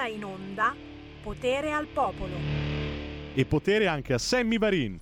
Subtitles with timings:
[0.00, 0.74] ora in onda
[1.22, 2.34] Potere al Popolo.
[3.34, 4.98] E potere anche a Sammy Varin.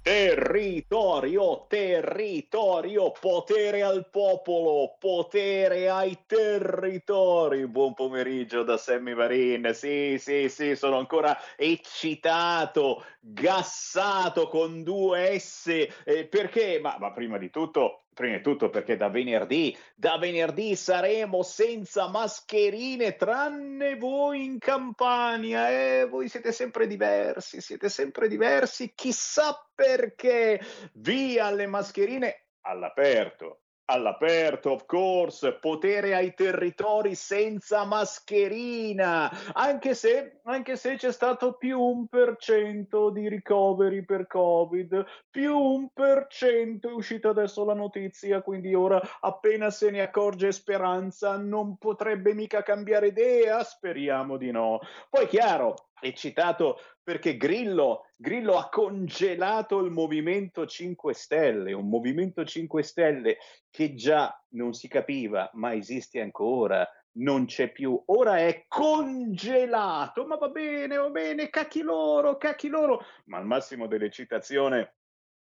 [0.00, 7.66] Territorio, territorio, potere al popolo, potere ai territori.
[7.66, 9.72] Buon pomeriggio da Sammy Varin.
[9.74, 15.66] Sì, sì, sì, sono ancora eccitato, gassato con due S.
[16.04, 16.78] Eh, perché?
[16.80, 22.08] Ma, ma prima di tutto prima di tutto perché da venerdì, da venerdì saremo senza
[22.08, 30.58] mascherine tranne voi in Campania eh, voi siete sempre diversi, siete sempre diversi, chissà perché,
[30.94, 40.76] via le mascherine all'aperto all'aperto, of course, potere ai territori senza mascherina, anche se, anche
[40.76, 46.88] se c'è stato più un per cento di ricoveri per Covid, più un per cento
[46.88, 52.62] è uscita adesso la notizia, quindi ora appena se ne accorge Speranza non potrebbe mica
[52.62, 54.80] cambiare idea, speriamo di no.
[55.08, 62.44] Poi chiaro, è citato perché Grillo, Grillo, ha congelato il Movimento 5 Stelle, un Movimento
[62.44, 63.38] 5 Stelle
[63.70, 66.84] che già non si capiva, ma esiste ancora,
[67.18, 73.04] non c'è più, ora è congelato, ma va bene, va bene, cacchi loro, cacchi loro,
[73.26, 74.96] ma al massimo dell'eccitazione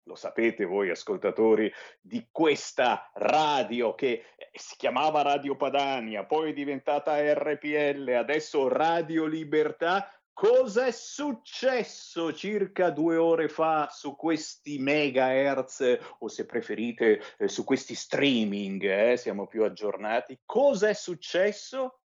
[0.06, 7.18] lo sapete voi ascoltatori di questa radio che si chiamava Radio Padania, poi è diventata
[7.22, 10.10] RPL, adesso Radio Libertà,
[10.42, 17.64] Cosa è successo circa due ore fa su questi megahertz o se preferite eh, su
[17.64, 20.40] questi streaming, eh, siamo più aggiornati?
[20.44, 22.00] Cosa è successo?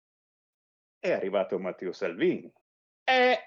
[0.98, 2.52] È arrivato Matteo Salvini.
[3.04, 3.38] E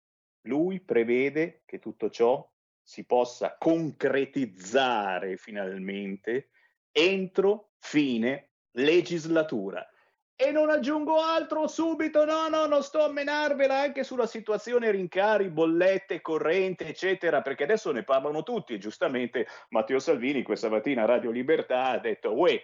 [0.45, 2.47] lui prevede che tutto ciò
[2.81, 6.49] si possa concretizzare finalmente
[6.91, 9.87] entro fine legislatura.
[10.43, 15.49] E non aggiungo altro subito, no, no, non sto a menarvela anche sulla situazione rincari,
[15.49, 21.05] bollette, corrente, eccetera, perché adesso ne parlano tutti e giustamente Matteo Salvini questa mattina a
[21.05, 22.59] Radio Libertà ha detto, uè,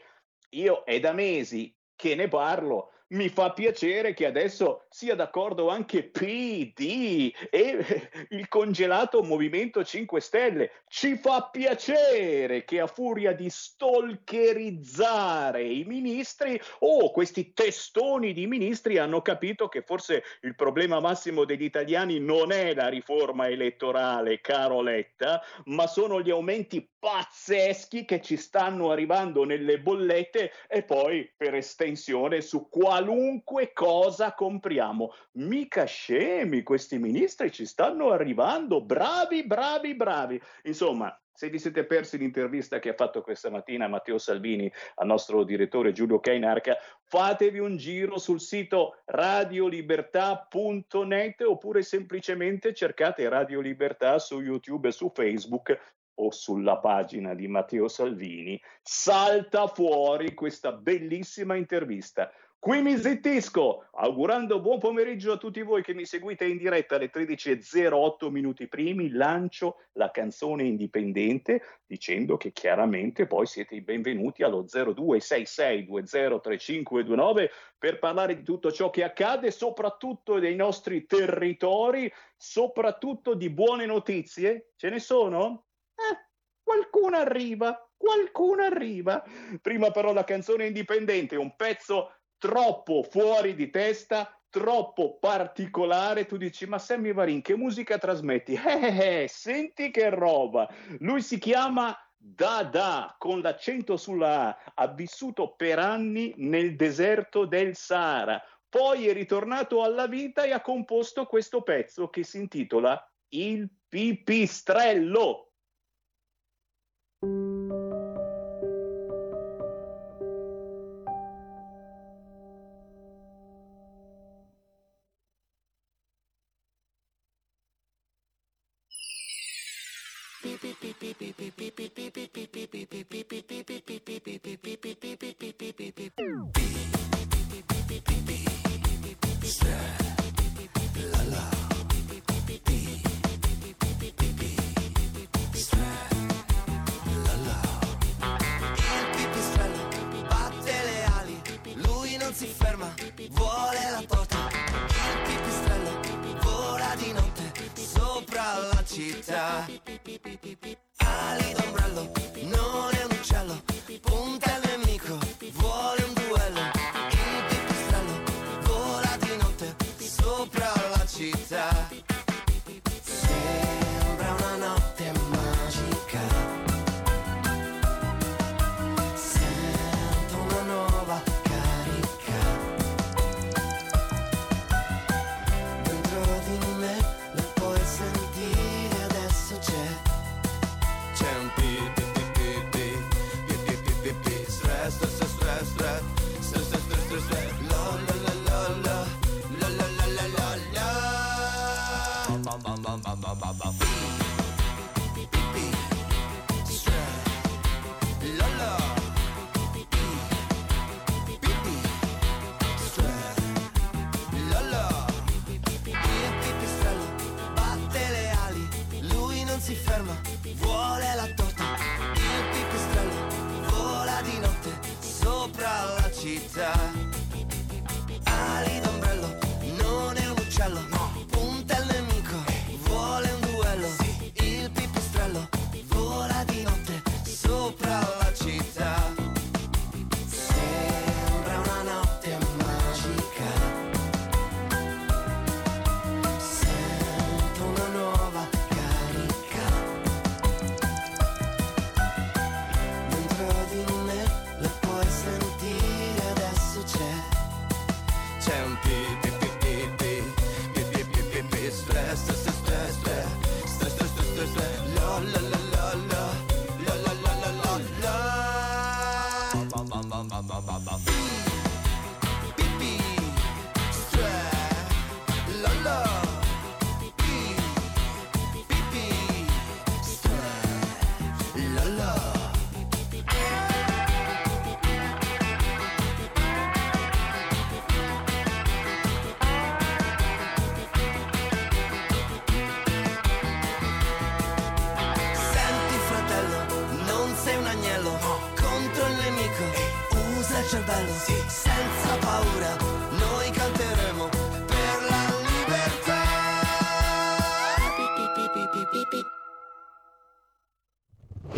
[0.56, 6.04] io è da mesi che ne parlo, mi fa piacere che adesso sia d'accordo anche
[6.04, 10.72] PD e il congelato Movimento 5 Stelle.
[10.88, 18.98] Ci fa piacere che a furia di stalkerizzare i ministri, oh, questi testoni di ministri
[18.98, 24.82] hanno capito che forse il problema massimo degli italiani non è la riforma elettorale, caro
[24.82, 31.56] Letta, ma sono gli aumenti pazzeschi che ci stanno arrivando nelle bollette e poi per
[31.56, 35.14] estensione su qualunque cosa compriamo.
[35.36, 40.42] Mica scemi, questi ministri ci stanno arrivando, bravi, bravi, bravi.
[40.64, 45.46] Insomma, se vi siete persi l'intervista che ha fatto questa mattina Matteo Salvini al nostro
[45.46, 54.42] direttore Giulio Cainarca, fatevi un giro sul sito radiolibertà.net oppure semplicemente cercate Radio Libertà su
[54.42, 62.32] YouTube e su Facebook o sulla pagina di Matteo Salvini, salta fuori questa bellissima intervista.
[62.60, 67.12] Qui mi zittisco, augurando buon pomeriggio a tutti voi che mi seguite in diretta alle
[67.12, 74.66] 13.08 minuti primi, lancio la canzone indipendente dicendo che chiaramente poi siete i benvenuti allo
[74.66, 83.86] 0266203529 per parlare di tutto ciò che accade, soprattutto dei nostri territori, soprattutto di buone
[83.86, 84.72] notizie.
[84.76, 85.67] Ce ne sono?
[85.98, 86.28] Eh,
[86.62, 89.24] qualcuno arriva, qualcuno arriva.
[89.62, 96.66] Prima però la canzone indipendente, un pezzo troppo fuori di testa, troppo particolare, tu dici
[96.66, 98.54] ma Sammy Varin che musica trasmetti?
[98.68, 100.70] Eh, eh, eh, senti che roba!
[101.00, 107.76] Lui si chiama Dada con l'accento sulla A, ha vissuto per anni nel deserto del
[107.76, 113.70] Sahara, poi è ritornato alla vita e ha composto questo pezzo che si intitola il
[113.88, 115.47] pipistrello.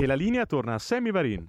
[0.01, 1.46] E la linea torna a Sammy Varin.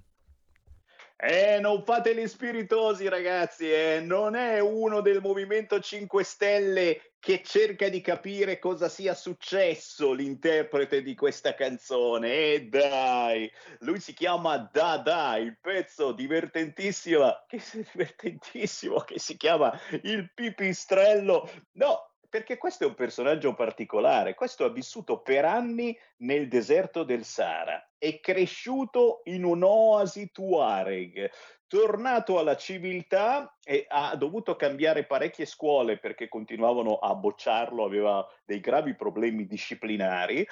[1.16, 4.00] Eh, non fate gli spiritosi, ragazzi, eh.
[4.02, 11.00] non è uno del Movimento 5 Stelle che cerca di capire cosa sia successo l'interprete
[11.00, 12.32] di questa canzone.
[12.32, 17.60] E eh, dai, lui si chiama Dada, il pezzo divertentissimo, che,
[17.92, 21.48] divertentissimo, che si chiama Il Pipistrello.
[21.74, 24.34] No, perché questo è un personaggio particolare.
[24.34, 31.28] Questo ha vissuto per anni nel deserto del Sahara, è cresciuto in un'oasi Tuareg,
[31.66, 38.60] tornato alla civiltà e ha dovuto cambiare parecchie scuole perché continuavano a bocciarlo, aveva dei
[38.60, 40.46] gravi problemi disciplinari,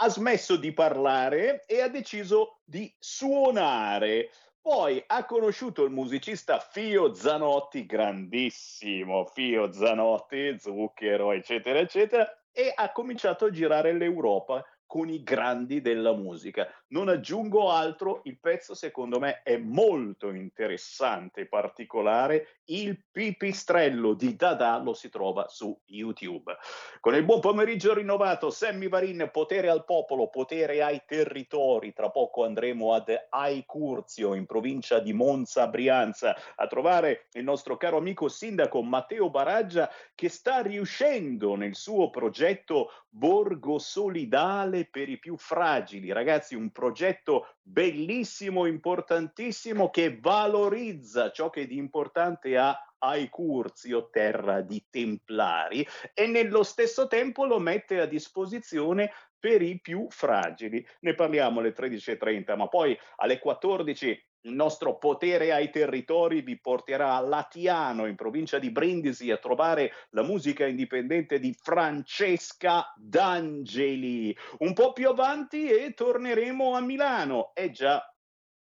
[0.00, 4.30] ha smesso di parlare e ha deciso di suonare.
[4.68, 12.92] Poi ha conosciuto il musicista Fio Zanotti, grandissimo Fio Zanotti, zucchero, eccetera, eccetera, e ha
[12.92, 16.68] cominciato a girare l'Europa con i grandi della musica.
[16.90, 22.60] Non aggiungo altro, il pezzo secondo me è molto interessante e particolare.
[22.64, 26.56] Il pipistrello di Dada lo si trova su YouTube.
[27.00, 31.92] Con il buon pomeriggio rinnovato, Sammy Varin, potere al popolo, potere ai territori.
[31.92, 37.98] Tra poco andremo ad Aicurzio, in provincia di Monza, Brianza, a trovare il nostro caro
[37.98, 45.36] amico sindaco Matteo Baraggia che sta riuscendo nel suo progetto Borgo Solidale per i più
[45.36, 46.12] fragili.
[46.12, 54.60] Ragazzi, un progetto bellissimo, importantissimo che valorizza ciò che di importante ha ai Curzio, terra
[54.60, 60.86] di templari, e nello stesso tempo lo mette a disposizione per i più fragili.
[61.00, 67.14] Ne parliamo alle 13.30, ma poi alle 14 il nostro potere ai territori vi porterà
[67.14, 74.36] a Latiano, in provincia di Brindisi, a trovare la musica indipendente di Francesca D'Angeli.
[74.58, 77.52] Un po' più avanti e torneremo a Milano.
[77.52, 78.02] È già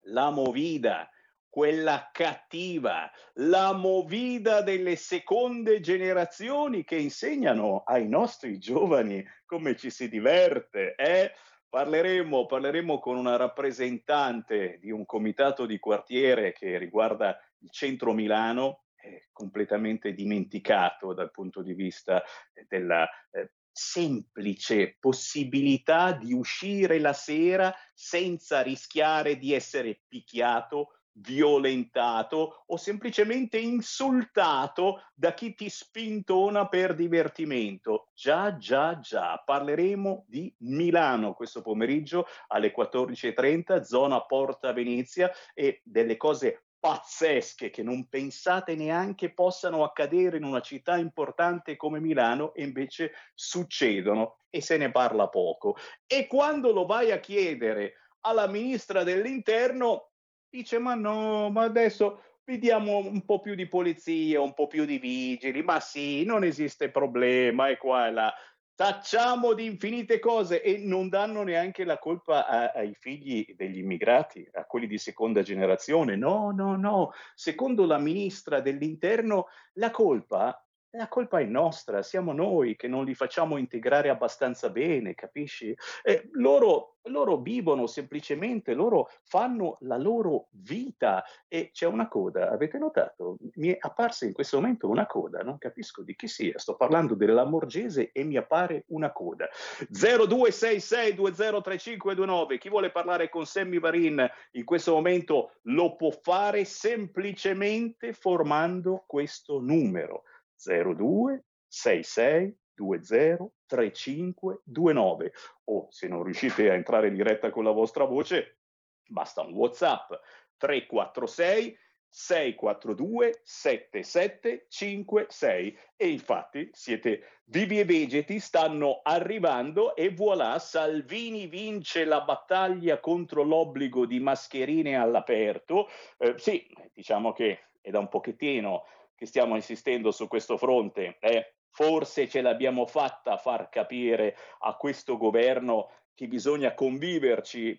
[0.04, 1.10] la Movida
[1.50, 10.08] quella cattiva, la movida delle seconde generazioni che insegnano ai nostri giovani come ci si
[10.08, 10.94] diverte.
[10.96, 11.32] Eh?
[11.70, 18.86] Parleremo, parleremo con una rappresentante di un comitato di quartiere che riguarda il centro Milano,
[18.96, 22.24] eh, completamente dimenticato dal punto di vista
[22.68, 32.78] della eh, semplice possibilità di uscire la sera senza rischiare di essere picchiato violentato o
[32.78, 38.10] semplicemente insultato da chi ti spintona per divertimento.
[38.13, 39.42] Già, già, già.
[39.44, 47.84] Parleremo di Milano questo pomeriggio alle 14.30, zona Porta Venezia e delle cose pazzesche che
[47.84, 54.62] non pensate neanche possano accadere in una città importante come Milano e invece succedono e
[54.62, 55.75] se ne parla poco.
[56.08, 60.09] E quando lo vai a chiedere alla ministra dell'interno
[60.50, 64.98] dice ma no, ma adesso vediamo un po' più di polizia, un po' più di
[64.98, 68.34] vigili, ma sì, non esiste problema, è qua e là.
[68.74, 74.48] Tacciamo di infinite cose e non danno neanche la colpa a, ai figli degli immigrati,
[74.53, 76.15] a quelli di seconda generazione.
[76.15, 77.12] No, no, no.
[77.36, 83.13] Secondo la ministra dell'interno, la colpa la colpa è nostra, siamo noi che non li
[83.13, 85.77] facciamo integrare abbastanza bene, capisci?
[86.01, 92.79] Eh, loro, loro, vivono semplicemente, loro fanno la loro vita e c'è una coda, avete
[92.79, 93.38] notato?
[93.55, 97.13] Mi è apparsa in questo momento una coda, non capisco di chi sia, sto parlando
[97.13, 99.48] della Morgese e mi appare una coda.
[99.91, 109.03] 0266203529, chi vuole parlare con Sammy Varin in questo momento lo può fare semplicemente formando
[109.05, 110.24] questo numero.
[110.63, 115.34] 02 66 20 35 29
[115.66, 118.58] o se non riuscite a entrare in diretta con la vostra voce
[119.06, 120.12] basta un whatsapp
[120.58, 121.78] 346
[122.12, 132.22] 642 7756 e infatti siete vivi e vegeti stanno arrivando e voilà Salvini vince la
[132.22, 135.88] battaglia contro l'obbligo di mascherine all'aperto.
[136.18, 138.86] Eh, sì diciamo che è da un pochettino
[139.20, 141.18] che stiamo insistendo su questo fronte.
[141.20, 141.56] Eh?
[141.70, 147.78] Forse ce l'abbiamo fatta a far capire a questo governo che bisogna conviverci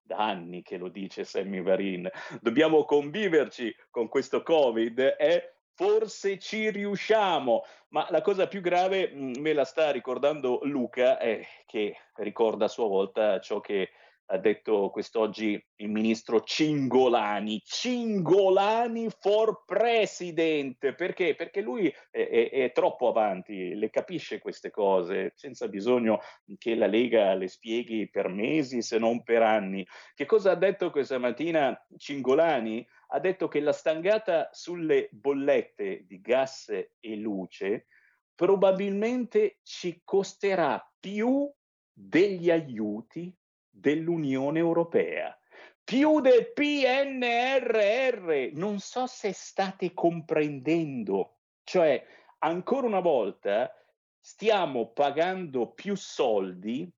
[0.00, 5.52] da anni che lo dice Sammy Varin, dobbiamo conviverci con questo Covid eh?
[5.74, 11.46] forse ci riusciamo, ma la cosa più grave mm, me la sta ricordando Luca, eh,
[11.66, 13.90] che ricorda a sua volta ciò che
[14.30, 21.34] ha detto quest'oggi il ministro Cingolani, Cingolani for president, perché?
[21.34, 26.20] Perché lui è, è, è, troppo avanti, le capisce queste cose senza bisogno
[26.58, 29.86] che la Lega le spieghi per mesi se non per anni.
[30.14, 32.86] Che cosa ha detto questa mattina Cingolani?
[33.10, 37.86] Ha detto che la stangata sulle bollette di gas e luce
[38.34, 41.50] probabilmente ci costerà più
[41.90, 43.34] degli aiuti
[43.78, 45.38] dell'Unione Europea,
[45.82, 48.50] più del PNRR.
[48.52, 52.04] Non so se state comprendendo, cioè
[52.38, 53.72] ancora una volta
[54.20, 56.90] stiamo pagando più soldi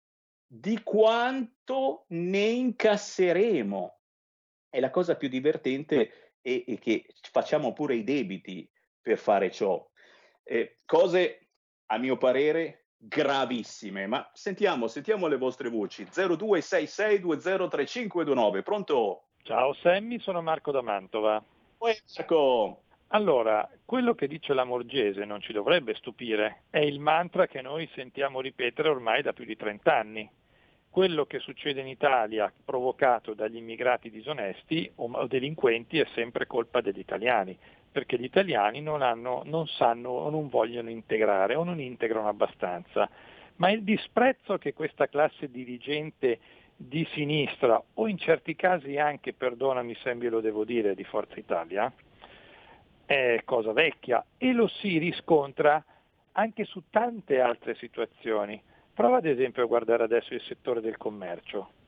[0.46, 3.98] di quanto ne incasseremo.
[4.68, 8.68] E la cosa più divertente è, è che facciamo pure i debiti
[9.00, 9.88] per fare ciò.
[10.42, 11.50] Eh, cose,
[11.86, 14.06] a mio parere, gravissime.
[14.06, 16.04] Ma sentiamo, sentiamo le vostre voci.
[16.04, 19.22] 0266203529, pronto?
[19.42, 21.42] Ciao Sammy, sono Marco da Mantova.
[21.78, 22.82] Marco.
[23.12, 27.90] Allora, quello che dice la Morgese non ci dovrebbe stupire, è il mantra che noi
[27.94, 30.30] sentiamo ripetere ormai da più di 30 anni.
[30.88, 36.98] Quello che succede in Italia provocato dagli immigrati disonesti o delinquenti è sempre colpa degli
[36.98, 37.58] italiani
[37.90, 43.08] perché gli italiani non, hanno, non sanno o non vogliono integrare o non integrano abbastanza.
[43.56, 46.38] Ma il disprezzo che questa classe dirigente
[46.76, 51.92] di sinistra o in certi casi anche, perdonami se lo devo dire, di Forza Italia,
[53.04, 55.84] è cosa vecchia e lo si riscontra
[56.32, 58.62] anche su tante altre situazioni.
[58.94, 61.79] Prova ad esempio a guardare adesso il settore del commercio.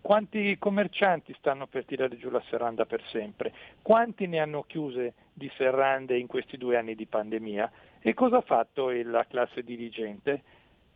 [0.00, 3.52] Quanti commercianti stanno per tirare giù la serranda per sempre?
[3.82, 7.70] Quanti ne hanno chiuse di serrande in questi due anni di pandemia?
[8.00, 10.42] E cosa ha fatto la classe dirigente?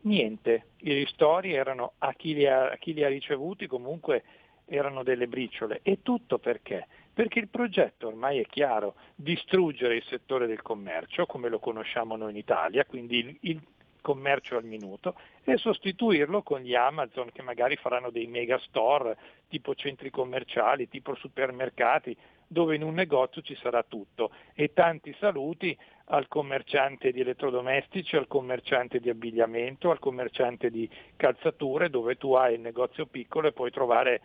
[0.02, 0.66] Niente.
[0.78, 4.22] I ristori erano a chi li ha, chi li ha ricevuti comunque
[4.64, 5.80] erano delle briciole.
[5.82, 6.86] E tutto perché?
[7.12, 12.30] Perché il progetto ormai è chiaro, distruggere il settore del commercio come lo conosciamo noi
[12.30, 13.60] in Italia, quindi il, il
[14.02, 19.16] commercio al minuto e sostituirlo con gli Amazon che magari faranno dei mega store
[19.48, 22.14] tipo centri commerciali, tipo supermercati,
[22.46, 24.30] dove in un negozio ci sarà tutto.
[24.54, 31.88] E tanti saluti al commerciante di elettrodomestici, al commerciante di abbigliamento, al commerciante di calzature,
[31.88, 34.20] dove tu hai il negozio piccolo e puoi trovare,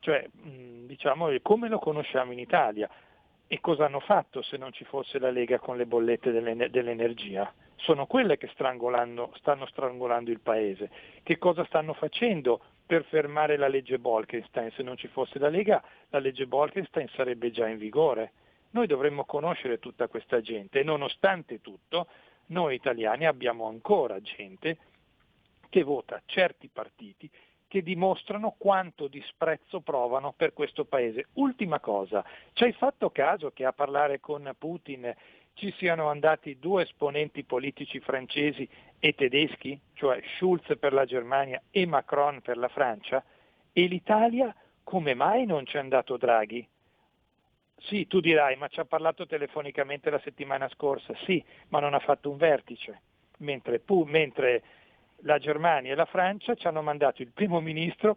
[0.00, 2.88] cioè, diciamo, come lo conosciamo in Italia.
[3.46, 7.52] E cosa hanno fatto se non ci fosse la Lega con le bollette dell'energia?
[7.82, 10.90] Sono quelle che stanno strangolando il Paese.
[11.22, 14.70] Che cosa stanno facendo per fermare la legge Bolkenstein?
[14.72, 18.32] Se non ci fosse la Lega, la legge Bolkenstein sarebbe già in vigore.
[18.70, 22.06] Noi dovremmo conoscere tutta questa gente e nonostante tutto
[22.46, 24.78] noi italiani abbiamo ancora gente
[25.68, 27.30] che vota certi partiti
[27.72, 31.28] che dimostrano quanto disprezzo provano per questo paese.
[31.34, 32.22] Ultima cosa,
[32.52, 35.10] ci hai fatto caso che a parlare con Putin
[35.54, 38.68] ci siano andati due esponenti politici francesi
[38.98, 43.22] e tedeschi, cioè Schulz per la Germania e Macron per la Francia,
[43.72, 46.66] e l'Italia come mai non c'è andato Draghi?
[47.78, 51.98] Sì, tu dirai, ma ci ha parlato telefonicamente la settimana scorsa, sì, ma non ha
[51.98, 53.00] fatto un vertice,
[53.38, 54.62] mentre, pu, mentre
[55.22, 58.16] la Germania e la Francia ci hanno mandato il primo ministro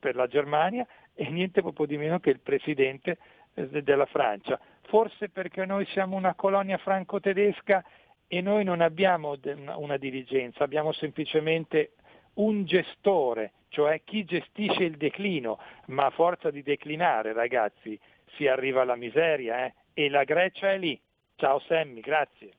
[0.00, 3.18] per la Germania e niente poco di meno che il presidente
[3.54, 7.84] eh, della Francia forse perché noi siamo una colonia franco-tedesca
[8.26, 9.36] e noi non abbiamo
[9.76, 11.92] una dirigenza, abbiamo semplicemente
[12.34, 17.98] un gestore, cioè chi gestisce il declino, ma a forza di declinare ragazzi
[18.36, 19.74] si arriva alla miseria eh?
[19.92, 21.00] e la Grecia è lì.
[21.36, 22.52] Ciao Sammy, grazie.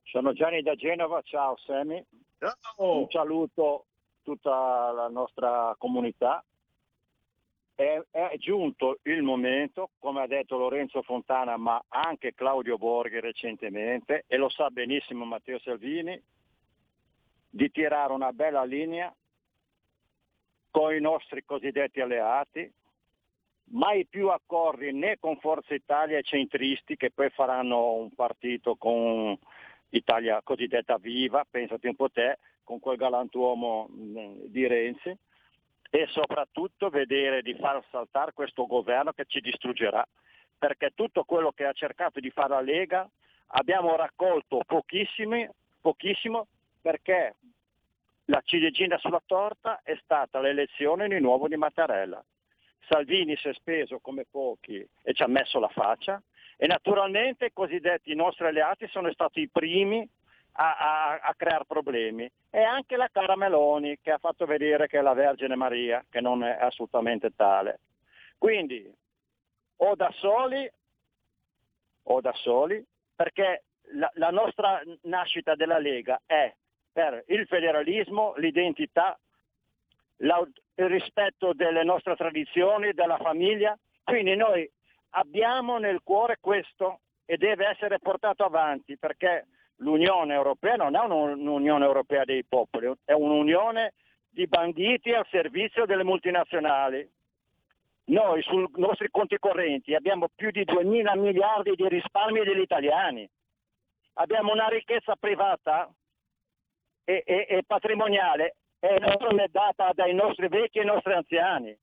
[0.01, 2.03] Sono Gianni da Genova, ciao Semi.
[2.39, 3.01] Ciao.
[3.01, 3.84] Un saluto a
[4.23, 6.43] tutta la nostra comunità.
[7.75, 14.23] È, è, giunto il momento, come ha detto Lorenzo Fontana, ma anche Claudio Borghi recentemente,
[14.25, 16.19] e lo sa benissimo Matteo Salvini,
[17.47, 19.13] di tirare una bella linea
[20.71, 22.71] con i nostri cosiddetti alleati,
[23.71, 29.38] mai più accordi né con Forza Italia e centristi che poi faranno un partito con
[29.89, 35.15] Italia cosiddetta viva, pensati un po' te, con quel galantuomo di Renzi,
[35.91, 40.08] e soprattutto vedere di far saltare questo governo che ci distruggerà,
[40.58, 43.10] perché tutto quello che ha cercato di fare la Lega
[43.47, 46.45] abbiamo raccolto pochissimo
[46.82, 47.36] perché
[48.30, 52.24] la ciliegina sulla torta è stata l'elezione di nuovo di Mattarella.
[52.88, 56.22] Salvini si è speso come pochi e ci ha messo la faccia
[56.56, 60.08] e naturalmente i cosiddetti nostri alleati sono stati i primi
[60.54, 65.00] a, a, a, creare problemi e anche la cara Meloni che ha fatto vedere che
[65.00, 67.80] è la Vergine Maria, che non è assolutamente tale.
[68.38, 68.92] Quindi
[69.78, 70.70] o da soli
[72.04, 72.84] o da soli,
[73.15, 73.63] perché
[73.94, 76.54] la, la nostra nascita della Lega è
[76.99, 79.17] per il federalismo, l'identità,
[80.17, 83.77] il rispetto delle nostre tradizioni, della famiglia.
[84.03, 84.69] Quindi noi
[85.12, 89.45] abbiamo nel cuore questo e deve essere portato avanti perché
[89.77, 93.93] l'Unione Europea non è un'Unione Europea dei popoli, è un'unione
[94.29, 97.09] di banditi al servizio delle multinazionali.
[98.07, 103.29] Noi sui nostri conti correnti abbiamo più di 2 mila miliardi di risparmi degli italiani.
[104.15, 105.89] Abbiamo una ricchezza privata
[107.10, 111.76] e, e, e patrimoniale enorme data dai nostri vecchi e nostri anziani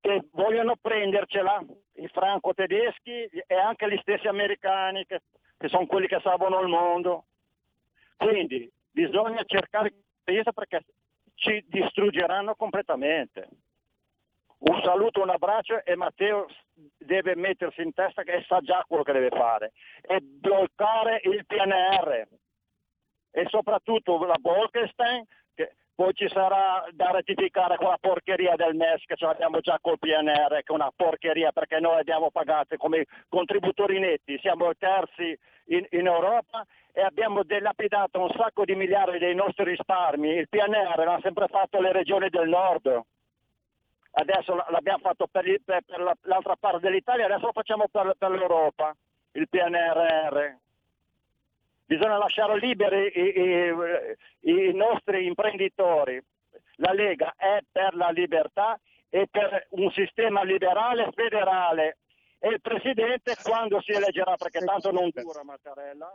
[0.00, 5.22] che vogliono prendercela, i franco-tedeschi e anche gli stessi americani che,
[5.56, 7.24] che sono quelli che salvano il mondo.
[8.16, 10.84] Quindi bisogna cercare di perché
[11.34, 13.48] ci distruggeranno completamente.
[14.58, 16.46] Un saluto, un abbraccio e Matteo
[16.98, 22.26] deve mettersi in testa che sa già quello che deve fare e bloccare il PNR
[23.36, 25.22] e soprattutto la Bolkestein
[25.54, 29.98] che poi ci sarà da rettificare quella porcheria del MES che ce l'abbiamo già col
[29.98, 35.84] PNR che è una porcheria perché noi abbiamo pagato come contributori netti, siamo terzi in,
[35.90, 41.20] in Europa e abbiamo dilapidato un sacco di miliardi dei nostri risparmi, il PNR l'hanno
[41.20, 43.02] sempre fatto le regioni del nord.
[44.12, 48.96] Adesso l'abbiamo fatto per, per, per, l'altra parte dell'Italia, adesso lo facciamo per, per l'Europa,
[49.32, 50.64] il PNRR.
[51.86, 56.20] Bisogna lasciare liberi i, i, i nostri imprenditori.
[56.76, 61.98] La Lega è per la libertà e per un sistema liberale federale.
[62.40, 66.12] E il Presidente quando si eleggerà, perché tanto non dura Mattarella,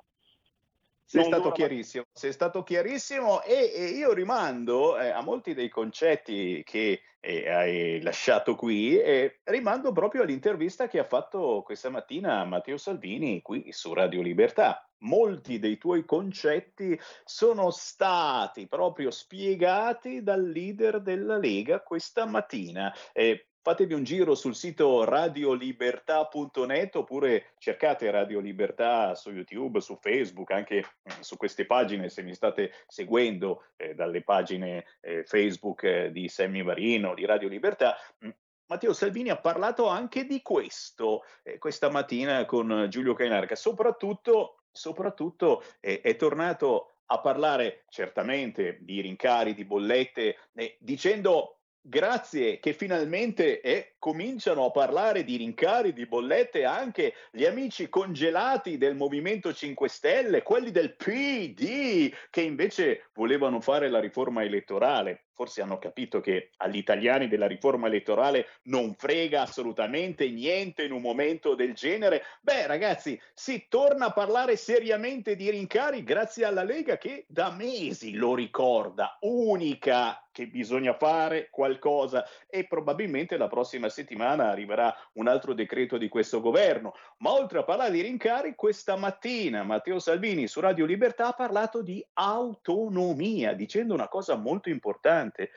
[1.11, 6.63] sei stato chiarissimo, sei stato chiarissimo e, e io rimando eh, a molti dei concetti
[6.65, 12.77] che eh, hai lasciato qui e rimando proprio all'intervista che ha fatto questa mattina Matteo
[12.77, 14.85] Salvini qui su Radio Libertà.
[14.99, 22.93] Molti dei tuoi concetti sono stati proprio spiegati dal leader della Lega questa mattina.
[23.11, 30.51] Eh, fatevi un giro sul sito radiolibertà.net oppure cercate Radio Libertà su YouTube, su Facebook,
[30.51, 30.85] anche eh,
[31.19, 36.63] su queste pagine se mi state seguendo eh, dalle pagine eh, Facebook eh, di Sammy
[36.63, 37.95] Marino, di Radio Libertà.
[38.25, 38.29] Mm,
[38.65, 45.63] Matteo Salvini ha parlato anche di questo eh, questa mattina con Giulio Cainarca, soprattutto, soprattutto
[45.79, 50.37] eh, è tornato a parlare certamente di rincari, di bollette,
[50.79, 57.87] dicendo Grazie che finalmente eh, cominciano a parlare di rincari, di bollette anche gli amici
[57.87, 65.25] congelati del Movimento 5 Stelle, quelli del PD che invece volevano fare la riforma elettorale
[65.41, 71.01] forse hanno capito che agli italiani della riforma elettorale non frega assolutamente niente in un
[71.01, 72.23] momento del genere.
[72.41, 78.13] Beh, ragazzi, si torna a parlare seriamente di rincari grazie alla Lega che da mesi
[78.13, 85.53] lo ricorda, unica che bisogna fare qualcosa e probabilmente la prossima settimana arriverà un altro
[85.53, 86.95] decreto di questo governo.
[87.17, 91.83] Ma oltre a parlare di rincari, questa mattina Matteo Salvini su Radio Libertà ha parlato
[91.83, 95.51] di autonomia, dicendo una cosa molto importante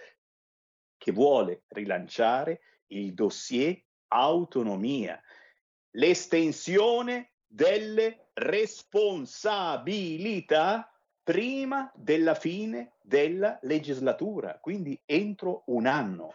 [0.98, 5.18] che vuole rilanciare il dossier autonomia,
[5.92, 10.92] l'estensione delle responsabilità
[11.22, 16.34] prima della fine della legislatura, quindi entro un anno.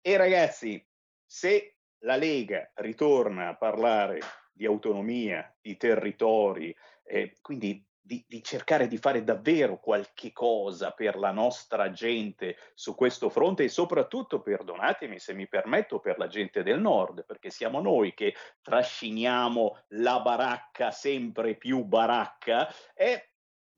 [0.00, 0.86] E ragazzi,
[1.30, 4.18] se la Lega ritorna a parlare
[4.52, 11.16] di autonomia, di territori, eh, quindi di, di, cercare di fare davvero qualche cosa per
[11.16, 16.64] la nostra gente su questo fronte e soprattutto, perdonatemi se mi permetto, per la gente
[16.64, 23.29] del nord, perché siamo noi che trasciniamo la baracca sempre più baracca e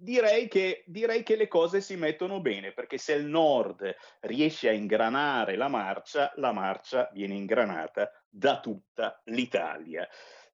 [0.03, 4.73] direi che, direi che le cose si mettono bene, perché se il nord riesce a
[4.73, 10.09] ingranare la marcia, la marcia viene ingranata da tutta l'Italia.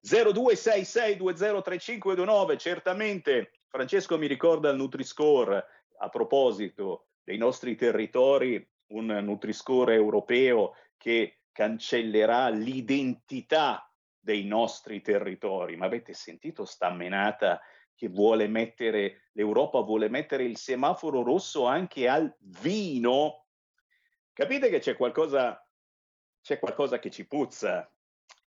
[0.05, 5.65] 0266203529, certamente Francesco mi ricorda il Nutri-Score
[5.97, 15.75] a proposito dei nostri territori, un Nutri-Score europeo che cancellerà l'identità dei nostri territori.
[15.75, 17.59] Ma avete sentito sta menata
[17.99, 23.47] che vuole mettere, l'Europa vuole mettere il semaforo rosso anche al vino?
[24.31, 25.61] Capite che c'è qualcosa,
[26.41, 27.93] c'è qualcosa che ci puzza,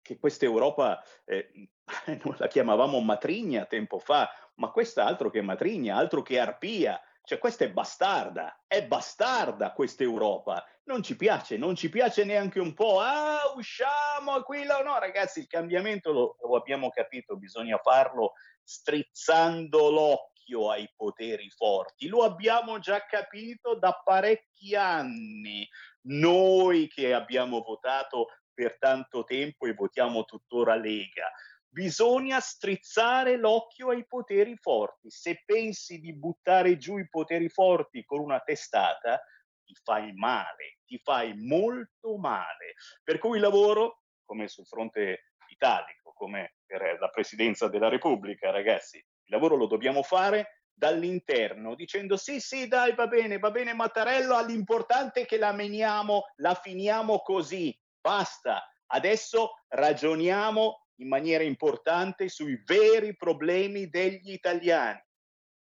[0.03, 1.49] che questa Europa eh,
[2.23, 7.37] non la chiamavamo matrigna tempo fa, ma questa altro che matrigna, altro che arpia, cioè
[7.37, 12.73] questa è bastarda, è bastarda questa Europa, non ci piace, non ci piace neanche un
[12.73, 14.81] po', ah usciamo qui, là.
[14.81, 22.07] no ragazzi il cambiamento lo, lo abbiamo capito, bisogna farlo strizzando l'occhio ai poteri forti,
[22.07, 25.69] lo abbiamo già capito da parecchi anni,
[26.07, 31.31] noi che abbiamo votato per tanto tempo e votiamo tuttora Lega,
[31.69, 35.09] bisogna strizzare l'occhio ai poteri forti.
[35.09, 39.21] Se pensi di buttare giù i poteri forti con una testata,
[39.63, 42.73] ti fai male, ti fai molto male.
[43.03, 48.97] Per cui il lavoro, come sul fronte italico, come per la presidenza della Repubblica, ragazzi,
[48.97, 49.05] il
[49.35, 55.21] lavoro lo dobbiamo fare dall'interno, dicendo sì, sì, dai, va bene, va bene Mattarello, l'importante
[55.21, 58.65] è che la meniamo, la finiamo così, basta.
[58.91, 65.01] Adesso ragioniamo in maniera importante sui veri problemi degli italiani.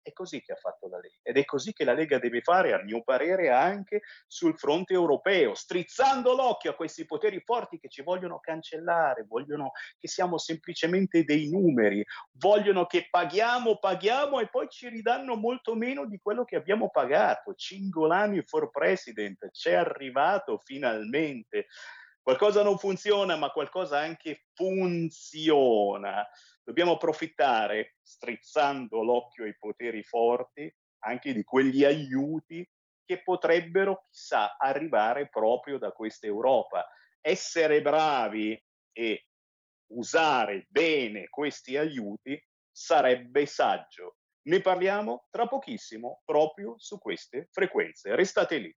[0.07, 2.73] È così che ha fatto la Lega ed è così che la Lega deve fare,
[2.73, 8.03] a mio parere, anche sul fronte europeo, strizzando l'occhio a questi poteri forti che ci
[8.03, 12.05] vogliono cancellare, vogliono che siamo semplicemente dei numeri,
[12.39, 17.55] vogliono che paghiamo, paghiamo e poi ci ridanno molto meno di quello che abbiamo pagato.
[17.55, 21.67] Cingolani for President, c'è arrivato finalmente.
[22.27, 26.29] Qualcosa non funziona, ma qualcosa anche funziona
[26.65, 30.69] dobbiamo approfittare, strizzando l'occhio ai poteri forti,
[31.05, 32.69] anche di quegli aiuti
[33.05, 36.85] che potrebbero, chissà, arrivare proprio da questa Europa.
[37.21, 38.61] Essere bravi
[38.91, 39.29] e
[39.93, 42.37] usare bene questi aiuti
[42.69, 44.17] sarebbe saggio.
[44.49, 48.17] Ne parliamo tra pochissimo proprio su queste frequenze.
[48.17, 48.77] Restate lì.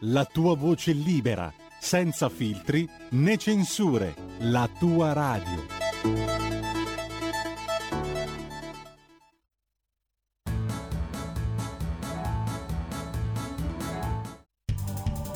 [0.00, 5.66] la tua voce libera, senza filtri né censure, la tua radio.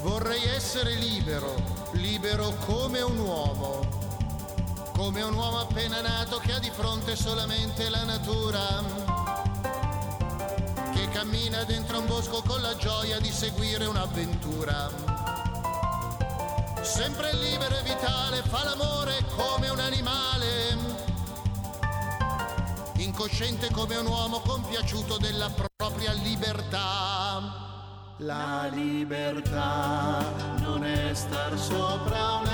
[0.02, 1.54] Vorrei essere libero,
[1.92, 3.80] libero come un uomo,
[4.94, 9.11] come un uomo appena nato che ha di fronte solamente la natura,
[11.22, 14.90] cammina dentro un bosco con la gioia di seguire un'avventura.
[16.80, 20.76] Sempre libero e vitale, fa l'amore come un animale,
[22.96, 28.16] incosciente come un uomo compiaciuto della propria libertà.
[28.16, 30.24] La libertà
[30.56, 32.46] non è star sopra un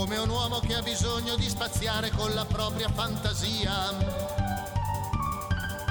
[0.00, 3.94] come un uomo che ha bisogno di spaziare con la propria fantasia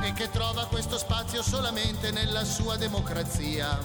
[0.02, 3.78] e che trova questo spazio solamente nella sua democrazia,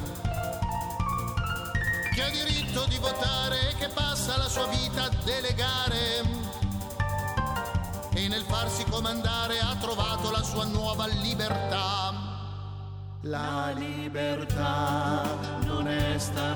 [2.14, 6.22] che ha diritto di votare e che passa la sua vita a delegare
[8.14, 12.14] e nel farsi comandare ha trovato la sua nuova libertà.
[13.26, 15.22] La libertà
[15.64, 16.53] non è star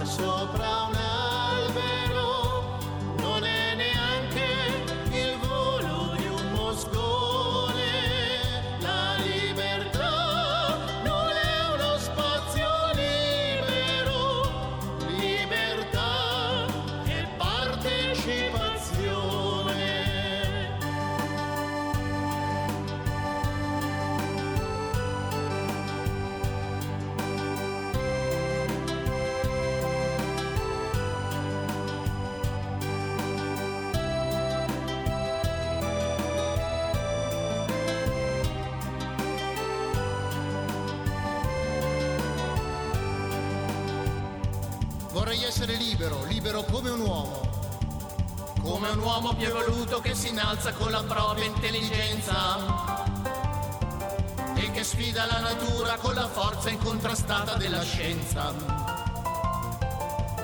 [45.61, 47.41] essere libero, libero come un uomo.
[48.63, 52.95] Come un uomo più evoluto che si innalza con la propria intelligenza
[54.55, 58.55] e che sfida la natura con la forza incontrastata della scienza.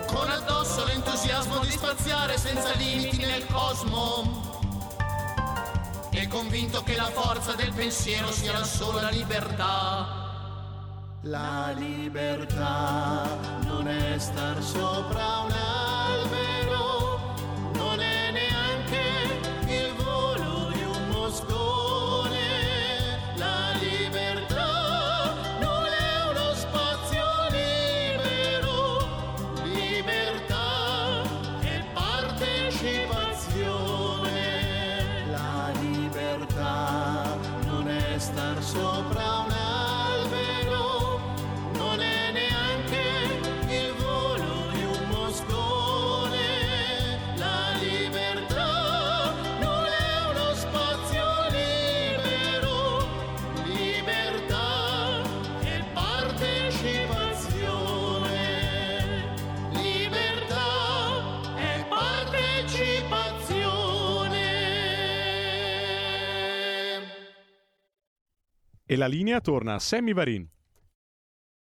[0.07, 4.43] Con addosso l'entusiasmo di spaziare senza limiti nel cosmo
[6.11, 10.04] e convinto che la forza del pensiero sia la sola libertà.
[11.27, 13.25] La libertà
[13.67, 15.53] non è star sopra un
[68.95, 70.49] E la linea torna a Sammy Varin.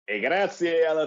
[0.05, 1.05] E grazie alla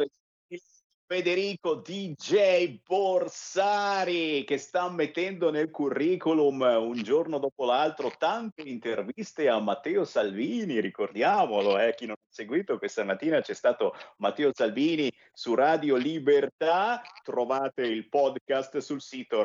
[1.08, 9.60] Federico DJ Borsari che sta mettendo nel curriculum un giorno dopo l'altro tante interviste a
[9.60, 15.56] Matteo Salvini, ricordiamolo, eh, chi non ha seguito questa mattina c'è stato Matteo Salvini su
[15.56, 19.43] Radio Libertà, trovate il podcast sul sito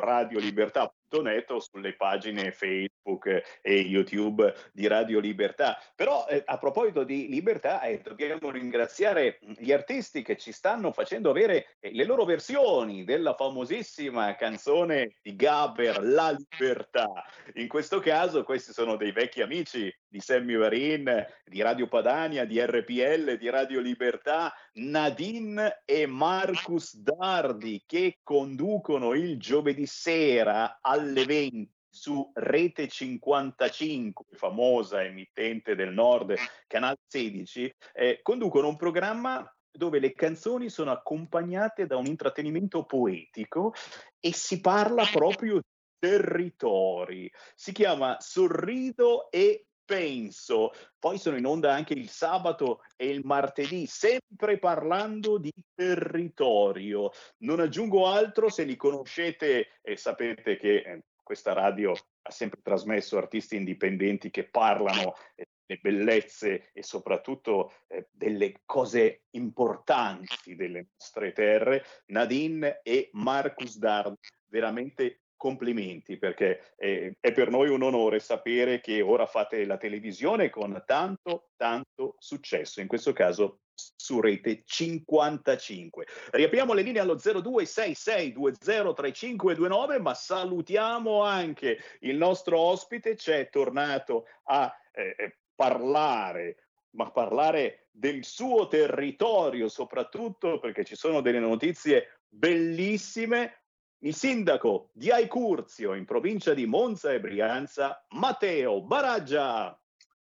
[1.09, 5.77] radiolibertà.net o sulle pagine Facebook e YouTube di Radio Libertà.
[5.95, 11.31] Però eh, a proposito di libertà eh, dobbiamo ringraziare gli artisti che ci stanno facendo
[11.31, 17.07] avere eh, le loro versioni della famosissima canzone di Gaber, La Libertà.
[17.55, 22.59] In questo caso questi sono dei vecchi amici di Sammy Varin, di Radio Padania, di
[22.59, 31.77] RPL, di Radio Libertà, Nadine e Marcus Dardi che conducono il giovedì sera alle 20
[31.89, 36.35] su Rete 55, famosa emittente del nord,
[36.67, 43.73] Canale 16, eh, conducono un programma dove le canzoni sono accompagnate da un intrattenimento poetico
[44.19, 45.61] e si parla proprio di
[45.99, 47.31] territori.
[47.55, 50.71] Si chiama Sorrido e penso.
[50.99, 57.09] Poi sono in onda anche il sabato e il martedì, sempre parlando di territorio.
[57.39, 63.17] Non aggiungo altro, se li conoscete e sapete che eh, questa radio ha sempre trasmesso
[63.17, 71.31] artisti indipendenti che parlano eh, delle bellezze e soprattutto eh, delle cose importanti delle nostre
[71.31, 74.15] terre, Nadine e Marcus Dard,
[74.49, 80.49] veramente complimenti perché è, è, per noi un onore sapere che ora fate la televisione
[80.49, 86.05] con tanto, tanto successo, in questo caso su rete 55.
[86.31, 95.15] Riapriamo le linee allo 0266203529, ma salutiamo anche il nostro ospite, c'è tornato a eh,
[95.17, 103.59] eh, parlare ma parlare del suo territorio soprattutto perché ci sono delle notizie bellissime
[104.01, 109.77] il sindaco di Aicurzio, in provincia di Monza e Brianza, Matteo Baraggia.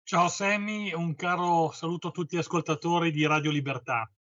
[0.04, 4.12] Ciao Sammy, un caro saluto a tutti gli ascoltatori di Radio Libertà.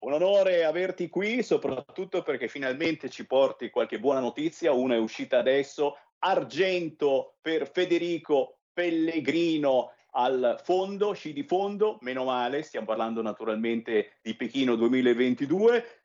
[0.00, 4.72] Un onore averti qui, soprattutto perché finalmente ci porti qualche buona notizia.
[4.72, 12.62] Una è uscita adesso, argento per Federico Pellegrino al fondo, sci di fondo, meno male,
[12.62, 15.97] stiamo parlando naturalmente di Pechino 2022.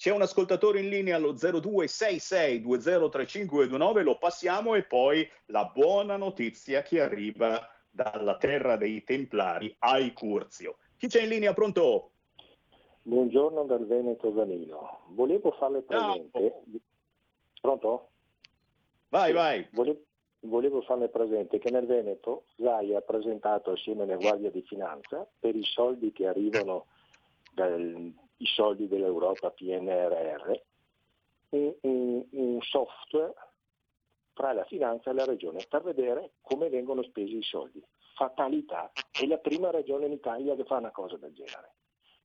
[0.00, 7.02] C'è un ascoltatore in linea allo 0266203529, lo passiamo e poi la buona notizia che
[7.02, 10.78] arriva dalla terra dei Templari ai Curzio.
[10.96, 11.52] Chi c'è in linea?
[11.52, 12.12] Pronto?
[13.02, 15.00] Buongiorno dal Veneto Danilo.
[15.08, 16.62] Volevo farle presente.
[17.60, 18.08] Pronto?
[19.10, 19.68] Vai, vai.
[19.72, 20.00] Volevo,
[20.40, 25.54] volevo farle presente che nel Veneto Zai ha presentato assieme alle Guardia di Finanza per
[25.54, 26.86] i soldi che arrivano
[27.52, 30.52] dal, i soldi dell'Europa PNRR,
[31.50, 33.34] un, un, un software
[34.32, 37.82] tra la finanza e la regione per vedere come vengono spesi i soldi.
[38.14, 41.74] Fatalità, è la prima regione in Italia che fa una cosa del genere.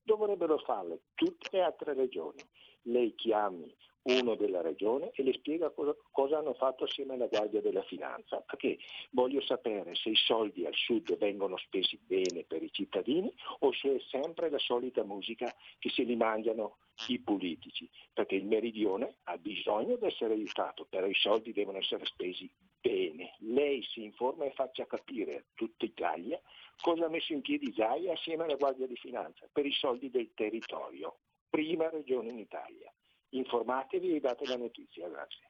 [0.04, 2.40] Dovrebbero farle tutte le altre regioni.
[2.84, 3.74] Lei chiami
[4.06, 8.42] uno della regione e le spiega cosa, cosa, hanno fatto assieme alla Guardia della Finanza,
[8.42, 8.78] perché
[9.12, 13.96] voglio sapere se i soldi al sud vengono spesi bene per i cittadini o se
[13.96, 16.78] è sempre la solita musica che se li mangiano
[17.08, 22.06] i politici, perché il meridione ha bisogno di essere aiutato, però i soldi devono essere
[22.06, 22.50] spesi
[22.80, 23.36] bene.
[23.40, 26.40] Lei si informa e faccia capire a tutta Italia
[26.80, 30.32] cosa ha messo in piedi Zaia assieme alla Guardia di Finanza per i soldi del
[30.36, 31.18] territorio,
[31.50, 32.94] prima regione in Italia
[33.38, 35.08] informatevi e date la notizia.
[35.08, 35.50] Grazie.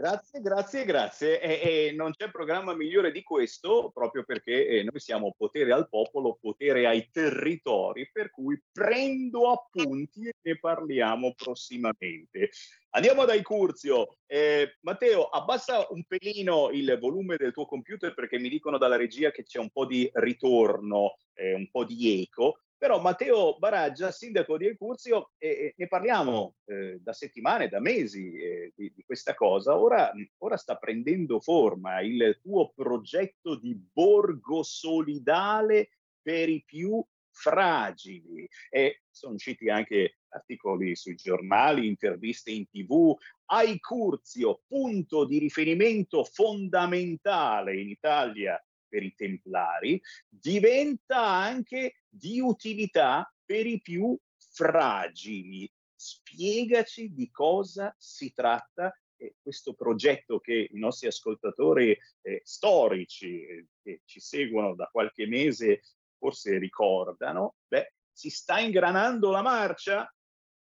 [0.00, 1.40] Grazie, grazie, grazie.
[1.42, 5.90] E, e, non c'è programma migliore di questo, proprio perché eh, noi siamo potere al
[5.90, 12.48] popolo, potere ai territori, per cui prendo appunti e ne parliamo prossimamente.
[12.94, 14.16] Andiamo dai Curzio.
[14.24, 19.30] Eh, Matteo, abbassa un pelino il volume del tuo computer perché mi dicono dalla regia
[19.30, 22.58] che c'è un po' di ritorno, eh, un po' di eco.
[22.80, 28.72] Però Matteo Baraggia, sindaco di Ecurzio, eh, ne parliamo eh, da settimane, da mesi eh,
[28.74, 35.90] di, di, questa cosa, ora, ora, sta prendendo forma il tuo progetto di borgo solidale
[36.22, 38.48] per i più fragili.
[38.70, 43.14] E sono usciti anche articoli sui giornali, interviste in tv.
[43.50, 48.58] Aicurzio, punto di riferimento fondamentale in Italia
[48.90, 55.70] per i templari, diventa anche di utilità per i più fragili.
[55.94, 63.66] Spiegaci di cosa si tratta eh, questo progetto che i nostri ascoltatori eh, storici eh,
[63.82, 65.82] che ci seguono da qualche mese
[66.18, 70.14] forse ricordano, beh, si sta ingranando la marcia?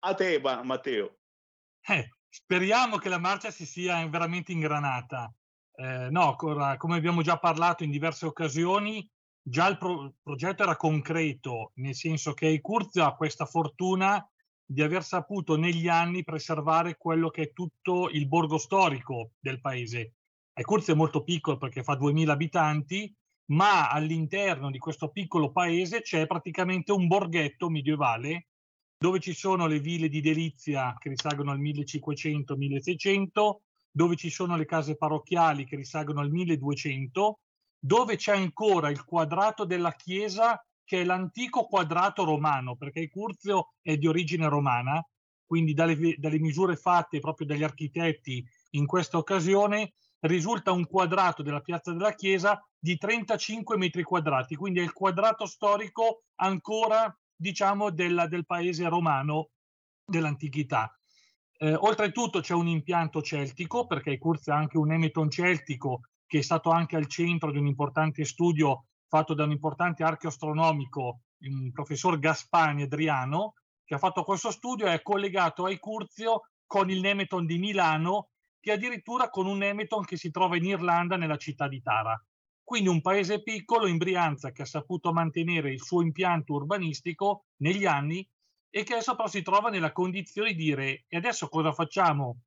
[0.04, 1.20] A te, Matteo.
[1.82, 5.32] Eh, speriamo che la marcia si sia veramente ingranata.
[5.82, 9.10] Eh, no, come abbiamo già parlato in diverse occasioni,
[9.42, 14.24] già il pro- progetto era concreto, nel senso che Curzio ha questa fortuna
[14.64, 20.14] di aver saputo negli anni preservare quello che è tutto il borgo storico del paese.
[20.62, 23.12] Curzio è molto piccolo perché fa 2000 abitanti,
[23.46, 28.50] ma all'interno di questo piccolo paese c'è praticamente un borghetto medievale
[29.00, 33.56] dove ci sono le ville di delizia che risalgono al 1500-1600,
[33.92, 37.40] dove ci sono le case parrocchiali che risalgono al 1200,
[37.78, 43.98] dove c'è ancora il quadrato della chiesa che è l'antico quadrato romano, perché Curzio è
[43.98, 45.06] di origine romana,
[45.46, 51.62] quindi dalle, dalle misure fatte proprio dagli architetti in questa occasione risulta un quadrato della
[51.62, 58.28] piazza della chiesa di 35 metri quadrati, quindi è il quadrato storico ancora diciamo, della,
[58.28, 59.50] del paese romano
[60.06, 60.96] dell'antichità.
[61.64, 66.42] Eh, oltretutto c'è un impianto celtico, perché Curzio ha anche un emeton celtico che è
[66.42, 72.18] stato anche al centro di un importante studio fatto da un importante archeoastronomico, il professor
[72.18, 73.54] Gaspani Adriano,
[73.84, 78.30] che ha fatto questo studio e è collegato ai Curzio con il Nemeton di Milano,
[78.60, 82.20] che addirittura con un Nemeton che si trova in Irlanda nella città di Tara.
[82.64, 87.86] Quindi un paese piccolo in Brianza che ha saputo mantenere il suo impianto urbanistico negli
[87.86, 88.28] anni
[88.72, 92.40] e che adesso però si trova nella condizione di dire e adesso cosa facciamo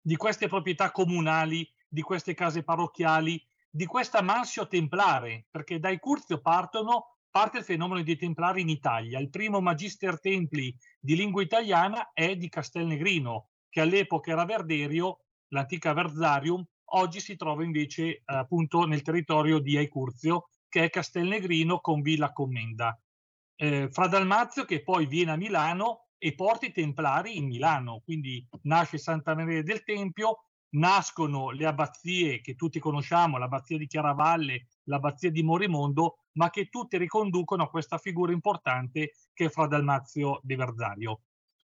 [0.00, 6.40] di queste proprietà comunali, di queste case parrocchiali, di questa mansio templare, perché dai Curzio
[6.40, 9.18] partono, parte il fenomeno dei templari in Italia.
[9.18, 15.92] Il primo magister templi di lingua italiana è di Castelnegrino, che all'epoca era Verderio, l'antica
[15.92, 22.32] Verzarium, oggi si trova invece appunto nel territorio di Aicurzio, che è Castelnegrino con Villa
[22.32, 22.98] Commenda.
[23.62, 28.42] Eh, Fra Dalmazio che poi viene a Milano e porta i Templari in Milano, quindi
[28.62, 35.30] nasce Santa Maria del Tempio, nascono le abbazie che tutti conosciamo, l'abbazia di Chiaravalle, l'abbazia
[35.30, 40.54] di Morimondo, ma che tutte riconducono a questa figura importante che è Fra Dalmazio di
[40.54, 41.20] Verzario.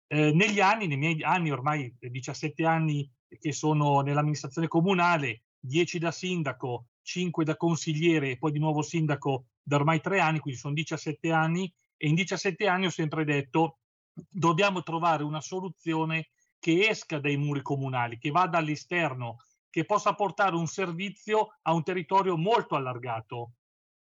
[0.08, 6.10] Eh, negli anni, nei miei anni, ormai 17 anni che sono nell'amministrazione comunale, 10 da
[6.10, 10.74] sindaco, 5 da consigliere e poi di nuovo sindaco da ormai tre anni, quindi sono
[10.74, 13.78] 17 anni e in 17 anni ho sempre detto
[14.12, 16.28] dobbiamo trovare una soluzione
[16.58, 19.38] che esca dai muri comunali, che vada all'esterno,
[19.68, 23.52] che possa portare un servizio a un territorio molto allargato,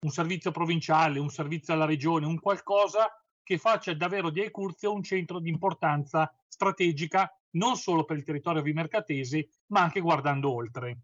[0.01, 3.11] un servizio provinciale, un servizio alla regione, un qualcosa
[3.43, 8.62] che faccia davvero di Ecurzio un centro di importanza strategica non solo per il territorio
[8.62, 10.99] vimercatese, ma anche guardando oltre.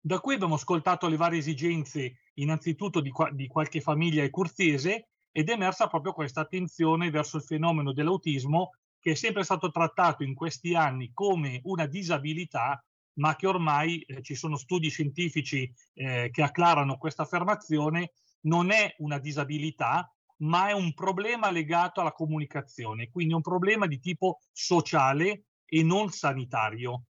[0.00, 5.48] Da qui abbiamo ascoltato le varie esigenze, innanzitutto di, qua, di qualche famiglia ecurziese, ed
[5.48, 10.34] è emersa proprio questa attenzione verso il fenomeno dell'autismo, che è sempre stato trattato in
[10.34, 16.42] questi anni come una disabilità, ma che ormai eh, ci sono studi scientifici eh, che
[16.42, 18.12] acclarano questa affermazione,
[18.42, 23.98] non è una disabilità, ma è un problema legato alla comunicazione, quindi un problema di
[24.00, 27.04] tipo sociale e non sanitario.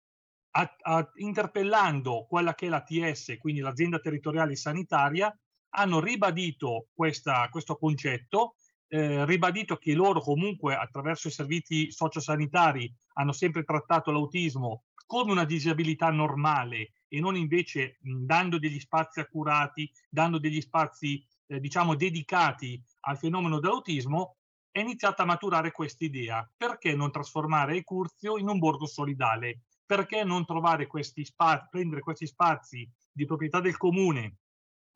[0.52, 5.36] A, a, interpellando quella che è l'ATS, quindi l'azienda territoriale sanitaria,
[5.72, 8.56] hanno ribadito questa, questo concetto,
[8.88, 15.46] eh, ribadito che loro comunque attraverso i servizi sociosanitari hanno sempre trattato l'autismo come una
[15.46, 21.96] disabilità normale e non invece mh, dando degli spazi accurati, dando degli spazi eh, diciamo
[21.96, 24.38] dedicati al fenomeno dell'autismo,
[24.72, 26.48] è iniziata a maturare questa idea.
[26.56, 29.62] Perché non trasformare il Curzio in un borgo solidale?
[29.84, 34.38] Perché non trovare questi spazi, prendere questi spazi di proprietà del comune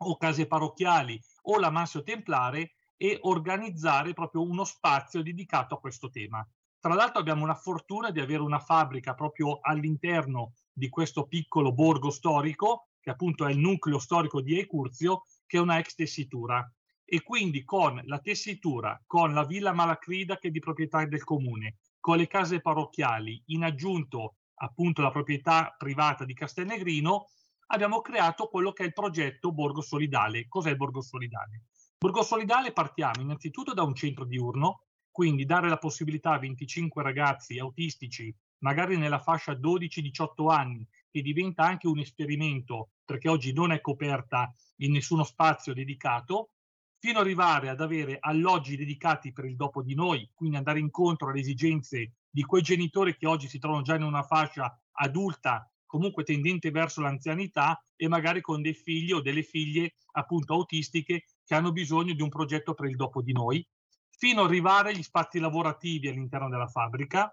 [0.10, 6.10] o case parrocchiali o la Mansio Templare e organizzare proprio uno spazio dedicato a questo
[6.10, 6.48] tema.
[6.80, 12.10] Tra l'altro abbiamo una fortuna di avere una fabbrica proprio all'interno di questo piccolo borgo
[12.10, 16.70] storico, che appunto è il nucleo storico di Ecurzio, che è una ex tessitura
[17.06, 21.78] e quindi con la tessitura, con la Villa Malacrida che è di proprietà del comune,
[22.00, 27.28] con le case parrocchiali, in aggiunto appunto la proprietà privata di Castelnegrino,
[27.68, 30.48] abbiamo creato quello che è il progetto Borgo Solidale.
[30.48, 31.64] Cos'è il Borgo Solidale?
[31.98, 37.60] Borgo Solidale partiamo innanzitutto da un centro diurno, quindi dare la possibilità a 25 ragazzi
[37.60, 43.80] autistici, magari nella fascia 12-18 anni, che diventa anche un esperimento, perché oggi non è
[43.82, 46.50] coperta in nessuno spazio dedicato,
[46.98, 51.30] fino ad arrivare ad avere alloggi dedicati per il dopo di noi, quindi andare incontro
[51.30, 56.24] alle esigenze di quei genitori che oggi si trovano già in una fascia adulta, comunque
[56.24, 61.72] tendente verso l'anzianità e magari con dei figli o delle figlie appunto autistiche che hanno
[61.72, 63.64] bisogno di un progetto per il dopo di noi,
[64.10, 67.32] fino ad arrivare agli spazi lavorativi all'interno della fabbrica,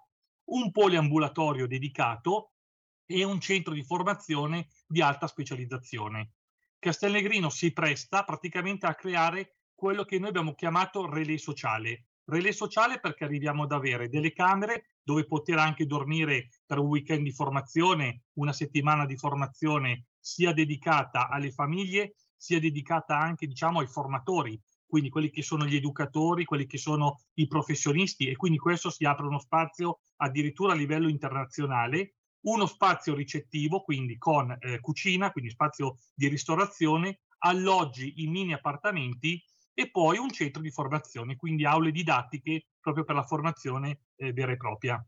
[0.51, 2.53] un poliambulatorio dedicato
[3.07, 6.33] e un centro di formazione di alta specializzazione.
[6.79, 12.09] Castelnegrino si presta praticamente a creare quello che noi abbiamo chiamato relè sociale.
[12.31, 17.24] Relè sociale perché arriviamo ad avere delle camere dove poter anche dormire per un weekend
[17.24, 23.89] di formazione, una settimana di formazione sia dedicata alle famiglie, sia dedicata anche diciamo ai
[23.89, 28.91] formatori, quindi quelli che sono gli educatori, quelli che sono i professionisti e quindi questo
[28.91, 35.31] si apre uno spazio addirittura a livello internazionale uno spazio ricettivo, quindi con eh, cucina,
[35.33, 39.43] quindi spazio di ristorazione, alloggi in mini appartamenti
[39.81, 44.53] e poi un centro di formazione, quindi aule didattiche proprio per la formazione eh, vera
[44.53, 45.03] e propria.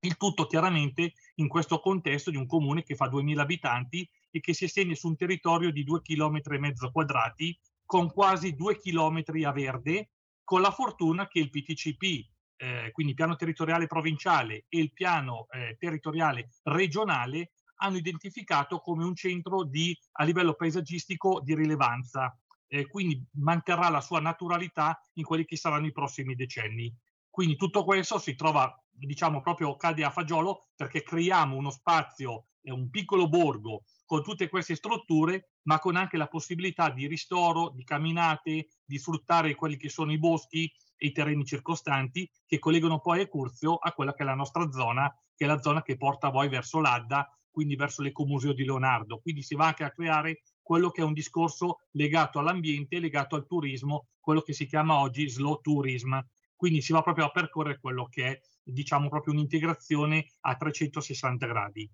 [0.00, 4.52] Il tutto chiaramente in questo contesto di un comune che fa 2.000 abitanti e che
[4.52, 9.22] si estende su un territorio di 2 km e mezzo quadrati con quasi 2 km
[9.44, 10.10] a verde,
[10.44, 15.76] con la fortuna che il PTCP eh, quindi piano territoriale provinciale e il piano eh,
[15.78, 22.36] territoriale regionale, hanno identificato come un centro di, a livello paesaggistico di rilevanza,
[22.72, 26.90] eh, quindi manterrà la sua naturalità in quelli che saranno i prossimi decenni.
[27.28, 32.88] Quindi tutto questo si trova, diciamo, proprio cade a fagiolo perché creiamo uno spazio, un
[32.88, 38.68] piccolo borgo con tutte queste strutture, ma con anche la possibilità di ristoro, di camminate,
[38.84, 40.70] di sfruttare quelli che sono i boschi,
[41.02, 44.70] e i terreni circostanti che collegano poi a Curzio a quella che è la nostra
[44.70, 49.18] zona, che è la zona che porta voi verso l'Adda, quindi verso l'ecomuseo di Leonardo.
[49.18, 53.46] Quindi si va anche a creare quello che è un discorso legato all'ambiente, legato al
[53.46, 56.18] turismo, quello che si chiama oggi slow tourism.
[56.54, 61.90] Quindi si va proprio a percorrere quello che è, diciamo, proprio un'integrazione a 360 gradi.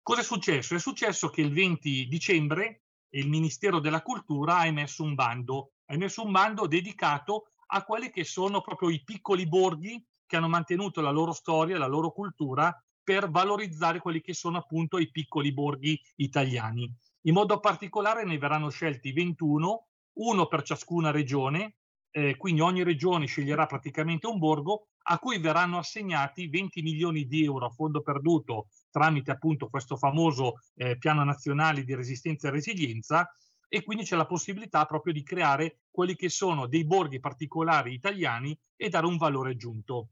[0.00, 0.74] Cosa è successo?
[0.74, 5.94] È successo che il 20 dicembre il Ministero della Cultura ha emesso un bando, ha
[5.94, 11.00] emesso un bando dedicato a quelli che sono proprio i piccoli borghi che hanno mantenuto
[11.00, 16.00] la loro storia, la loro cultura per valorizzare quelli che sono appunto i piccoli borghi
[16.16, 16.90] italiani.
[17.22, 21.76] In modo particolare ne verranno scelti 21, uno per ciascuna regione,
[22.10, 27.44] eh, quindi ogni regione sceglierà praticamente un borgo a cui verranno assegnati 20 milioni di
[27.44, 33.30] euro a fondo perduto tramite appunto questo famoso eh, piano nazionale di resistenza e resilienza
[33.68, 38.56] e quindi c'è la possibilità proprio di creare quelli che sono dei borghi particolari italiani
[38.76, 40.08] e dare un valore aggiunto.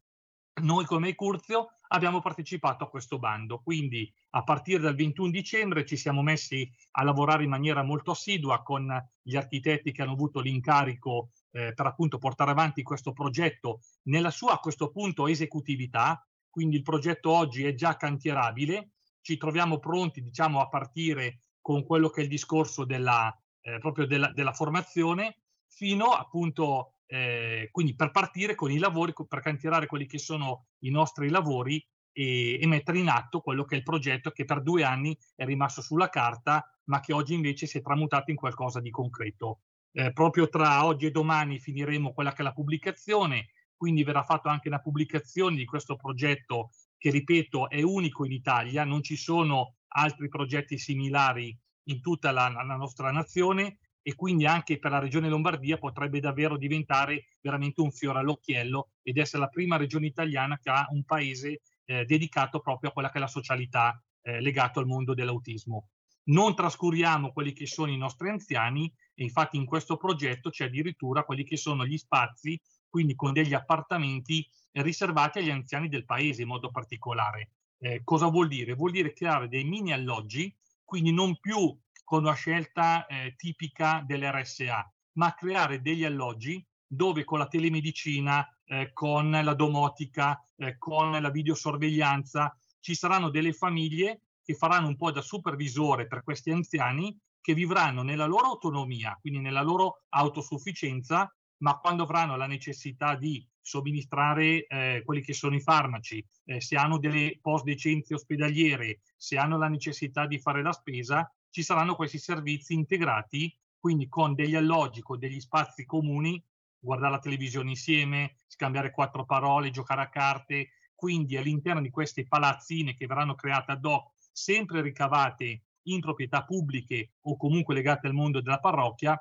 [0.63, 5.97] Noi come Curzio abbiamo partecipato a questo bando, quindi a partire dal 21 dicembre ci
[5.97, 8.93] siamo messi a lavorare in maniera molto assidua con
[9.23, 14.55] gli architetti che hanno avuto l'incarico eh, per appunto portare avanti questo progetto nella sua
[14.55, 18.91] a questo punto esecutività, quindi il progetto oggi è già cantierabile,
[19.21, 24.07] ci troviamo pronti diciamo a partire con quello che è il discorso della, eh, proprio
[24.07, 25.37] della, della, formazione
[25.67, 30.91] fino appunto eh, quindi per partire con i lavori, per cantierare quelli che sono i
[30.91, 34.85] nostri lavori e, e, mettere in atto quello che è il progetto che per due
[34.85, 38.91] anni è rimasto sulla carta, ma che oggi invece si è tramutato in qualcosa di
[38.91, 39.63] concreto.
[39.91, 44.49] Eh, proprio tra oggi e domani finiremo quella che è la pubblicazione, quindi verrà fatta
[44.49, 49.79] anche una pubblicazione di questo progetto che, ripeto, è unico in Italia, non ci sono
[49.95, 51.59] altri progetti similari
[51.89, 56.57] in tutta la, la nostra nazione e quindi anche per la regione Lombardia potrebbe davvero
[56.57, 61.61] diventare veramente un fiore all'occhiello ed essere la prima regione italiana che ha un paese
[61.85, 65.89] eh, dedicato proprio a quella che è la socialità eh, legato al mondo dell'autismo.
[66.25, 71.25] Non trascuriamo quelli che sono i nostri anziani e infatti in questo progetto c'è addirittura
[71.25, 76.49] quelli che sono gli spazi, quindi con degli appartamenti riservati agli anziani del paese in
[76.49, 77.51] modo particolare.
[77.79, 78.75] Eh, cosa vuol dire?
[78.75, 80.55] Vuol dire creare dei mini alloggi
[80.91, 81.79] quindi non più
[82.11, 88.91] con una scelta eh, tipica dell'RSA, ma creare degli alloggi dove con la telemedicina, eh,
[88.93, 95.13] con la domotica, eh, con la videosorveglianza, ci saranno delle famiglie che faranno un po'
[95.13, 101.79] da supervisore per questi anziani che vivranno nella loro autonomia, quindi nella loro autosufficienza, ma
[101.79, 106.99] quando avranno la necessità di somministrare eh, quelli che sono i farmaci, eh, se hanno
[106.99, 112.19] delle post decenze ospedaliere, se hanno la necessità di fare la spesa, ci saranno questi
[112.19, 116.43] servizi integrati, quindi con degli alloggi, con degli spazi comuni,
[116.79, 122.95] guardare la televisione insieme, scambiare quattro parole, giocare a carte, quindi all'interno di queste palazzine
[122.95, 128.41] che verranno create ad hoc, sempre ricavate in proprietà pubbliche o comunque legate al mondo
[128.41, 129.19] della parrocchia,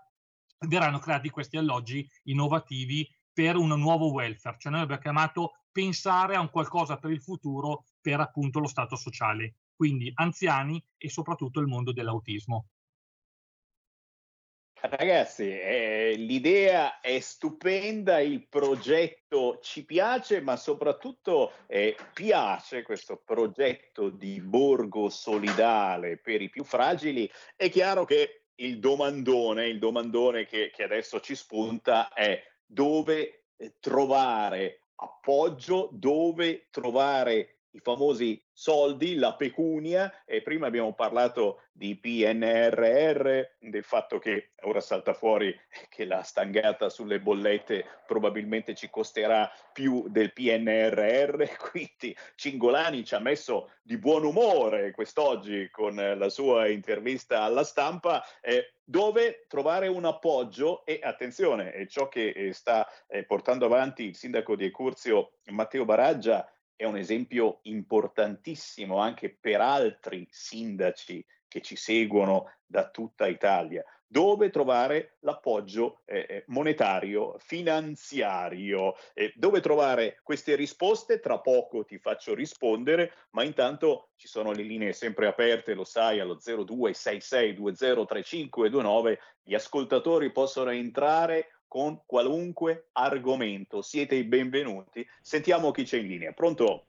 [0.68, 6.42] verranno creati questi alloggi innovativi per un nuovo welfare, cioè noi abbiamo chiamato pensare a
[6.42, 11.68] un qualcosa per il futuro per appunto lo stato sociale, quindi anziani e soprattutto il
[11.68, 12.68] mondo dell'autismo.
[14.82, 24.10] Ragazzi, eh, l'idea è stupenda, il progetto ci piace, ma soprattutto eh, piace questo progetto
[24.10, 27.32] di borgo solidale per i più fragili.
[27.56, 33.76] È chiaro che il domandone, il domandone che, che adesso ci spunta è dove eh,
[33.80, 43.41] trovare appoggio, dove trovare i famosi soldi, la pecunia, e prima abbiamo parlato di PNRR,
[43.59, 45.55] del fatto che ora salta fuori
[45.89, 53.20] che la stangata sulle bollette probabilmente ci costerà più del PNRR, quindi Cingolani ci ha
[53.20, 60.05] messo di buon umore quest'oggi con la sua intervista alla stampa, eh, dove trovare un
[60.05, 65.34] appoggio e attenzione, è ciò che eh, sta eh, portando avanti il sindaco di Ecurzio
[65.45, 73.28] Matteo Baraggia, è un esempio importantissimo anche per altri sindaci che ci seguono da tutta
[73.28, 81.20] Italia, dove trovare l'appoggio eh, eh, monetario, finanziario, eh, dove trovare queste risposte.
[81.20, 86.22] Tra poco ti faccio rispondere, ma intanto ci sono le linee sempre aperte, lo sai,
[86.22, 89.18] allo 0266203529.
[89.44, 93.82] Gli ascoltatori possono entrare con qualunque argomento.
[93.82, 95.07] Siete i benvenuti.
[95.22, 96.34] Sentiamo chi c'è in linea.
[96.34, 96.88] Pronto?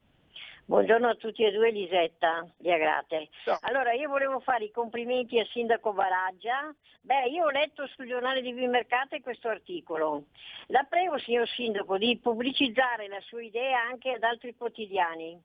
[0.64, 3.28] Buongiorno a tutti e due, Lisetta di Agrate.
[3.44, 3.58] Ciao.
[3.62, 6.74] Allora, io volevo fare i complimenti al sindaco Baraggia.
[7.02, 10.26] Beh, io ho letto sul giornale di Vimercate questo articolo.
[10.68, 15.38] La prego, signor sindaco, di pubblicizzare la sua idea anche ad altri quotidiani.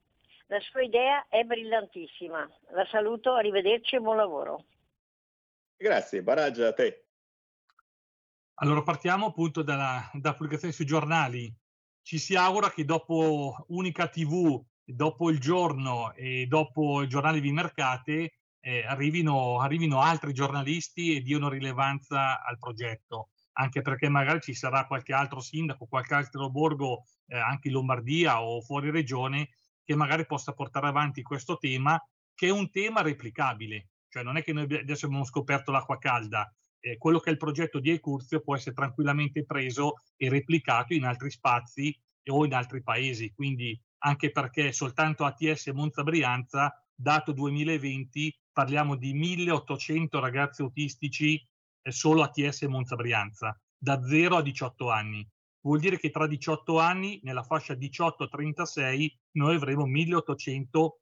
[0.48, 2.48] La sua idea è brillantissima.
[2.70, 4.64] La saluto, arrivederci e buon lavoro.
[5.76, 7.05] Grazie, Baraggia a te.
[8.60, 11.54] Allora partiamo appunto dalla, da pubblicazione sui giornali.
[12.02, 17.52] Ci si augura che dopo Unica TV, dopo il giorno e dopo i giornali di
[17.52, 24.54] mercate eh, arrivino, arrivino altri giornalisti e diano rilevanza al progetto, anche perché magari ci
[24.54, 29.50] sarà qualche altro sindaco, qualche altro borgo, eh, anche in Lombardia o fuori regione,
[29.84, 32.02] che magari possa portare avanti questo tema,
[32.34, 33.90] che è un tema replicabile.
[34.08, 36.50] Cioè non è che noi adesso abbiamo scoperto l'acqua calda,
[36.86, 41.04] eh, quello che è il progetto di Ecurzio può essere tranquillamente preso e replicato in
[41.04, 43.32] altri spazi o in altri paesi.
[43.34, 51.44] Quindi anche perché soltanto ATS Monza Brianza, dato 2020, parliamo di 1800 ragazzi autistici
[51.82, 55.28] eh, solo ATS Monza Brianza, da 0 a 18 anni.
[55.62, 61.00] Vuol dire che tra 18 anni, nella fascia 18-36, noi avremo 1800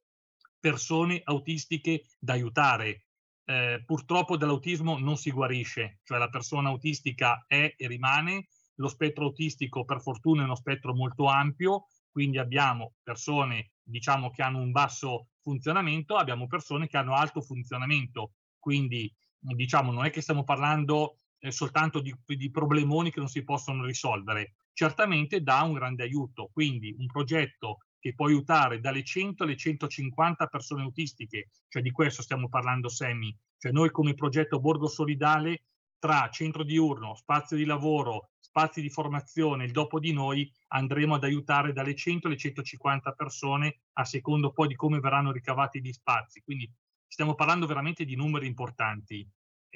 [0.58, 3.04] persone autistiche da aiutare
[3.46, 9.24] eh, purtroppo dall'autismo non si guarisce, cioè la persona autistica è e rimane, lo spettro
[9.24, 14.72] autistico per fortuna è uno spettro molto ampio, quindi abbiamo persone diciamo che hanno un
[14.72, 21.18] basso funzionamento, abbiamo persone che hanno alto funzionamento, quindi diciamo non è che stiamo parlando
[21.38, 26.50] eh, soltanto di, di problemoni che non si possono risolvere, certamente dà un grande aiuto,
[26.52, 32.20] quindi un progetto che può aiutare dalle 100 alle 150 persone autistiche, cioè di questo
[32.20, 35.62] stiamo parlando Semi, cioè noi come progetto Borgo Solidale
[35.98, 41.24] tra centro diurno, spazio di lavoro, spazi di formazione, il dopo di noi andremo ad
[41.24, 46.42] aiutare dalle 100 alle 150 persone a secondo poi di come verranno ricavati gli spazi.
[46.42, 46.70] Quindi
[47.06, 49.26] stiamo parlando veramente di numeri importanti.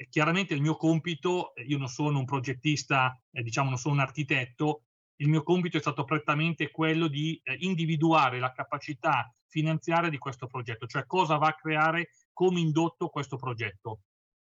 [0.07, 4.83] Chiaramente il mio compito, io non sono un progettista, eh, diciamo non sono un architetto,
[5.21, 10.47] il mio compito è stato prettamente quello di eh, individuare la capacità finanziaria di questo
[10.47, 14.01] progetto, cioè cosa va a creare come indotto questo progetto.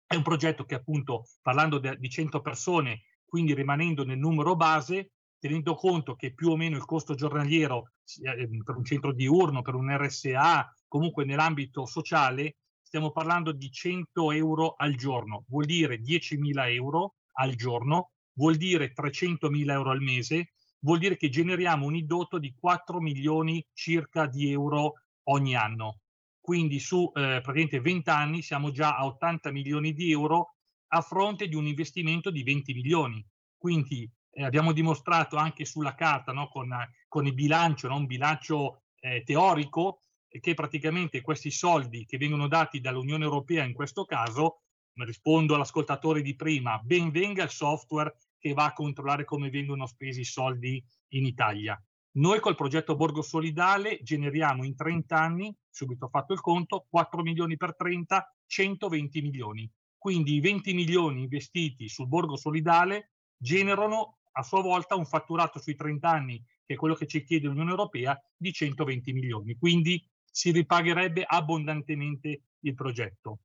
[0.07, 5.13] È un progetto che appunto, parlando de- di 100 persone, quindi rimanendo nel numero base,
[5.39, 7.93] tenendo conto che più o meno il costo giornaliero
[8.23, 14.33] eh, per un centro diurno, per un RSA, comunque nell'ambito sociale, stiamo parlando di 100
[14.33, 20.53] euro al giorno, vuol dire 10.000 euro al giorno, vuol dire 300.000 euro al mese,
[20.85, 26.01] vuol dire che generiamo un indotto di 4 milioni circa di euro ogni anno.
[26.41, 30.57] Quindi su eh, praticamente 20 anni siamo già a 80 milioni di euro
[30.89, 33.25] a fronte di un investimento di 20 milioni.
[33.57, 36.75] Quindi eh, abbiamo dimostrato anche sulla carta, no, con,
[37.07, 42.81] con, il bilancio, no, un bilancio eh, teorico, che praticamente questi soldi che vengono dati
[42.81, 44.63] dall'Unione Europea in questo caso,
[44.95, 50.21] rispondo all'ascoltatore di prima, ben venga il software che va a controllare come vengono spesi
[50.21, 51.81] i soldi in Italia.
[52.15, 57.57] Noi col progetto Borgo Solidale generiamo in 30 anni, subito fatto il conto, 4 milioni
[57.57, 59.71] per 30, 120 milioni.
[59.97, 65.77] Quindi i 20 milioni investiti sul Borgo Solidale generano a sua volta un fatturato sui
[65.77, 69.57] 30 anni che è quello che ci chiede l'Unione Europea, di 120 milioni.
[69.57, 73.41] Quindi si ripagherebbe abbondantemente il progetto.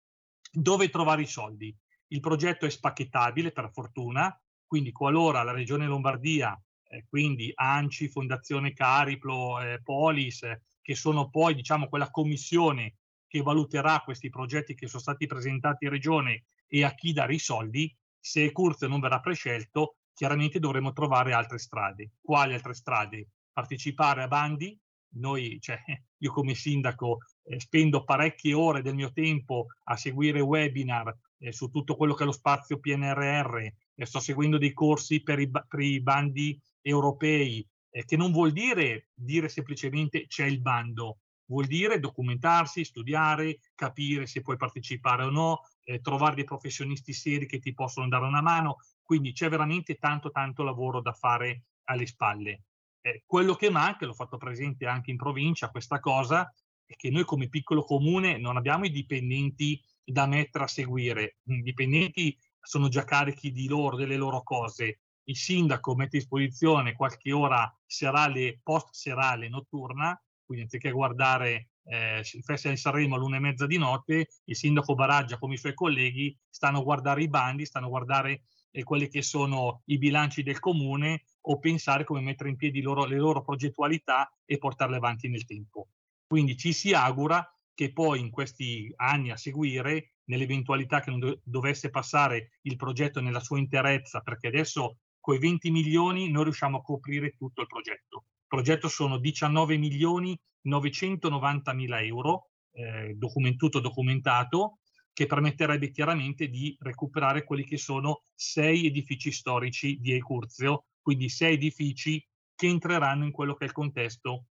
[0.52, 1.76] Dove trovare i soldi?
[2.08, 4.36] Il progetto è spacchettabile per fortuna,
[4.68, 6.59] quindi qualora la Regione Lombardia,
[6.89, 12.97] eh, quindi ANCI, Fondazione Cariplo, eh, Polis, eh, che sono poi diciamo quella commissione
[13.28, 17.39] che valuterà questi progetti che sono stati presentati in Regione e a chi dare i
[17.39, 22.11] soldi, se Curzio non verrà prescelto, chiaramente dovremo trovare altre strade.
[22.22, 23.28] Quali altre strade?
[23.51, 24.78] Partecipare a bandi,
[25.15, 25.80] noi, cioè,
[26.18, 31.70] io come sindaco eh, spendo parecchie ore del mio tempo a seguire webinar eh, su
[31.70, 33.68] tutto quello che è lo spazio PNRR
[34.06, 39.10] sto seguendo dei corsi per i, per i bandi europei, eh, che non vuol dire
[39.14, 45.62] dire semplicemente c'è il bando, vuol dire documentarsi, studiare, capire se puoi partecipare o no,
[45.84, 50.30] eh, trovare dei professionisti seri che ti possono dare una mano, quindi c'è veramente tanto
[50.32, 52.64] tanto lavoro da fare alle spalle.
[53.02, 56.52] Eh, quello che manca, l'ho fatto presente anche in provincia, questa cosa,
[56.86, 61.38] è che noi come piccolo comune non abbiamo i dipendenti da mettere a seguire.
[61.43, 62.38] I dipendenti
[62.68, 64.99] sono già carichi di loro, delle loro cose.
[65.24, 72.20] Il sindaco mette a disposizione qualche ora serale, post serale, notturna, quindi anziché guardare eh,
[72.20, 75.74] il Festival di Sanremo all'una e mezza di notte, il sindaco Baraggia come i suoi
[75.74, 80.43] colleghi stanno a guardare i bandi, stanno a guardare eh, quelli che sono i bilanci
[80.43, 85.30] del comune o pensare come mettere in piedi loro, le loro progettualità e portarle avanti
[85.30, 85.88] nel tempo.
[86.28, 91.40] Quindi ci si augura che poi in questi anni a seguire, nell'eventualità che non do-
[91.44, 96.78] dovesse passare il progetto nella sua interezza, perché adesso con i 20 milioni noi riusciamo
[96.78, 98.26] a coprire tutto il progetto.
[98.42, 104.80] Il progetto sono 19 milioni 990 mila euro, eh, document- tutto documentato,
[105.12, 111.56] che permetterebbe chiaramente di recuperare quelli che sono sei edifici storici di Ecurzio, quindi sei
[111.56, 112.24] edifici
[112.56, 114.46] che entreranno in quello che è il contesto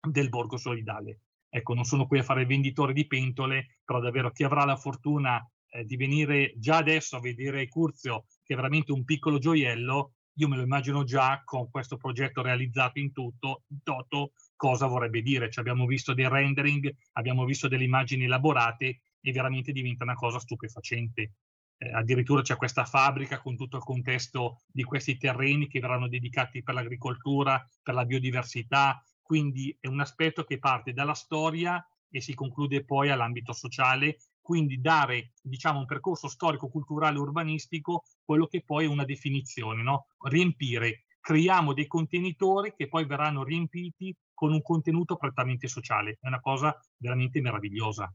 [0.00, 1.20] del borgo solidale.
[1.54, 5.46] Ecco, non sono qui a fare venditore di pentole, però davvero chi avrà la fortuna
[5.68, 10.48] eh, di venire già adesso a vedere Curzio, che è veramente un piccolo gioiello, io
[10.48, 15.50] me lo immagino già con questo progetto realizzato in tutto, in toto, cosa vorrebbe dire.
[15.50, 20.38] Cioè, abbiamo visto dei rendering, abbiamo visto delle immagini elaborate e veramente diventa una cosa
[20.38, 21.32] stupefacente.
[21.76, 26.62] Eh, addirittura c'è questa fabbrica con tutto il contesto di questi terreni che verranno dedicati
[26.62, 32.34] per l'agricoltura, per la biodiversità, quindi è un aspetto che parte dalla storia e si
[32.34, 38.84] conclude poi all'ambito sociale, quindi dare diciamo, un percorso storico, culturale, urbanistico, quello che poi
[38.84, 40.08] è una definizione, no?
[40.28, 46.40] riempire, creiamo dei contenitori che poi verranno riempiti con un contenuto prettamente sociale, è una
[46.40, 48.12] cosa veramente meravigliosa.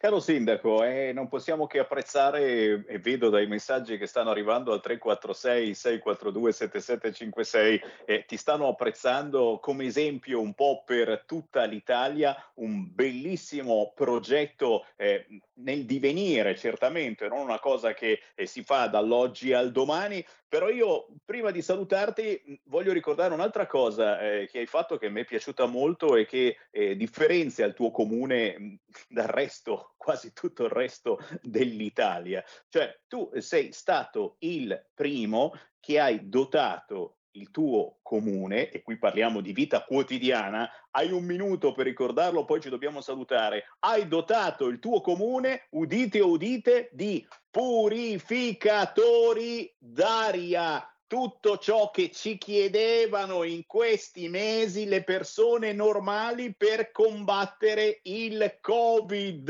[0.00, 4.80] Caro Sindaco, eh, non possiamo che apprezzare, e vedo dai messaggi che stanno arrivando al
[4.82, 14.86] 346-642-7756, eh, ti stanno apprezzando come esempio un po' per tutta l'Italia, un bellissimo progetto
[14.96, 15.26] eh,
[15.56, 21.06] nel divenire, certamente, non una cosa che eh, si fa dall'oggi al domani, però io
[21.24, 25.66] prima di salutarti voglio ricordare un'altra cosa eh, che hai fatto che mi è piaciuta
[25.66, 28.78] molto e che eh, differenzia il tuo comune
[29.08, 32.42] dal resto, quasi tutto il resto dell'Italia.
[32.70, 39.42] Cioè tu sei stato il primo che hai dotato il tuo comune, e qui parliamo
[39.42, 44.78] di vita quotidiana, hai un minuto per ricordarlo, poi ci dobbiamo salutare, hai dotato il
[44.78, 50.84] tuo comune, udite o udite, di purificatori d'aria.
[51.10, 59.48] Tutto ciò che ci chiedevano in questi mesi le persone normali per combattere il Covid.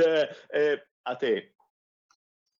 [0.49, 1.55] Eh, a te.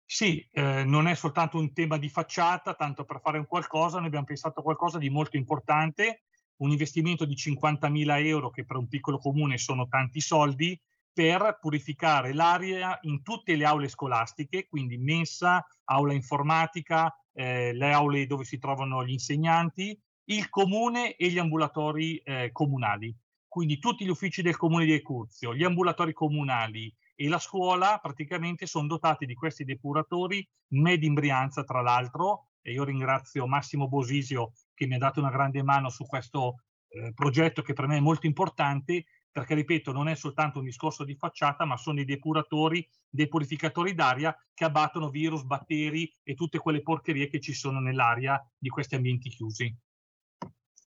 [0.05, 4.09] Sì, eh, non è soltanto un tema di facciata, tanto per fare un qualcosa, noi
[4.09, 6.25] abbiamo pensato a qualcosa di molto importante,
[6.57, 10.79] un investimento di 50.000 euro che per un piccolo comune sono tanti soldi,
[11.11, 18.27] per purificare l'aria in tutte le aule scolastiche, quindi mensa, aula informatica, eh, le aule
[18.27, 23.17] dove si trovano gli insegnanti, il comune e gli ambulatori eh, comunali.
[23.47, 28.65] Quindi tutti gli uffici del comune di Ecurzio, gli ambulatori comunali, e la scuola praticamente
[28.65, 34.53] sono dotati di questi depuratori Made in Brianza tra l'altro e io ringrazio Massimo Bosisio
[34.73, 38.01] che mi ha dato una grande mano su questo eh, progetto che per me è
[38.01, 42.87] molto importante perché ripeto non è soltanto un discorso di facciata ma sono dei depuratori,
[43.09, 48.41] dei purificatori d'aria che abbattono virus, batteri e tutte quelle porcherie che ci sono nell'aria
[48.59, 49.75] di questi ambienti chiusi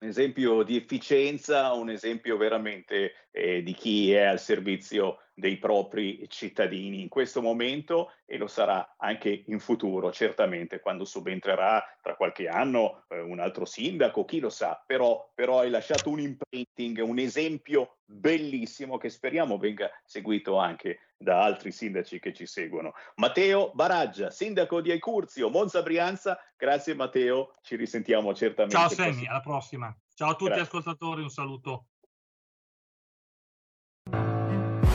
[0.03, 6.27] un esempio di efficienza, un esempio veramente eh, di chi è al servizio dei propri
[6.29, 12.49] cittadini in questo momento e lo sarà anche in futuro, certamente, quando subentrerà tra qualche
[12.49, 17.19] anno eh, un altro sindaco, chi lo sa, però, però hai lasciato un imprinting, un
[17.19, 22.93] esempio bellissimo che speriamo venga seguito anche da altri sindaci che ci seguono.
[23.17, 28.77] Matteo Baraggia, sindaco di Aicurzio, Monza Brianza, grazie Matteo, ci risentiamo certamente.
[28.77, 29.95] Ciao Sammy, alla prossima.
[30.15, 30.65] Ciao a tutti grazie.
[30.65, 31.87] ascoltatori, un saluto.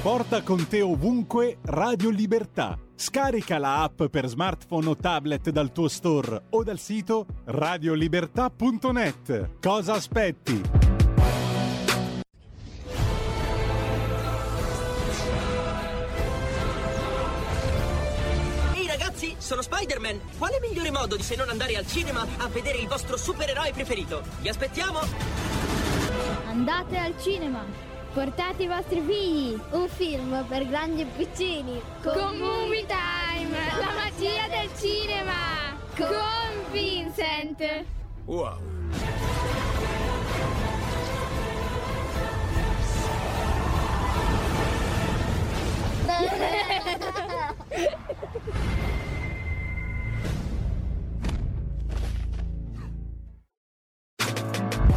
[0.02, 2.80] Porta con te ovunque Radio Libertà.
[2.96, 9.60] Scarica la app per smartphone o tablet dal tuo store o dal sito radiolibertà.net.
[9.60, 10.87] Cosa aspetti?
[19.48, 20.20] Sono Spider-Man.
[20.38, 24.22] Quale migliore modo di se non andare al cinema a vedere il vostro supereroe preferito?
[24.42, 25.00] Vi aspettiamo!
[26.48, 27.64] Andate al cinema!
[28.12, 29.58] Portate i vostri figli!
[29.72, 31.82] Un film per grandi e piccini!
[32.04, 33.58] Con Movie Time!
[33.80, 35.78] La magia del cinema!
[35.96, 37.86] Con Vincent!
[38.26, 38.60] Wow!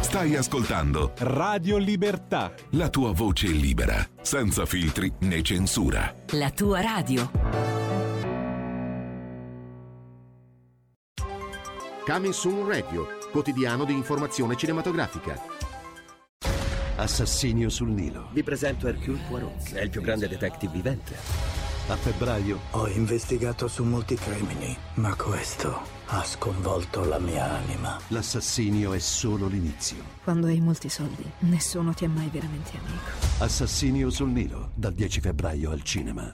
[0.01, 2.53] Stai ascoltando Radio Libertà.
[2.71, 6.13] La tua voce libera, senza filtri né censura.
[6.31, 7.31] La tua radio.
[12.05, 15.39] Coming Soon Radio, quotidiano di informazione cinematografica.
[16.97, 18.29] Assassinio sul Nilo.
[18.33, 21.60] Vi presento Hercule Poirot, è il più grande detective vivente.
[21.87, 27.99] A febbraio ho investigato su molti crimini, ma questo ha sconvolto la mia anima.
[28.09, 29.97] L'assassinio è solo l'inizio.
[30.23, 33.09] Quando hai molti soldi, nessuno ti è mai veramente amico.
[33.39, 36.33] Assassinio sul Nilo, dal 10 febbraio al cinema.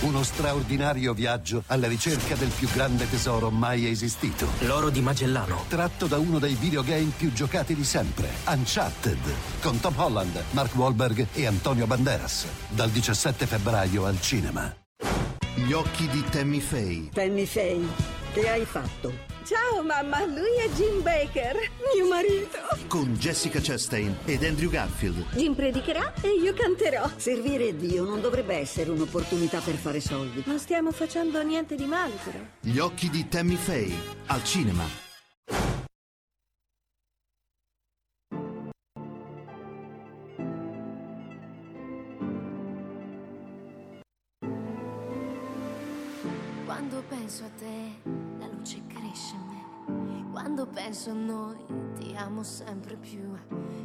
[0.00, 4.46] Uno straordinario viaggio alla ricerca del più grande tesoro mai esistito.
[4.60, 5.64] L'oro di Magellano.
[5.66, 9.18] Tratto da uno dei videogame più giocati di sempre, Uncharted,
[9.60, 12.46] con Tom Holland, Mark Wahlberg e Antonio Banderas.
[12.68, 14.72] Dal 17 febbraio al cinema.
[15.56, 17.08] Gli occhi di Tammy Faye.
[17.12, 17.84] Tammy Faye,
[18.40, 19.12] che hai fatto?
[19.44, 21.56] Ciao mamma, lui è Jim Baker,
[21.94, 22.58] mio marito.
[22.86, 25.24] Con Jessica Chastain ed Andrew Garfield.
[25.32, 27.10] Jim predicherà e io canterò.
[27.16, 30.42] Servire Dio non dovrebbe essere un'opportunità per fare soldi.
[30.46, 32.38] Non stiamo facendo niente di male però.
[32.60, 33.94] Gli occhi di Tammy Faye,
[34.26, 35.07] al cinema.
[47.28, 50.30] Penso a te, la luce cresce in me.
[50.32, 51.58] Quando penso a noi,
[51.98, 53.36] ti amo sempre più.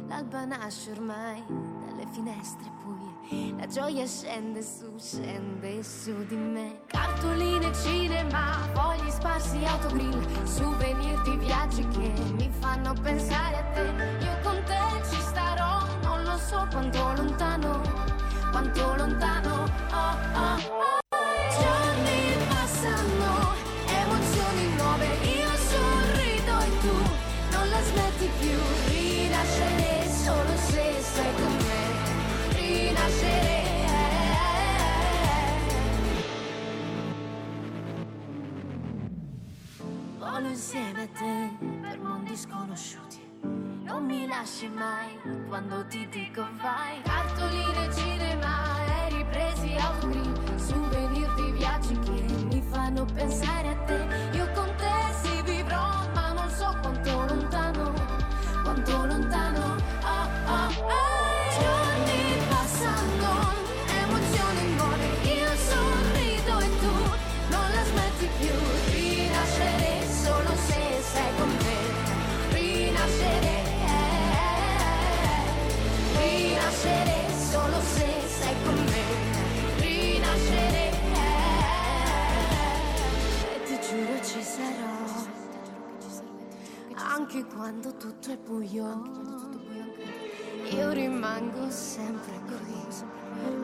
[0.08, 1.44] L'alba nasce ormai
[1.84, 3.54] dalle finestre buie.
[3.58, 6.80] La gioia scende su, scende su di me.
[6.86, 10.44] Cartoline, cinema, fogli sparsi, autogrill.
[10.44, 14.24] Souvenir di viaggi che mi fanno pensare a te.
[14.24, 17.82] Io con te ci starò, non lo so quanto lontano,
[18.50, 19.64] quanto lontano.
[19.90, 21.03] Oh, oh, oh.
[40.34, 43.22] Volo insieme a te per mondi sconosciuti.
[43.84, 45.16] Non mi lasci mai
[45.46, 47.00] quando ti dico vai.
[47.02, 54.06] Cartoline, cinema, aerei presi, autogrill, souvenir di viaggi che mi fanno pensare a te.
[54.32, 57.92] Io con te si vivrò, ma non so quanto lontano,
[58.64, 59.76] quanto lontano.
[60.02, 61.33] Oh, oh, oh.
[76.84, 79.04] Rinascere solo se sei con me.
[79.78, 80.92] Rinascere.
[83.54, 85.32] E ti giuro ci sarò.
[86.96, 89.02] Anche quando tutto è buio.
[90.72, 92.82] Io rimango sempre qui.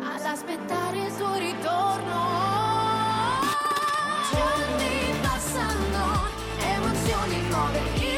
[0.03, 2.39] Ad aspettare il tuo ritorno.
[4.31, 6.27] Giorni passano,
[6.59, 8.10] emozioni nuove.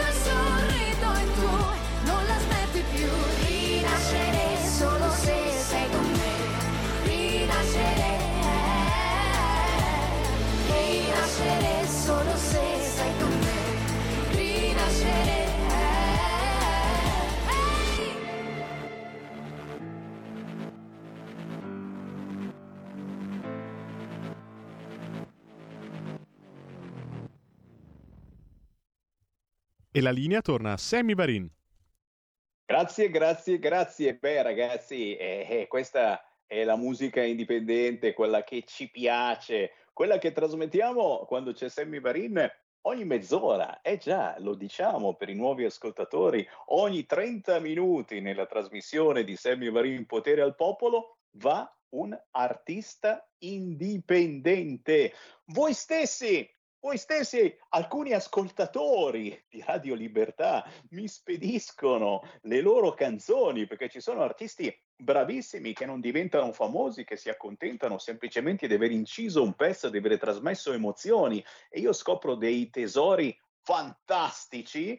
[29.95, 31.49] e la linea torna a Sammy Barin.
[32.65, 34.15] Grazie, grazie, grazie.
[34.15, 40.33] Beh, ragazzi, eh, eh, questa è la musica indipendente, quella che ci piace, quella che
[40.33, 42.51] trasmettiamo quando c'è Sammy Varin
[42.83, 43.81] ogni mezz'ora.
[43.81, 49.71] Eh già, lo diciamo per i nuovi ascoltatori, ogni 30 minuti nella trasmissione di Sammy
[49.71, 55.13] Varin Potere al Popolo va un artista indipendente.
[55.47, 56.49] Voi stessi
[56.85, 64.23] voi stessi, alcuni ascoltatori di Radio Libertà mi spediscono le loro canzoni perché ci sono
[64.23, 69.91] artisti bravissimi che non diventano famosi, che si accontentano semplicemente di aver inciso un pezzo,
[69.91, 74.99] di aver trasmesso emozioni e io scopro dei tesori fantastici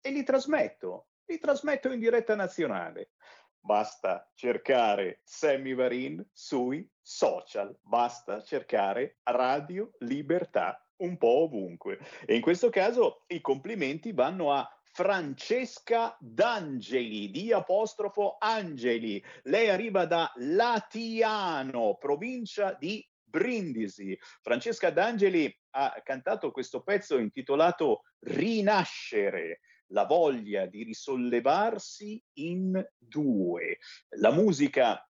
[0.00, 3.10] e li trasmetto, li trasmetto in diretta nazionale.
[3.58, 11.98] Basta cercare Sammy Varin sui social, basta cercare Radio Libertà un po' ovunque.
[12.24, 19.22] E in questo caso i complimenti vanno a Francesca D'Angeli, di apostrofo Angeli.
[19.42, 24.18] Lei arriva da Latiano, provincia di Brindisi.
[24.40, 33.76] Francesca D'Angeli ha cantato questo pezzo intitolato Rinascere, la voglia di risollevarsi in due.
[34.16, 35.06] La musica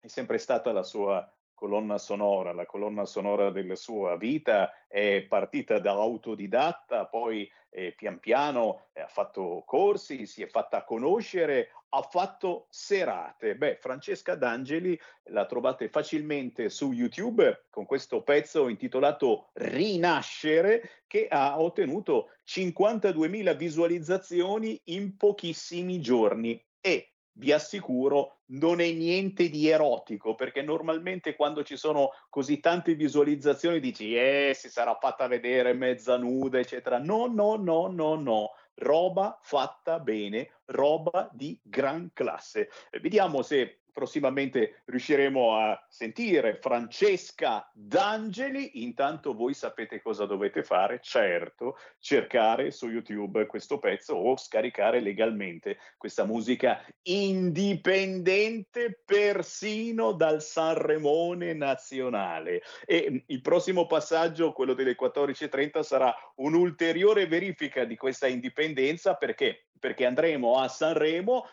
[0.00, 5.80] è sempre stata la sua colonna sonora, la colonna sonora della sua vita è partita
[5.80, 12.02] da autodidatta, poi eh, pian piano eh, ha fatto corsi, si è fatta conoscere, ha
[12.02, 13.56] fatto serate.
[13.56, 15.00] Beh, Francesca D'Angeli
[15.30, 24.80] la trovate facilmente su YouTube con questo pezzo intitolato Rinascere che ha ottenuto 52.000 visualizzazioni
[24.84, 31.76] in pochissimi giorni e vi assicuro non è niente di erotico perché normalmente quando ci
[31.76, 36.98] sono così tante visualizzazioni dici eh si sarà fatta vedere mezza nuda eccetera.
[36.98, 38.50] No no no no no.
[38.78, 42.68] Roba fatta bene roba di gran classe.
[43.00, 48.82] Vediamo se prossimamente riusciremo a sentire Francesca D'Angeli.
[48.82, 55.78] Intanto voi sapete cosa dovete fare, certo, cercare su YouTube questo pezzo o scaricare legalmente
[55.96, 62.60] questa musica indipendente persino dal Sanremone nazionale.
[62.84, 70.06] E il prossimo passaggio, quello delle 14.30, sarà un'ulteriore verifica di questa indipendenza perché perché
[70.06, 71.46] andremo a Sanremo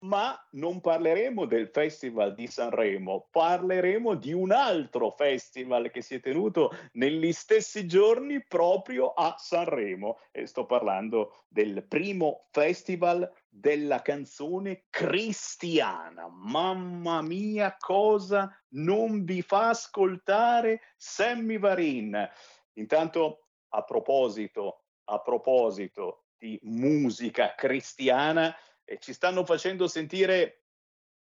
[0.00, 6.20] ma non parleremo del Festival di Sanremo, parleremo di un altro festival che si è
[6.20, 14.84] tenuto negli stessi giorni proprio a Sanremo e sto parlando del primo festival della canzone
[14.88, 16.28] cristiana.
[16.28, 22.28] Mamma mia, cosa non vi fa ascoltare Sammy Varin?
[22.74, 28.54] Intanto a proposito, a proposito di musica cristiana,
[28.88, 30.62] e ci stanno facendo sentire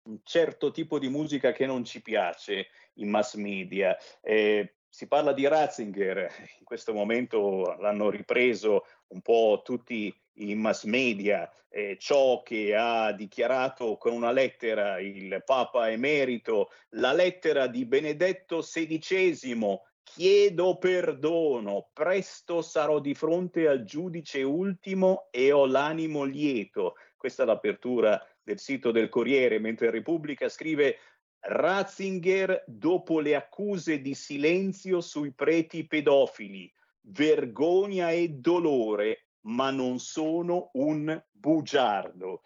[0.04, 3.96] un certo tipo di musica che non ci piace in mass media.
[4.20, 10.84] Eh, si parla di Ratzinger, in questo momento l'hanno ripreso un po' tutti i mass
[10.84, 17.86] media, eh, ciò che ha dichiarato con una lettera il Papa emerito, la lettera di
[17.86, 26.94] Benedetto XVI, chiedo perdono, presto sarò di fronte al giudice ultimo e ho l'animo lieto.
[27.24, 30.98] Questa è l'apertura del sito del Corriere, mentre Repubblica scrive
[31.38, 36.70] Ratzinger dopo le accuse di silenzio sui preti pedofili,
[37.00, 42.42] vergogna e dolore, ma non sono un bugiardo.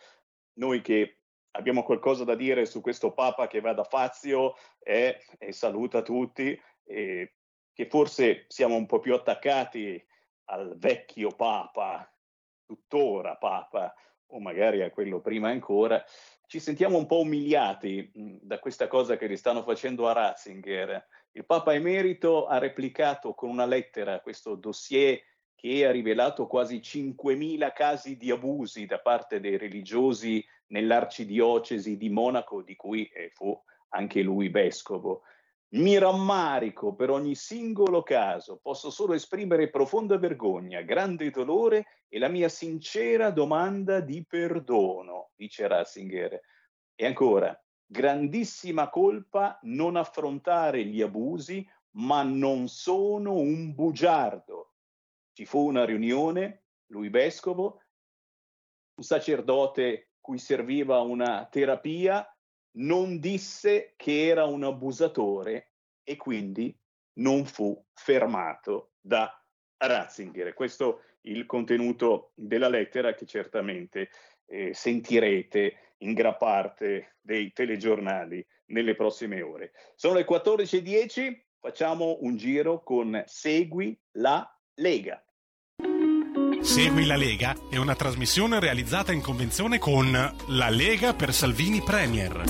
[0.59, 1.23] Noi che
[1.57, 6.57] abbiamo qualcosa da dire su questo Papa che va da Fazio e, e saluta tutti,
[6.85, 7.35] e
[7.73, 10.01] che forse siamo un po' più attaccati
[10.51, 12.09] al vecchio Papa,
[12.65, 13.93] tuttora Papa,
[14.29, 16.05] o magari a quello prima ancora,
[16.47, 21.07] ci sentiamo un po' umiliati mh, da questa cosa che gli stanno facendo a Ratzinger.
[21.33, 25.21] Il Papa Emerito ha replicato con una lettera questo dossier
[25.55, 32.63] che ha rivelato quasi 5.000 casi di abusi da parte dei religiosi nell'arcidiocesi di Monaco,
[32.63, 33.61] di cui eh, fu
[33.91, 35.23] anche lui vescovo.
[35.71, 42.29] Mi rammarico per ogni singolo caso, posso solo esprimere profonda vergogna, grande dolore e la
[42.29, 46.41] mia sincera domanda di perdono, dice Ratzinger.
[46.95, 47.55] E ancora,
[47.85, 54.73] grandissima colpa non affrontare gli abusi, ma non sono un bugiardo.
[55.35, 57.83] Ci fu una riunione, lui vescovo,
[58.95, 62.27] un sacerdote cui serviva una terapia,
[62.73, 66.77] non disse che era un abusatore e quindi
[67.15, 69.33] non fu fermato da
[69.77, 70.55] Ratzinger.
[70.55, 74.11] Questo il contenuto della lettera che certamente
[74.47, 79.73] eh, sentirete in gran parte dei telegiornali nelle prossime ore.
[79.95, 85.23] Sono le 14.10, facciamo un giro con Segui la Lega.
[86.61, 92.43] Segui la Lega è una trasmissione realizzata in convenzione con La Lega per Salvini Premier.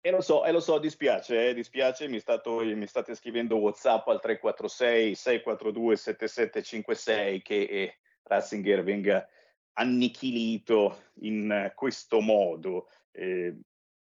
[0.00, 4.08] E lo so, e lo so, dispiace, eh, dispiace, mi, stato, mi, state scrivendo WhatsApp
[4.08, 9.26] al 346 642 7756 che eh, Ratzinger venga
[9.74, 13.56] annichilito in questo modo, eh,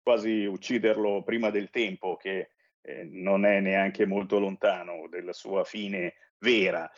[0.02, 2.50] quasi ucciderlo prima del tempo, che
[2.84, 6.90] eh, non è neanche molto lontano della sua fine vera.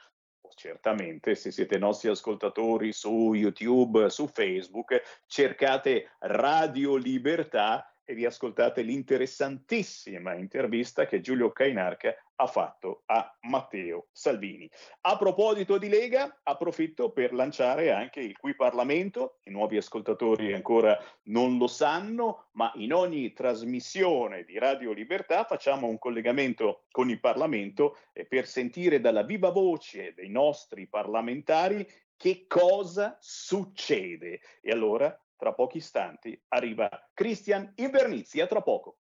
[0.54, 8.82] Certamente, se siete nostri ascoltatori su YouTube, su Facebook, cercate Radio Libertà e vi ascoltate
[8.82, 14.68] l'interessantissima intervista che Giulio Cainarca ha fatto a Matteo Salvini.
[15.02, 20.98] A proposito di Lega, approfitto per lanciare anche il Qui Parlamento, i nuovi ascoltatori ancora
[21.24, 27.20] non lo sanno, ma in ogni trasmissione di Radio Libertà facciamo un collegamento con il
[27.20, 31.86] Parlamento per sentire dalla viva voce dei nostri parlamentari
[32.16, 34.40] che cosa succede.
[34.62, 38.40] E allora tra pochi istanti arriva Christian Invernizzi.
[38.40, 38.99] A tra poco.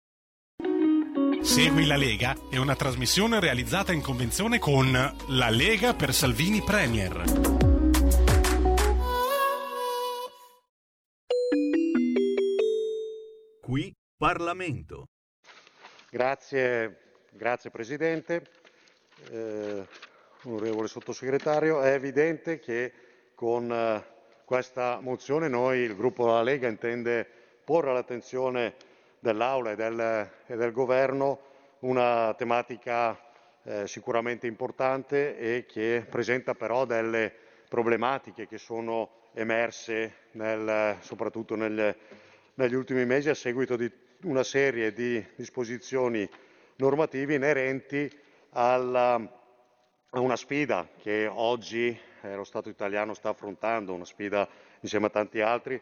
[1.42, 7.24] Segui la Lega è una trasmissione realizzata in convenzione con La Lega per Salvini Premier.
[13.60, 15.08] Qui Parlamento.
[16.08, 16.98] Grazie,
[17.32, 18.44] grazie Presidente.
[19.30, 19.86] Eh,
[20.44, 22.92] onorevole Sottosegretario, è evidente che
[23.34, 24.04] con eh,
[24.44, 27.28] questa mozione noi, il gruppo della Lega, intende
[27.64, 28.76] porre all'attenzione
[29.22, 31.50] dell'Aula e del, e del Governo
[31.80, 33.16] una tematica
[33.62, 37.32] eh, sicuramente importante e che presenta però delle
[37.68, 41.96] problematiche che sono emerse nel, soprattutto nel,
[42.54, 43.90] negli ultimi mesi a seguito di
[44.22, 46.28] una serie di disposizioni
[46.76, 48.10] normative inerenti
[48.50, 49.14] alla,
[50.10, 54.48] a una sfida che oggi eh, lo Stato italiano sta affrontando, una sfida
[54.80, 55.80] insieme a tanti altri,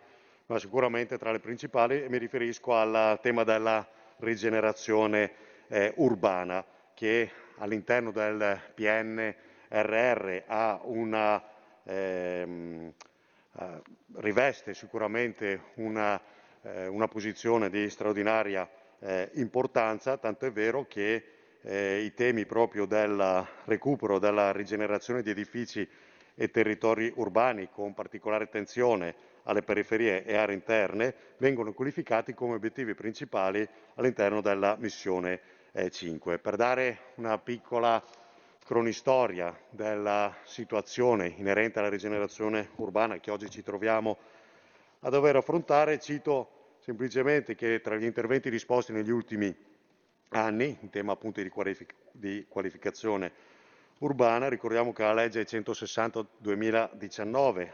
[0.50, 5.30] ma sicuramente tra le principali, mi riferisco al tema della rigenerazione
[5.68, 10.42] eh, urbana che all'interno del PNRR
[10.86, 11.40] una,
[11.84, 12.92] ehm,
[13.60, 13.82] eh,
[14.16, 16.20] riveste sicuramente una,
[16.62, 18.68] eh, una, posizione di straordinaria
[18.98, 21.24] eh, importanza, tanto è vero che
[21.62, 25.88] eh, i temi proprio del recupero, della rigenerazione di edifici
[26.34, 32.94] e territori urbani con particolare attenzione alle periferie e aree interne vengono qualificati come obiettivi
[32.94, 35.40] principali all'interno della missione
[35.72, 36.38] eh, 5.
[36.38, 38.02] Per dare una piccola
[38.64, 44.18] cronistoria della situazione inerente alla rigenerazione urbana che oggi ci troviamo
[45.00, 49.54] a dover affrontare, cito semplicemente che tra gli interventi disposti negli ultimi
[50.28, 53.32] anni, in tema appunto di, qualific- di qualificazione
[54.00, 54.48] urbana.
[54.48, 57.70] Ricordiamo che la legge 160-2019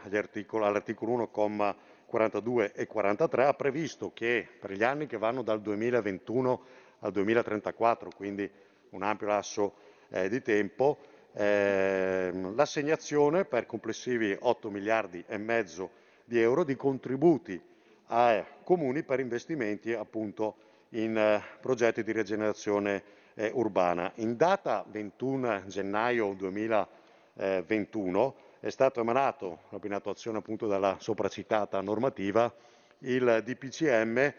[0.63, 1.75] all'articolo 1, comma
[2.05, 6.61] 42 e 43 ha previsto che per gli anni che vanno dal 2021
[6.99, 8.49] al 2034, quindi
[8.91, 9.73] un ampio lasso
[10.09, 10.97] eh, di tempo,
[11.33, 15.89] eh, l'assegnazione per complessivi 8 miliardi e mezzo
[16.23, 17.61] di euro di contributi
[18.07, 20.55] ai comuni per investimenti appunto
[20.89, 23.03] in eh, progetti di rigenerazione
[23.37, 24.11] eh, urbana.
[24.15, 32.51] In data 21 gennaio 2021 è stato emanato, in attuazione appunto della sopracitata normativa,
[32.99, 34.33] il DPCM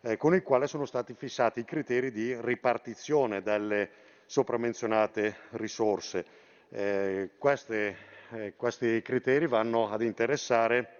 [0.00, 3.90] eh, con il quale sono stati fissati i criteri di ripartizione delle
[4.24, 6.24] sopramenzionate risorse.
[6.70, 7.96] Eh, queste,
[8.30, 10.94] eh, questi criteri vanno ad interessare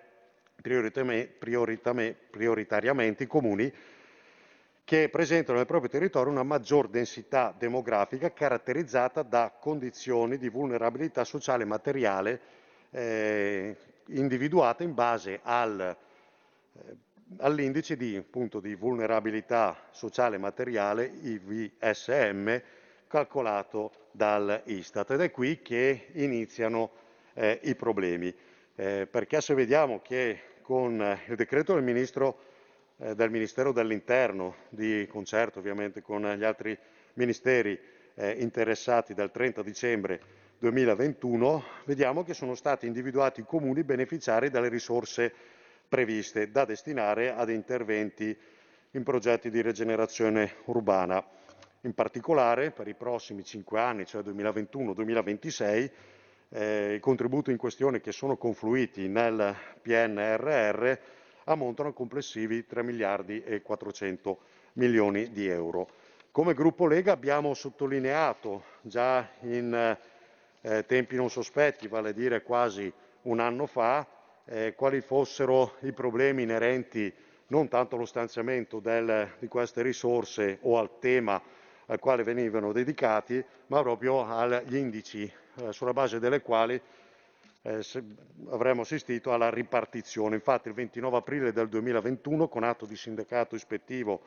[0.60, 3.72] prioritariamente i comuni
[4.88, 11.64] che presentano nel proprio territorio una maggior densità demografica caratterizzata da condizioni di vulnerabilità sociale
[11.64, 12.40] e materiale
[12.88, 15.78] eh, individuate in base al,
[16.72, 16.96] eh,
[17.40, 22.62] all'indice di, appunto, di, vulnerabilità sociale e materiale IVSM
[23.08, 26.92] calcolato dall'Istat ed è qui che iniziano
[27.34, 28.34] eh, i problemi.
[28.74, 32.47] Eh, perché se vediamo che con il decreto del Ministro
[32.98, 36.76] eh, del Ministero dell'Interno, di concerto ovviamente con gli altri
[37.14, 37.78] ministeri
[38.14, 40.20] eh, interessati dal 30 dicembre
[40.58, 45.32] 2021, vediamo che sono stati individuati i comuni beneficiari dalle risorse
[45.88, 48.36] previste da destinare ad interventi
[48.92, 51.24] in progetti di rigenerazione urbana.
[51.82, 55.90] In particolare per i prossimi cinque anni, cioè 2021-2026,
[56.50, 60.98] eh, i contributi in questione che sono confluiti nel PNRR
[61.48, 64.38] ammontano a complessivi 3 miliardi e 400
[64.74, 65.88] milioni di euro.
[66.30, 69.96] Come gruppo Lega abbiamo sottolineato già in
[70.60, 72.92] eh, tempi non sospetti, vale a dire quasi
[73.22, 74.06] un anno fa,
[74.44, 77.12] eh, quali fossero i problemi inerenti
[77.48, 81.40] non tanto allo stanziamento del, di queste risorse o al tema
[81.86, 86.78] al quale venivano dedicati, ma proprio agli indici eh, sulla base delle quali
[87.62, 87.84] eh,
[88.50, 90.36] avremmo assistito alla ripartizione.
[90.36, 94.20] Infatti il 29 aprile del 2021 con atto di sindacato ispettivo,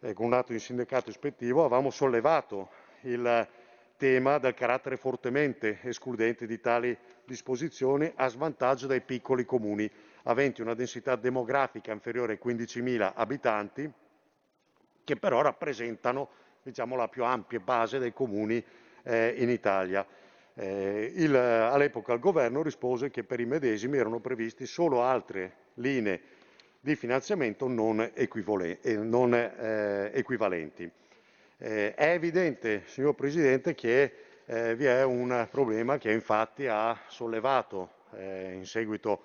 [0.00, 2.70] eh, con un atto di sindacato ispettivo avevamo sollevato
[3.02, 3.48] il
[3.96, 9.90] tema del carattere fortemente escludente di tali disposizioni a svantaggio dei piccoli comuni
[10.24, 13.90] aventi una densità demografica inferiore ai 15.000 abitanti,
[15.04, 16.28] che però rappresentano
[16.62, 18.62] diciamo, la più ampia base dei comuni
[19.02, 20.06] eh, in Italia.
[20.54, 26.20] Eh, all'epoca il governo rispose che per i medesimi erano previsti solo altre linee
[26.78, 30.90] di finanziamento non, equivale, non eh, equivalenti.
[31.58, 34.12] Eh, è evidente, signor Presidente, che
[34.46, 39.22] eh, vi è un problema che infatti ha sollevato eh, in seguito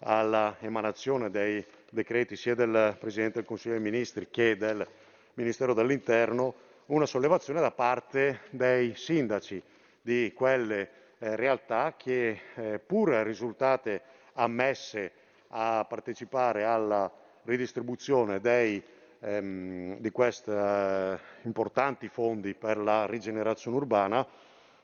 [0.00, 4.86] all'emanazione dei decreti sia del Presidente del Consiglio dei Ministri che del
[5.34, 6.54] Ministero dell'Interno
[6.86, 9.62] una sollevazione da parte dei sindaci
[10.02, 14.02] di quelle eh, realtà che eh, pur risultate
[14.34, 15.12] ammesse
[15.48, 17.10] a partecipare alla
[17.42, 18.82] ridistribuzione dei,
[19.20, 24.26] ehm, di questi eh, importanti fondi per la rigenerazione urbana,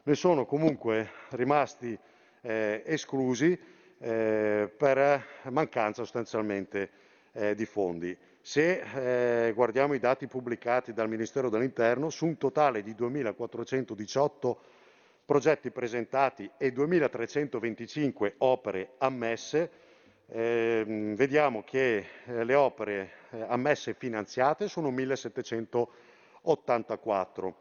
[0.03, 1.99] ne sono comunque rimasti
[2.43, 3.59] eh, esclusi
[3.99, 6.91] eh, per mancanza sostanzialmente
[7.33, 8.17] eh, di fondi.
[8.41, 14.57] Se guardiamo i dati pubblicati dal Ministero dell'Interno, su un totale di 2.418
[15.27, 19.71] progetti presentati e 2.325 opere ammesse,
[20.29, 27.53] eh, vediamo che eh, le opere eh, ammesse e finanziate sono 1.784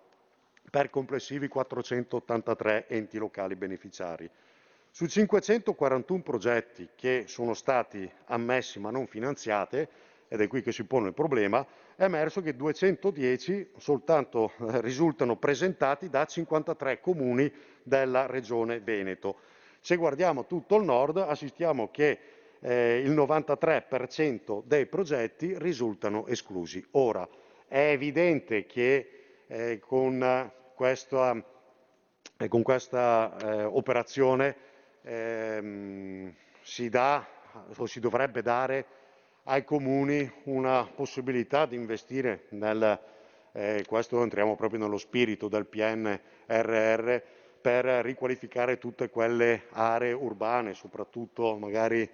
[0.69, 4.29] per complessivi 483 enti locali beneficiari.
[4.91, 9.89] Su 541 progetti che sono stati ammessi ma non finanziate,
[10.27, 11.65] ed è qui che si pone il problema,
[11.95, 17.51] è emerso che 210 soltanto eh, risultano presentati da 53 comuni
[17.83, 19.37] della regione Veneto.
[19.79, 22.19] Se guardiamo tutto il nord assistiamo che
[22.59, 26.83] eh, il 93% dei progetti risultano esclusi.
[26.91, 27.27] Ora,
[27.67, 29.09] è evidente che
[29.47, 31.43] eh, con questa,
[32.37, 34.55] eh, con questa eh, operazione
[35.03, 37.25] ehm, si dà
[37.77, 38.85] o si dovrebbe dare
[39.47, 42.99] ai comuni una possibilità di investire nel,
[43.51, 47.15] eh, questo entriamo proprio nello spirito del PNRR,
[47.65, 52.07] per riqualificare tutte quelle aree urbane, soprattutto magari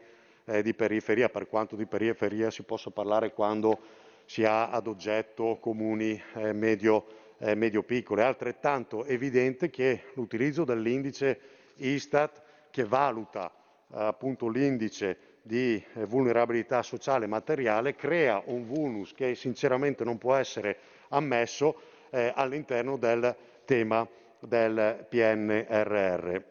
[0.46, 3.78] eh, di periferia, per quanto di periferia si possa parlare quando
[4.24, 8.22] si ha ad oggetto comuni eh, medio, eh, medio-piccoli.
[8.22, 11.40] È altrettanto evidente che l'utilizzo dell'indice
[11.76, 13.52] Istat che valuta
[13.94, 20.36] appunto l'indice di eh, vulnerabilità sociale e materiale crea un vulnus che sinceramente non può
[20.36, 20.78] essere
[21.10, 21.82] ammesso
[22.12, 23.36] eh, all'interno del
[23.66, 24.08] tema
[24.40, 26.42] del PNRR.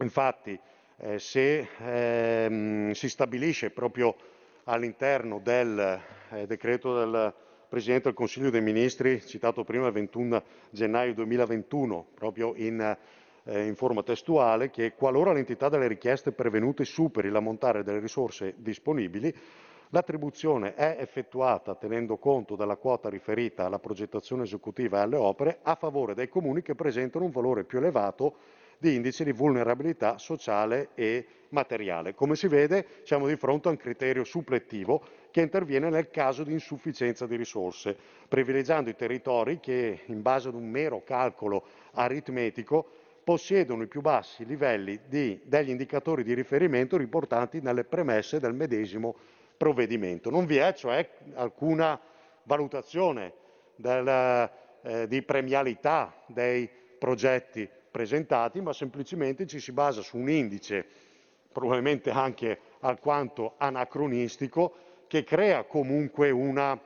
[0.00, 0.58] Infatti
[0.98, 4.16] eh, se ehm, si stabilisce proprio
[4.64, 6.00] all'interno del
[6.30, 7.34] eh, decreto del
[7.68, 12.96] Presidente del Consiglio dei Ministri, citato prima il 21 gennaio 2021, proprio in
[13.48, 19.34] eh, in forma testuale che qualora l'entità delle richieste pervenute superi l'ammontare delle risorse disponibili,
[19.92, 25.76] L'attribuzione è effettuata tenendo conto della quota riferita alla progettazione esecutiva e alle opere a
[25.76, 28.36] favore dei comuni che presentano un valore più elevato
[28.76, 32.14] di indice di vulnerabilità sociale e materiale.
[32.14, 36.52] Come si vede siamo di fronte a un criterio suppletivo che interviene nel caso di
[36.52, 37.96] insufficienza di risorse,
[38.28, 44.46] privilegiando i territori che, in base ad un mero calcolo aritmetico, possiedono i più bassi
[44.46, 49.14] livelli di, degli indicatori di riferimento riportati nelle premesse del medesimo
[49.54, 50.30] provvedimento.
[50.30, 52.00] Non vi è cioè alcuna
[52.44, 53.34] valutazione
[53.76, 54.50] del,
[54.80, 60.86] eh, di premialità dei progetti presentati, ma semplicemente ci si basa su un indice,
[61.52, 64.72] probabilmente anche alquanto anacronistico,
[65.06, 66.80] che crea comunque una,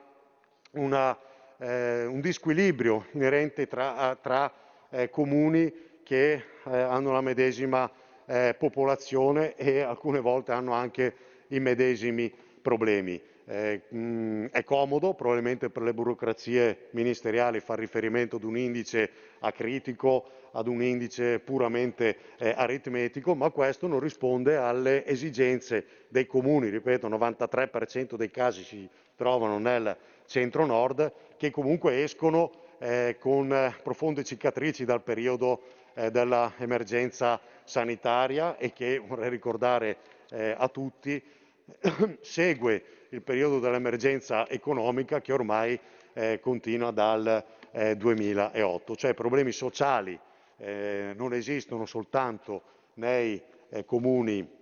[0.72, 1.16] una,
[1.58, 4.52] eh, un disquilibrio inerente tra, tra
[4.90, 7.90] eh, comuni che eh, hanno la medesima
[8.26, 11.14] eh, popolazione e alcune volte hanno anche
[11.48, 13.20] i medesimi problemi.
[13.44, 19.10] Eh, mh, è comodo probabilmente per le burocrazie ministeriali far riferimento ad un indice
[19.40, 26.68] acritico, ad un indice puramente eh, aritmetico, ma questo non risponde alle esigenze dei comuni,
[26.68, 29.96] ripeto, il 93% dei casi si trovano nel
[30.26, 35.62] centro-nord, che comunque escono eh, con profonde cicatrici dal periodo
[35.94, 39.96] eh, dell'emergenza sanitaria e che, vorrei ricordare
[40.30, 41.22] eh, a tutti,
[42.20, 45.78] segue il periodo dell'emergenza economica che ormai
[46.14, 48.96] eh, continua dal eh, 2008.
[48.96, 50.18] Cioè problemi sociali
[50.58, 52.62] eh, non esistono soltanto
[52.94, 53.40] nei
[53.70, 54.60] eh, comuni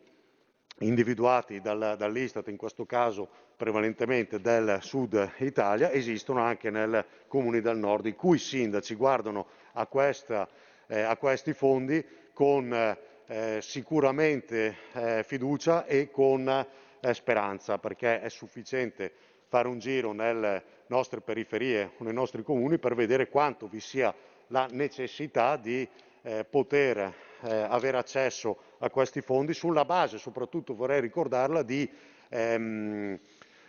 [0.78, 7.76] individuati dal, dall'Istat, in questo caso prevalentemente del sud Italia, esistono anche nei comuni del
[7.76, 10.48] nord, i cui sindaci guardano a, questa,
[10.90, 12.96] eh, a questi fondi con
[13.26, 19.12] eh, sicuramente eh, fiducia e con eh, speranza, perché è sufficiente
[19.46, 24.12] fare un giro nelle nostre periferie o nei nostri comuni per vedere quanto vi sia
[24.48, 25.86] la necessità di
[26.22, 31.88] eh, poter eh, avere accesso a questi fondi sulla base, soprattutto vorrei ricordarla, di,
[32.28, 33.18] ehm,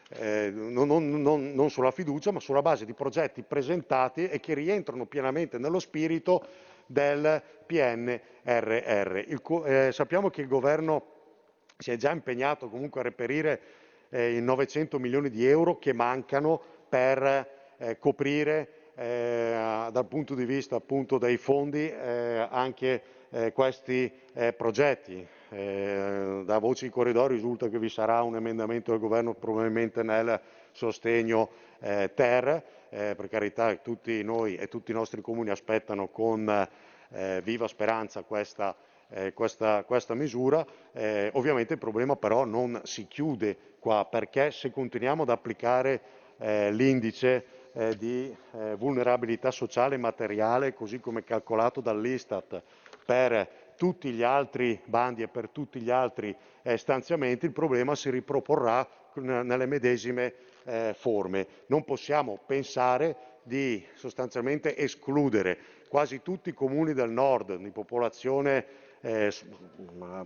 [0.10, 5.06] eh, non, non, non, sulla fiducia, ma sulla base di progetti presentati e che rientrano
[5.06, 6.46] pienamente nello spirito
[6.92, 9.24] del PNRR.
[9.28, 11.20] Il, eh, sappiamo che il governo
[11.78, 13.62] si è già impegnato comunque a reperire
[14.10, 20.46] eh, i 900 milioni di euro che mancano per eh, coprire eh, dal punto di
[20.46, 24.12] vista appunto dei fondi eh, anche eh, questi
[24.56, 25.28] progetti.
[25.54, 30.40] Eh, da voci in corridoio risulta che vi sarà un emendamento del governo probabilmente nel
[30.72, 31.50] sostegno
[31.80, 36.68] eh, ter, per carità tutti noi e tutti i nostri comuni aspettano con
[37.42, 38.76] viva speranza questa,
[39.34, 40.66] questa, questa misura.
[41.32, 46.02] ovviamente il problema però non si chiude qua perché se continuiamo ad applicare
[46.72, 52.62] l'indice eh, di eh, vulnerabilità sociale e materiale, così come calcolato dall'Istat
[53.06, 53.48] per
[53.82, 58.88] tutti gli altri bandi e per tutti gli altri eh, stanziamenti, il problema si riproporrà
[59.16, 60.36] nelle medesime
[60.66, 61.48] eh, forme.
[61.66, 65.58] Non possiamo pensare di sostanzialmente escludere
[65.90, 68.66] quasi tutti i comuni del nord di popolazione
[69.02, 69.34] eh,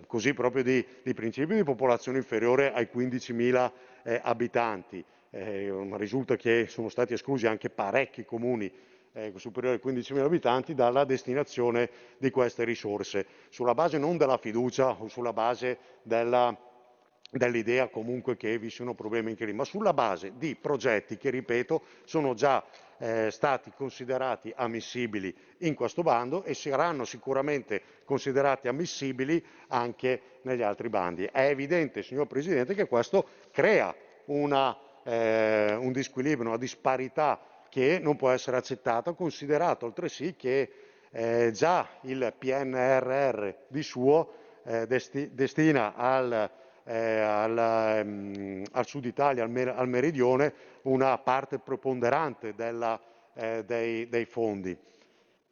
[0.05, 3.71] così proprio di, di principio di popolazione inferiore ai 15.000
[4.03, 8.69] eh, abitanti eh, risulta che sono stati esclusi anche parecchi comuni
[9.15, 14.89] eh, superiori ai 15.000 abitanti dalla destinazione di queste risorse, sulla base non della fiducia
[14.89, 16.55] o sulla base della,
[17.31, 21.81] dell'idea comunque che vi siano problemi in clima, ma sulla base di progetti che, ripeto,
[22.03, 22.63] sono già
[22.97, 30.89] eh, stati considerati ammissibili in questo bando e saranno sicuramente considerati ammissibili anche negli altri
[30.89, 31.25] bandi.
[31.25, 37.39] È evidente, signor Presidente, che questo crea una eh, un disquilibrio, una disparità
[37.69, 40.71] che non può essere accettata, considerato altresì che
[41.11, 44.33] eh, già il PNRR di suo
[44.65, 46.49] eh, desti- destina al,
[46.83, 52.99] eh, al, um, al, Sud Italia, al, mer- al, meridione, una parte preponderante della,
[53.33, 54.77] eh, dei, dei, fondi.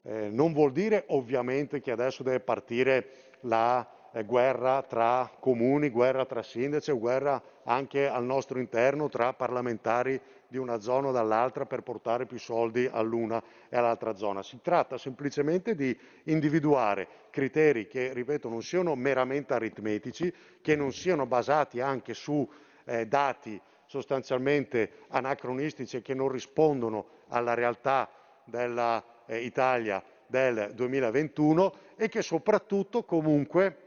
[0.06, 3.08] Eh, non vuol dire ovviamente che adesso deve partire
[3.42, 3.88] la
[4.26, 10.20] guerra tra comuni, guerra tra sindaci, guerra anche al nostro interno tra parlamentari
[10.54, 14.44] di una zona o dall'altra per portare più soldi all'una e all'altra zona.
[14.44, 20.32] Si tratta semplicemente di individuare criteri che, ripeto, non siano meramente aritmetici,
[20.62, 22.48] che non siano basati anche su
[22.86, 28.08] eh, dati sostanzialmente anacronistici e che non rispondono alla realtà
[28.46, 33.78] dell'Italia eh, del 2021 e che soprattutto comunque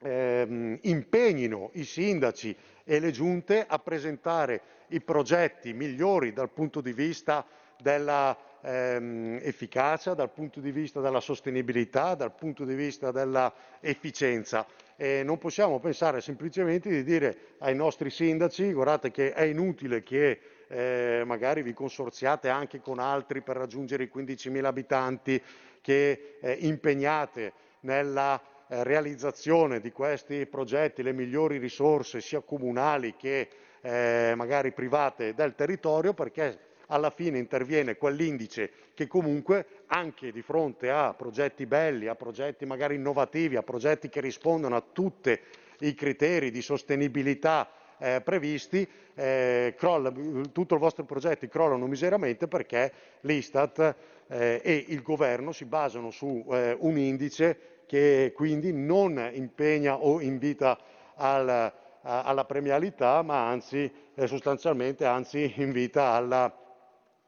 [0.00, 6.92] ehm, impegnino i sindaci e le giunte a presentare i progetti migliori dal punto di
[6.92, 7.44] vista
[7.80, 14.66] della ehm, efficacia, dal punto di vista della sostenibilità, dal punto di vista dell'efficienza.
[14.96, 20.40] E non possiamo pensare semplicemente di dire ai nostri sindaci guardate che è inutile che
[20.68, 25.42] eh, magari vi consorziate anche con altri per raggiungere i 15.000 abitanti,
[25.80, 33.48] che eh, impegnate nella realizzazione di questi progetti le migliori risorse sia comunali che
[33.80, 40.90] eh, magari private del territorio perché alla fine interviene quell'indice che comunque anche di fronte
[40.90, 45.38] a progetti belli, a progetti magari innovativi, a progetti che rispondono a tutti
[45.80, 47.68] i criteri di sostenibilità
[47.98, 50.12] eh, previsti, eh, crolla,
[50.52, 53.94] tutto il vostro progetto crollano miseramente perché l'Istat
[54.28, 60.20] eh, e il governo si basano su eh, un indice che quindi non impegna o
[60.20, 60.78] invita
[61.14, 61.72] al,
[62.02, 66.64] alla premialità, ma anzi eh, sostanzialmente anzi invita alla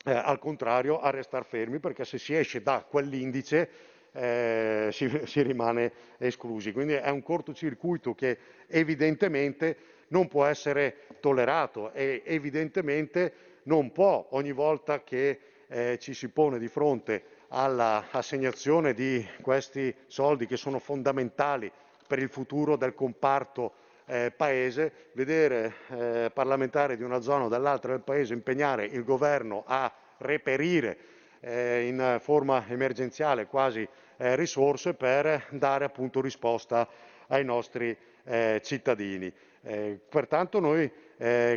[0.04, 3.68] eh, al contrario a restare fermi perché se si esce da quell'indice
[4.12, 6.72] eh, si, si, rimane esclusi.
[6.72, 9.76] Quindi è un cortocircuito che evidentemente
[10.08, 13.32] non può essere tollerato e evidentemente
[13.64, 20.46] non può ogni volta che eh, ci si pone di fronte all'assegnazione di questi soldi
[20.46, 21.70] che sono fondamentali
[22.06, 23.72] per il futuro del comparto
[24.06, 29.64] eh, paese, vedere eh, parlamentari di una zona o dall'altra del paese impegnare il governo
[29.66, 30.96] a reperire
[31.40, 36.88] eh, in forma emergenziale quasi eh, risorse per dare appunto risposta
[37.28, 39.32] ai nostri eh, cittadini.
[39.62, 40.90] Eh, pertanto noi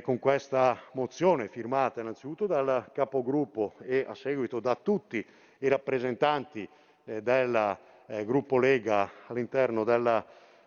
[0.02, 5.24] con questa mozione firmata innanzitutto dal capogruppo e a seguito da tutti
[5.62, 6.68] i rappresentanti
[7.04, 7.78] del
[8.26, 10.24] gruppo Lega all'interno della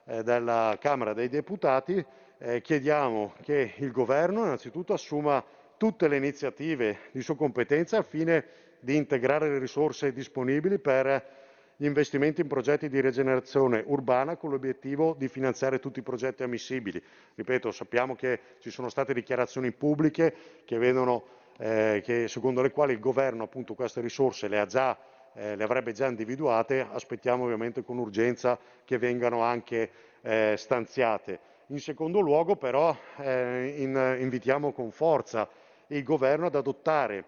[0.07, 2.05] eh, della Camera dei Deputati,
[2.39, 5.43] eh, chiediamo che il Governo innanzitutto assuma
[5.79, 8.45] tutte le iniziative di sua competenza al fine
[8.81, 11.43] di integrare le risorse disponibili per
[11.77, 17.03] gli investimenti in progetti di rigenerazione urbana con l'obiettivo di finanziare tutti i progetti ammissibili.
[17.35, 20.35] Ripeto, sappiamo che ci sono state dichiarazioni pubbliche
[20.65, 21.25] che vedono,
[21.59, 24.99] eh, che, secondo le quali il governo appunto queste risorse le già
[25.35, 29.91] eh, le avrebbe già individuate, aspettiamo ovviamente con urgenza che vengano anche
[30.23, 31.41] eh, stanziate.
[31.69, 35.49] In secondo luogo però eh, in, invitiamo con forza
[35.89, 37.25] il Governo ad adottare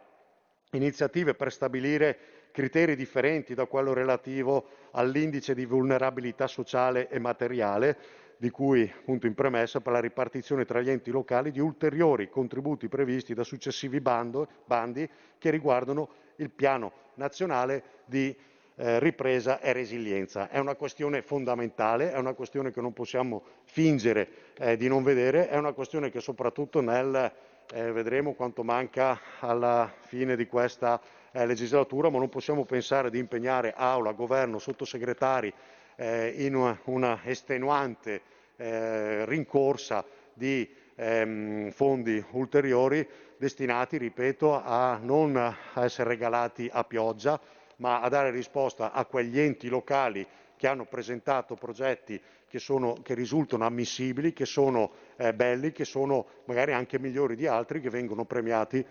[0.73, 2.19] iniziative per stabilire
[2.53, 7.97] criteri differenti da quello relativo all'indice di vulnerabilità sociale e materiale,
[8.37, 12.89] di cui appunto in premessa per la ripartizione tra gli enti locali di ulteriori contributi
[12.89, 15.09] previsti da successivi bando, bandi
[15.39, 18.35] che riguardano il piano nazionale di
[18.79, 20.51] eh, ripresa e resilienza.
[20.51, 25.49] È una questione fondamentale, è una questione che non possiamo fingere eh, di non vedere,
[25.49, 27.33] è una questione che soprattutto nel
[27.73, 31.01] eh, vedremo quanto manca alla fine di questa
[31.33, 35.53] eh, legislatura, ma non possiamo pensare di impegnare aula, governo, sottosegretari
[35.97, 38.23] eh, in una, una estenuante
[38.57, 43.07] eh, rincorsa di ehm, fondi ulteriori
[43.37, 47.39] destinati, ripeto, a non essere regalati a pioggia,
[47.77, 53.15] ma a dare risposta a quegli enti locali che hanno presentato progetti che, sono, che
[53.15, 58.25] risultano ammissibili, che sono eh, belli, che sono magari anche migliori di altri, che vengono
[58.25, 58.85] premiati,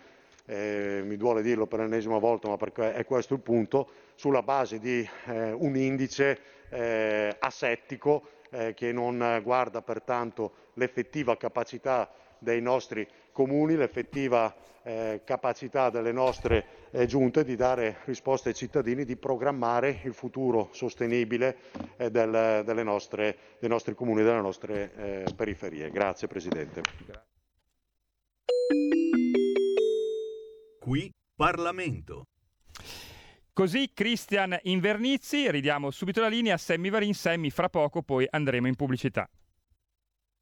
[0.46, 4.78] eh, mi duole dirlo per l'ennesima volta, ma perché è questo il punto, sulla base
[4.78, 13.08] di eh, un indice eh, asettico eh, che non guarda pertanto l'effettiva capacità dei nostri
[13.32, 20.02] comuni, l'effettiva eh, capacità delle nostre eh, giunte di dare risposte ai cittadini, di programmare
[20.04, 21.58] il futuro sostenibile
[21.98, 25.90] eh, del, nostre, dei nostri comuni e delle nostre eh, periferie.
[25.90, 26.82] Grazie Presidente.
[30.80, 32.26] Qui Parlamento.
[33.56, 38.68] Così Cristian Invernizzi, ridiamo subito la linea a Semmi Varin, Semmi fra poco poi andremo
[38.68, 39.30] in pubblicità.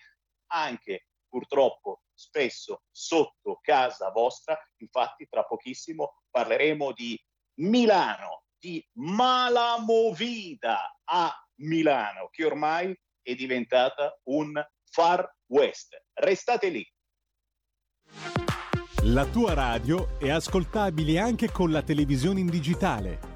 [0.51, 4.57] anche purtroppo spesso sotto casa vostra.
[4.77, 7.19] Infatti tra pochissimo parleremo di
[7.59, 14.53] Milano, di Malamovida a Milano, che ormai è diventata un
[14.84, 16.01] Far West.
[16.13, 16.93] Restate lì.
[19.03, 23.28] La tua radio è ascoltabile anche con la televisione in digitale.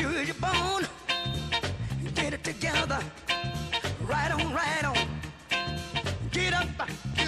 [0.00, 0.86] Sure you're born.
[2.14, 3.00] Get it together.
[4.00, 4.96] Right on, right on.
[6.32, 7.19] Get up.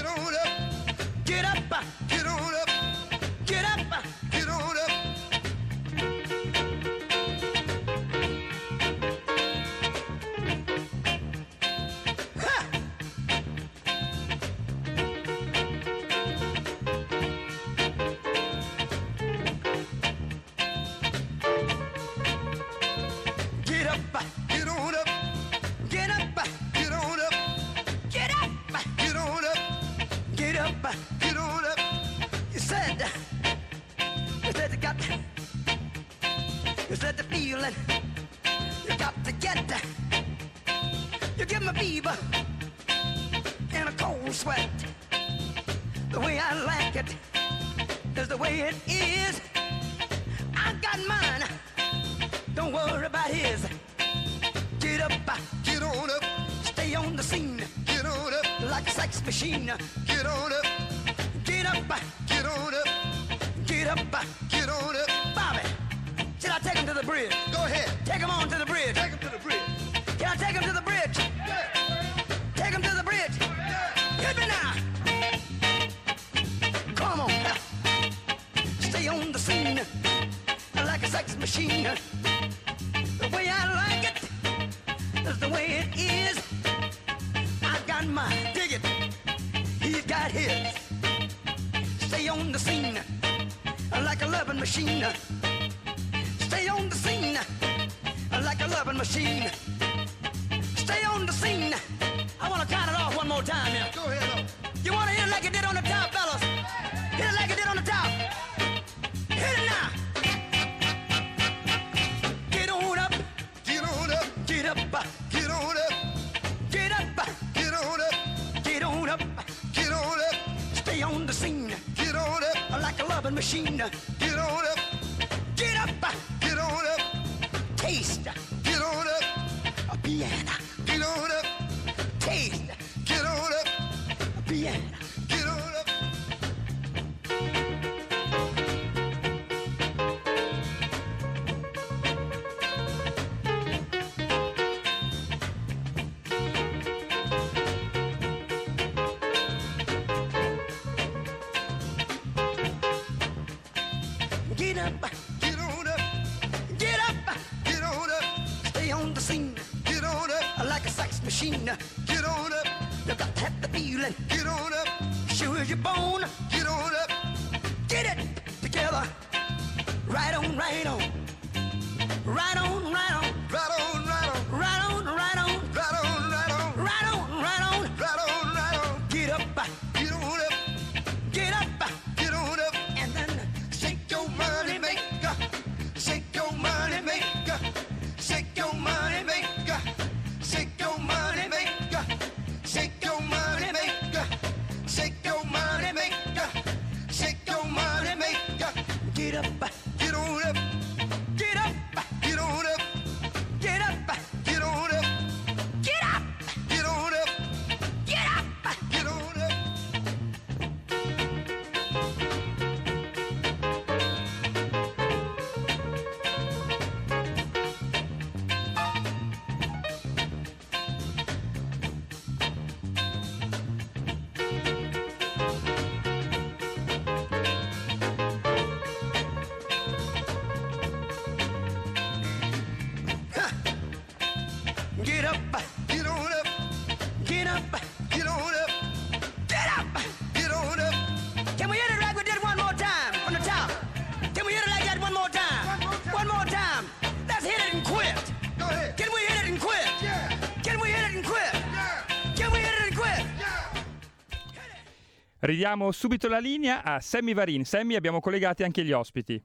[255.53, 257.66] Ridiamo subito la linea a Sammy Varin.
[257.66, 259.39] Sammy, abbiamo collegati anche gli ospiti.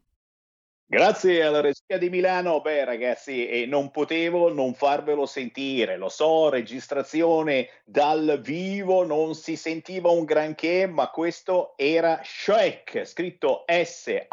[0.86, 6.48] Grazie alla regia di Milano, beh ragazzi, eh, non potevo non farvelo sentire, lo so,
[6.48, 14.30] registrazione dal vivo, non si sentiva un granché, ma questo era Shrek, scritto S-H-O-E-K,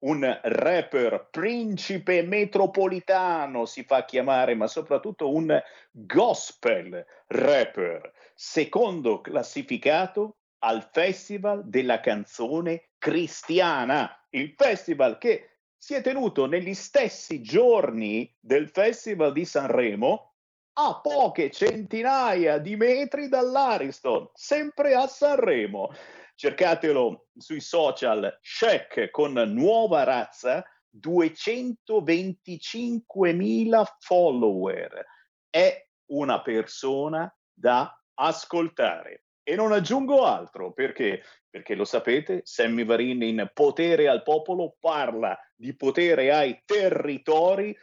[0.00, 5.58] un rapper principe metropolitano si fa chiamare, ma soprattutto un
[5.90, 16.46] gospel rapper secondo classificato al Festival della canzone cristiana, il festival che si è tenuto
[16.46, 20.34] negli stessi giorni del Festival di Sanremo,
[20.74, 25.92] a poche centinaia di metri dall'Ariston, sempre a Sanremo.
[26.36, 30.64] Cercatelo sui social, Check con nuova razza,
[30.96, 35.04] 225.000 follower.
[35.50, 39.24] È una persona da ascoltare.
[39.42, 45.38] E non aggiungo altro perché, perché lo sapete, Sammy Varin in Potere al Popolo parla
[45.54, 47.74] di potere ai territori.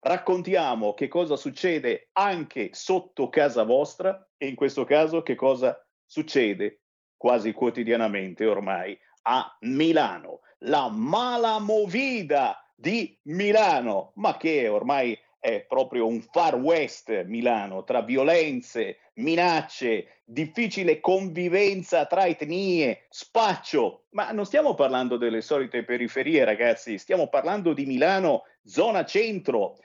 [0.00, 6.82] Raccontiamo che cosa succede anche sotto casa vostra e in questo caso che cosa succede
[7.16, 10.40] quasi quotidianamente ormai a Milano.
[10.62, 17.84] La mala movida di Milano, ma che ormai è è proprio un far west Milano,
[17.84, 26.44] tra violenze, minacce, difficile convivenza tra etnie, spaccio, ma non stiamo parlando delle solite periferie
[26.44, 29.78] ragazzi, stiamo parlando di Milano, zona centro.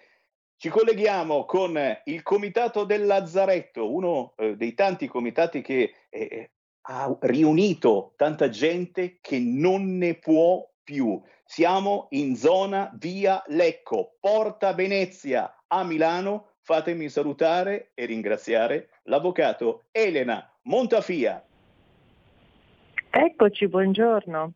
[0.58, 6.52] Ci colleghiamo con il Comitato del Lazzaretto, uno eh, dei tanti comitati che eh,
[6.86, 11.22] ha riunito tanta gente che non ne può più.
[11.46, 16.50] Siamo in zona via Lecco, Porta Venezia a Milano.
[16.62, 21.44] Fatemi salutare e ringraziare l'avvocato Elena Montafia.
[23.10, 24.54] Eccoci, buongiorno.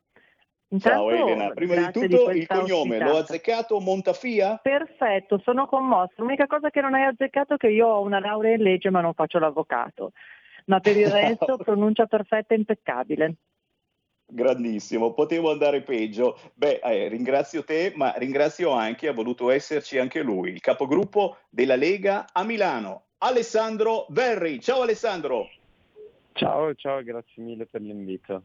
[0.79, 3.11] Ciao Intanto, Elena, prima di tutto questa il cognome, ospitata.
[3.11, 4.59] l'ho azzeccato Montafia?
[4.61, 6.13] Perfetto, sono commossa.
[6.17, 8.99] L'unica cosa che non hai azzeccato è che io ho una laurea in legge ma
[8.99, 10.11] non faccio l'avvocato.
[10.65, 13.35] Ma per il resto pronuncia perfetta e impeccabile.
[14.29, 16.37] Grandissimo, potevo andare peggio.
[16.53, 21.77] Beh, eh, ringrazio te, ma ringrazio anche, ha voluto esserci anche lui, il capogruppo della
[21.77, 24.59] Lega a Milano, Alessandro Verri.
[24.59, 25.49] Ciao Alessandro.
[26.33, 28.43] Ciao, ciao, grazie mille per l'invito.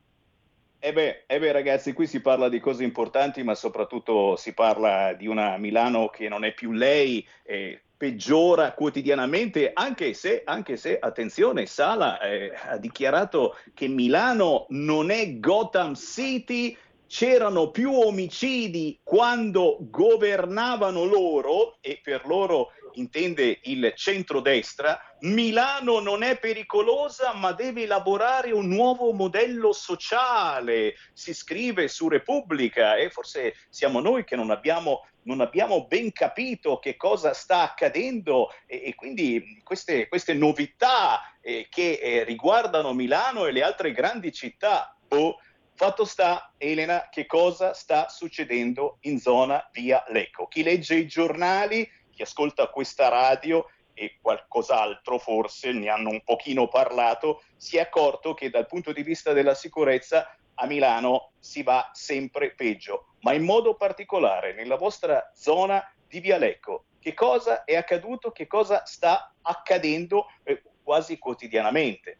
[0.78, 5.12] E beh, eh beh, ragazzi, qui si parla di cose importanti, ma soprattutto si parla
[5.14, 10.98] di una Milano che non è più lei, eh, peggiora quotidianamente, anche se, anche se
[10.98, 16.76] attenzione, Sala eh, ha dichiarato che Milano non è Gotham City,
[17.06, 26.39] c'erano più omicidi quando governavano loro, e per loro intende il centrodestra, Milano non è
[26.39, 34.01] pericolosa ma deve elaborare un nuovo modello sociale, si scrive su Repubblica e forse siamo
[34.01, 39.60] noi che non abbiamo, non abbiamo ben capito che cosa sta accadendo e, e quindi
[39.62, 45.39] queste, queste novità eh, che eh, riguardano Milano e le altre grandi città, boh,
[45.74, 50.47] Fatto sta, Elena, che cosa sta succedendo in zona via Lecco.
[50.47, 56.68] Chi legge i giornali, chi ascolta questa radio e qualcos'altro forse ne hanno un pochino
[56.68, 61.90] parlato, si è accorto che dal punto di vista della sicurezza a Milano si va
[61.93, 66.84] sempre peggio, ma in modo particolare nella vostra zona di Via Lecco.
[66.98, 68.30] Che cosa è accaduto?
[68.30, 72.18] Che cosa sta accadendo eh, quasi quotidianamente?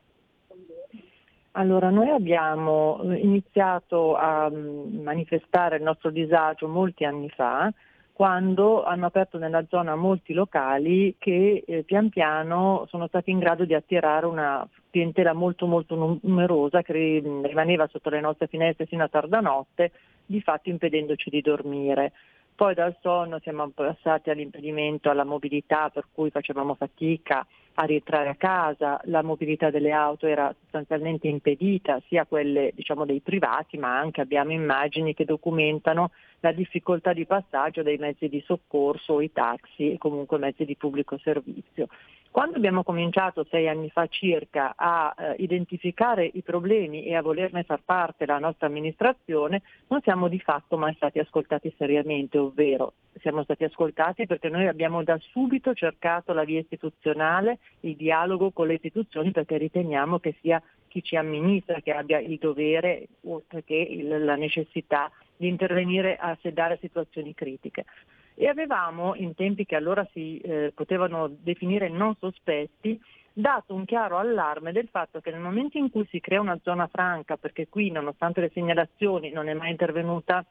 [1.53, 7.71] Allora, noi abbiamo eh, iniziato a mm, manifestare il nostro disagio molti anni fa,
[8.13, 13.65] quando hanno aperto nella zona molti locali che eh, pian piano sono stati in grado
[13.65, 18.87] di attirare una clientela molto molto num- numerosa che ri- rimaneva sotto le nostre finestre
[18.87, 19.93] fino a tarda notte,
[20.27, 22.13] di fatto impedendoci di dormire.
[22.55, 28.35] Poi dal sonno siamo passati all'impedimento alla mobilità, per cui facevamo fatica a rientrare a
[28.35, 34.21] casa, la mobilità delle auto era sostanzialmente impedita, sia quelle diciamo, dei privati, ma anche
[34.21, 39.99] abbiamo immagini che documentano la difficoltà di passaggio dei mezzi di soccorso, i taxi e
[39.99, 41.89] comunque mezzi di pubblico servizio.
[42.33, 47.63] Quando abbiamo cominciato sei anni fa circa a eh, identificare i problemi e a volerne
[47.63, 53.43] far parte la nostra amministrazione, non siamo di fatto mai stati ascoltati seriamente, ovvero siamo
[53.43, 58.75] stati ascoltati perché noi abbiamo da subito cercato la via istituzionale, il dialogo con le
[58.75, 64.37] istituzioni perché riteniamo che sia chi ci amministra che abbia il dovere, oltre che la
[64.37, 67.85] necessità di intervenire a sedare situazioni critiche.
[68.35, 73.01] E avevamo, in tempi che allora si eh, potevano definire non sospetti,
[73.33, 76.87] dato un chiaro allarme del fatto che nel momento in cui si crea una zona
[76.87, 80.45] franca, perché qui nonostante le segnalazioni non è mai intervenuta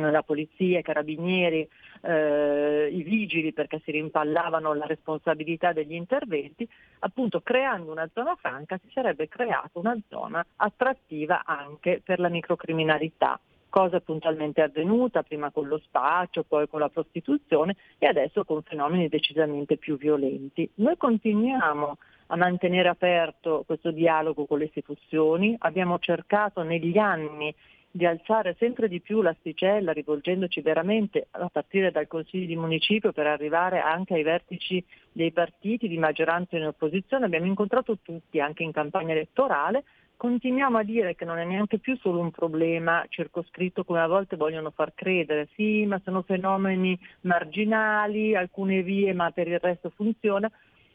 [0.00, 1.68] la polizia, i carabinieri,
[2.02, 6.68] eh, i vigili perché si rimpallavano la responsabilità degli interventi,
[7.00, 13.38] appunto creando una zona franca si sarebbe creata una zona attrattiva anche per la microcriminalità
[13.72, 19.08] cosa puntualmente avvenuta, prima con lo spaccio, poi con la prostituzione e adesso con fenomeni
[19.08, 20.68] decisamente più violenti.
[20.74, 21.96] Noi continuiamo
[22.26, 27.54] a mantenere aperto questo dialogo con le istituzioni, abbiamo cercato negli anni
[27.94, 33.26] di alzare sempre di più l'asticella rivolgendoci veramente a partire dal Consiglio di Municipio per
[33.26, 34.82] arrivare anche ai vertici
[35.12, 39.84] dei partiti di maggioranza e in opposizione, abbiamo incontrato tutti anche in campagna elettorale.
[40.16, 44.36] Continuiamo a dire che non è neanche più solo un problema circoscritto come a volte
[44.36, 50.50] vogliono far credere, sì, ma sono fenomeni marginali, alcune vie, ma per il resto funziona.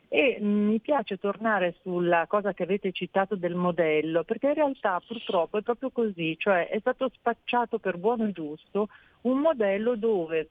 [0.09, 5.01] E mh, mi piace tornare sulla cosa che avete citato del modello, perché in realtà
[5.05, 8.89] purtroppo è proprio così, cioè è stato spacciato per buono e giusto
[9.21, 10.49] un modello dove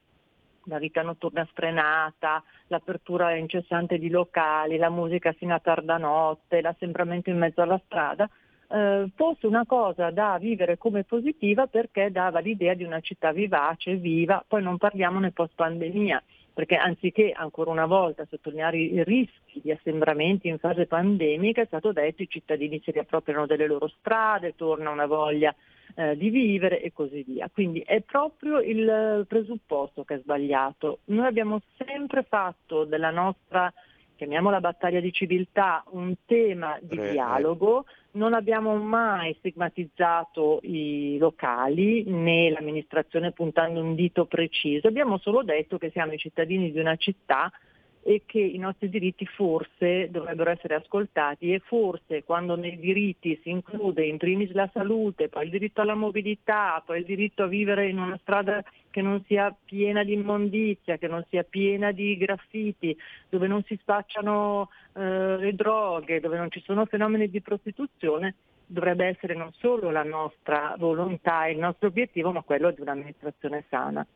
[0.67, 7.31] la vita notturna sfrenata, l'apertura incessante di locali, la musica fino a tarda notte, l'assembramento
[7.31, 8.29] in mezzo alla strada,
[8.69, 13.95] eh, fosse una cosa da vivere come positiva perché dava l'idea di una città vivace,
[13.95, 16.23] viva, poi non parliamo nel post pandemia,
[16.57, 21.93] perché anziché ancora una volta sottolineare i rischi di assembramenti in fase pandemica, è stato
[21.93, 25.55] detto che i cittadini si riappropriano delle loro strade, torna una voglia
[25.97, 27.51] eh, di vivere e così via.
[27.53, 31.01] Quindi è proprio il presupposto che è sbagliato.
[31.09, 33.71] Noi abbiamo sempre fatto della nostra
[34.17, 42.05] chiamiamola battaglia di civiltà, un tema di Pre- dialogo, non abbiamo mai stigmatizzato i locali
[42.05, 46.97] né l'amministrazione puntando un dito preciso, abbiamo solo detto che siamo i cittadini di una
[46.97, 47.53] città
[48.09, 53.51] e che i nostri diritti forse dovrebbero essere ascoltati e forse quando nei diritti si
[53.51, 57.89] include in primis la salute, poi il diritto alla mobilità, poi il diritto a vivere
[57.89, 62.97] in una strada che non sia piena di immondizia, che non sia piena di graffiti,
[63.29, 69.07] dove non si spacciano eh, le droghe, dove non ci sono fenomeni di prostituzione, dovrebbe
[69.07, 74.07] essere non solo la nostra volontà e il nostro obiettivo, ma quello di un'amministrazione sana.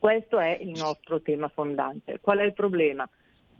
[0.00, 2.20] Questo è il nostro tema fondante.
[2.22, 3.06] Qual è il problema?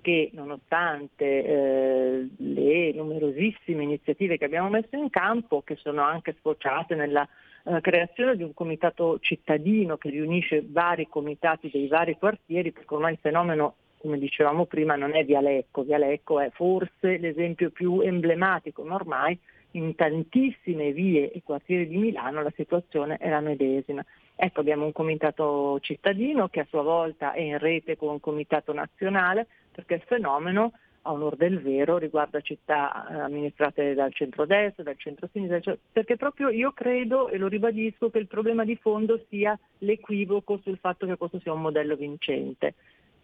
[0.01, 6.95] Che nonostante eh, le numerosissime iniziative che abbiamo messo in campo, che sono anche sfociate
[6.95, 7.29] nella
[7.65, 13.13] eh, creazione di un comitato cittadino che riunisce vari comitati dei vari quartieri, perché ormai
[13.13, 18.95] il fenomeno, come dicevamo prima, non è Vialecco, Vialecco è forse l'esempio più emblematico, ma
[18.95, 19.39] ormai
[19.73, 24.03] in tantissime vie e quartieri di Milano la situazione è la medesima.
[24.43, 28.73] Ecco, abbiamo un comitato cittadino che a sua volta è in rete con un comitato
[28.73, 30.73] nazionale perché il fenomeno,
[31.03, 36.49] a onor del vero, riguarda città eh, amministrate dal centro-destra, dal centro-sinistra, cioè, perché proprio
[36.49, 41.19] io credo e lo ribadisco che il problema di fondo sia l'equivoco sul fatto che
[41.19, 42.73] questo sia un modello vincente.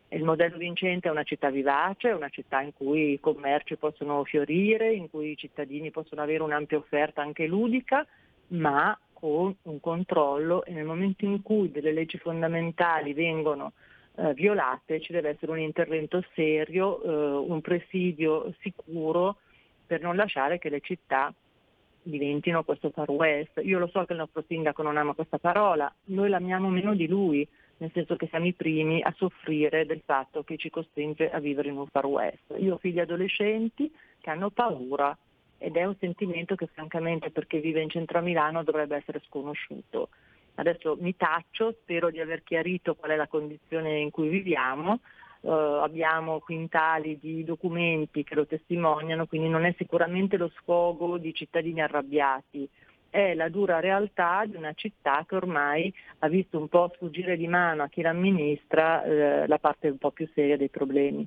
[0.08, 4.92] Il modello vincente è una città vivace, una città in cui i commerci possono fiorire,
[4.92, 8.06] in cui i cittadini possono avere un'ampia offerta anche ludica,
[8.48, 13.72] ma con un controllo e nel momento in cui delle leggi fondamentali vengono
[14.16, 19.38] eh, violate ci deve essere un intervento serio, eh, un presidio sicuro
[19.86, 21.32] per non lasciare che le città
[22.02, 23.60] diventino questo far west.
[23.62, 27.06] Io lo so che il nostro sindaco non ama questa parola, noi l'amiamo meno di
[27.06, 27.46] lui,
[27.78, 31.68] nel senso che siamo i primi a soffrire del fatto che ci costringe a vivere
[31.68, 32.54] in un far west.
[32.58, 33.90] Io ho figli adolescenti
[34.20, 35.16] che hanno paura
[35.58, 39.22] ed è un sentimento che francamente per chi vive in centro a Milano dovrebbe essere
[39.26, 40.10] sconosciuto.
[40.56, 45.00] Adesso mi taccio, spero di aver chiarito qual è la condizione in cui viviamo,
[45.40, 51.34] uh, abbiamo quintali di documenti che lo testimoniano, quindi non è sicuramente lo sfogo di
[51.34, 52.68] cittadini arrabbiati,
[53.10, 57.48] è la dura realtà di una città che ormai ha visto un po' sfuggire di
[57.48, 61.26] mano a chi l'amministra eh, la parte un po' più seria dei problemi.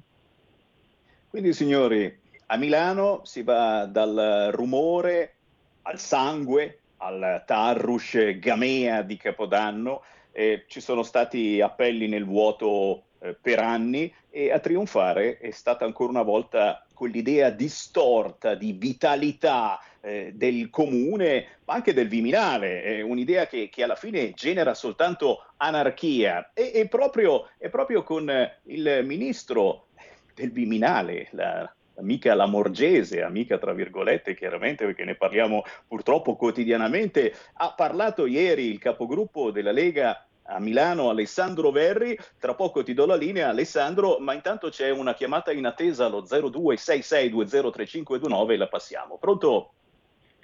[1.30, 5.36] Quindi signori, a Milano si va dal rumore
[5.84, 10.02] al sangue, al tarrush gamea di Capodanno,
[10.32, 15.86] eh, ci sono stati appelli nel vuoto eh, per anni e a trionfare è stata
[15.86, 23.46] ancora una volta quell'idea distorta di vitalità eh, del comune, ma anche del Viminale, un'idea
[23.46, 26.52] che, che alla fine genera soltanto anarchia.
[26.54, 28.32] E, e proprio, proprio con
[28.64, 29.88] il ministro
[30.34, 37.34] del Viminale, la, amica la Morgese, amica tra virgolette chiaramente perché ne parliamo purtroppo quotidianamente,
[37.54, 43.06] ha parlato ieri il capogruppo della Lega a Milano Alessandro Verri, tra poco ti do
[43.06, 49.20] la linea Alessandro, ma intanto c'è una chiamata in attesa allo 0266203529 e la passiamo.
[49.20, 49.74] Pronto?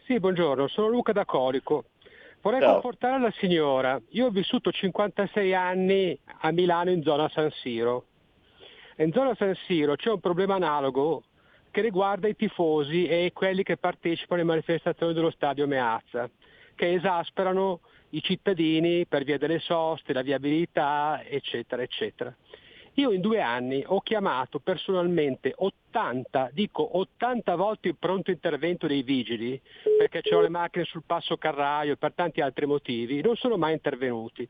[0.06, 1.86] Sì, buongiorno, sono Luca da Colico.
[2.42, 2.74] Vorrei Ciao.
[2.74, 4.00] confortare la signora.
[4.10, 8.06] Io ho vissuto 56 anni a Milano in zona San Siro.
[8.98, 11.24] In zona San Siro c'è un problema analogo
[11.76, 16.30] che riguarda i tifosi e quelli che partecipano alle manifestazioni dello stadio Meazza,
[16.74, 17.82] che esasperano
[18.12, 22.34] i cittadini per via delle soste, la viabilità, eccetera, eccetera.
[22.94, 29.04] Io in due anni ho chiamato personalmente 80, dico 80 volte il pronto intervento dei
[29.04, 29.62] vigili,
[29.98, 33.74] perché c'ho le macchine sul passo Carraio e per tanti altri motivi, non sono mai
[33.74, 34.48] intervenuti.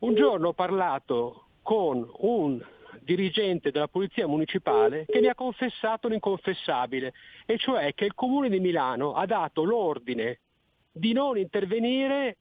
[0.00, 2.60] Un giorno ho parlato con un
[3.00, 7.12] dirigente della Polizia Municipale che mi ha confessato l'inconfessabile,
[7.46, 10.40] e cioè che il Comune di Milano ha dato l'ordine
[10.90, 12.36] di non intervenire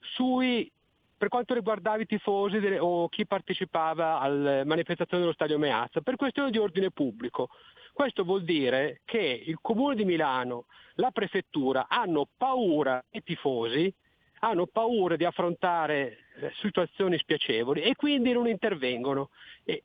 [0.00, 0.70] sui,
[1.16, 6.16] per quanto riguardava i tifosi delle- o chi partecipava alle manifestazioni dello Stadio Meazza, per
[6.16, 7.48] questione di ordine pubblico.
[7.92, 13.92] Questo vuol dire che il Comune di Milano, la Prefettura hanno paura dei tifosi,
[14.40, 19.30] hanno paura di affrontare eh, situazioni spiacevoli e quindi non intervengono.
[19.64, 19.84] E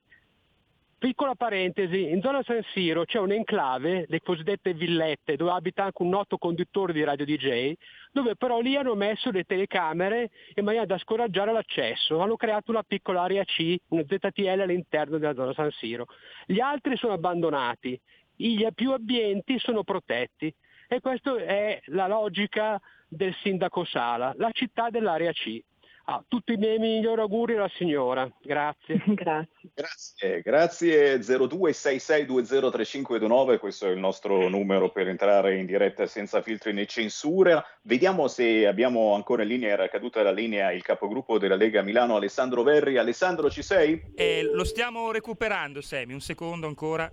[1.06, 6.02] Piccola parentesi, in zona San Siro c'è un enclave, le cosiddette villette, dove abita anche
[6.02, 7.73] un noto conduttore di radio DJ,
[8.11, 12.22] dove però lì hanno messo le telecamere in maniera da scoraggiare l'accesso.
[12.22, 16.07] Hanno creato una piccola area C, una ZTL all'interno della zona San Siro.
[16.48, 18.02] Gli altri sono abbandonati,
[18.36, 20.52] gli più ambienti sono protetti.
[20.88, 25.61] E questa è la logica del sindaco Sala, la città dell'area C.
[26.07, 29.02] Ah, tutti i miei migliori auguri alla signora, grazie.
[29.15, 29.72] grazie.
[29.73, 36.86] Grazie, grazie 0266203529, questo è il nostro numero per entrare in diretta senza filtri né
[36.86, 37.65] censura.
[37.82, 42.18] Vediamo se abbiamo ancora in linea, era caduta la linea il capogruppo della Lega Milano
[42.18, 42.98] Alessandro Verri.
[42.98, 43.99] Alessandro ci sei?
[44.14, 47.11] Eh, lo stiamo recuperando, Semi, un secondo ancora.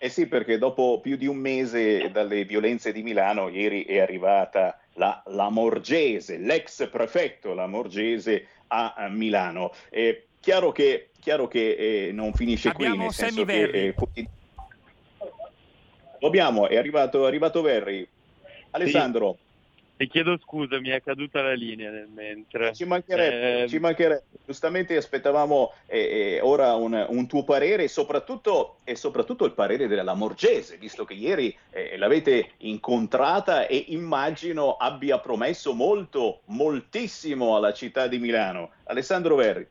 [0.00, 4.78] Eh sì, perché dopo più di un mese dalle violenze di Milano, ieri è arrivata
[4.98, 9.72] la, la Morgese, l'ex prefetto La Morgese a, a Milano.
[9.88, 13.62] È chiaro che, chiaro che eh, non finisce Abbiamo qui, nel senso che...
[13.62, 13.94] Eh,
[16.18, 18.06] Dobbiamo, è arrivato, è arrivato Verri.
[18.70, 19.38] Alessandro,
[20.00, 22.72] E chiedo scusa, mi è caduta la linea nel mentre.
[22.72, 24.22] ci mancherebbe, Eh, ci mancherebbe.
[24.46, 25.98] Giustamente aspettavamo eh,
[26.36, 31.04] eh, ora un, un tuo parere e soprattutto, e soprattutto il parere della Morgese, visto
[31.04, 38.70] che ieri eh, l'avete incontrata e immagino abbia promesso molto, moltissimo alla città di Milano.
[38.84, 39.66] Alessandro Verri.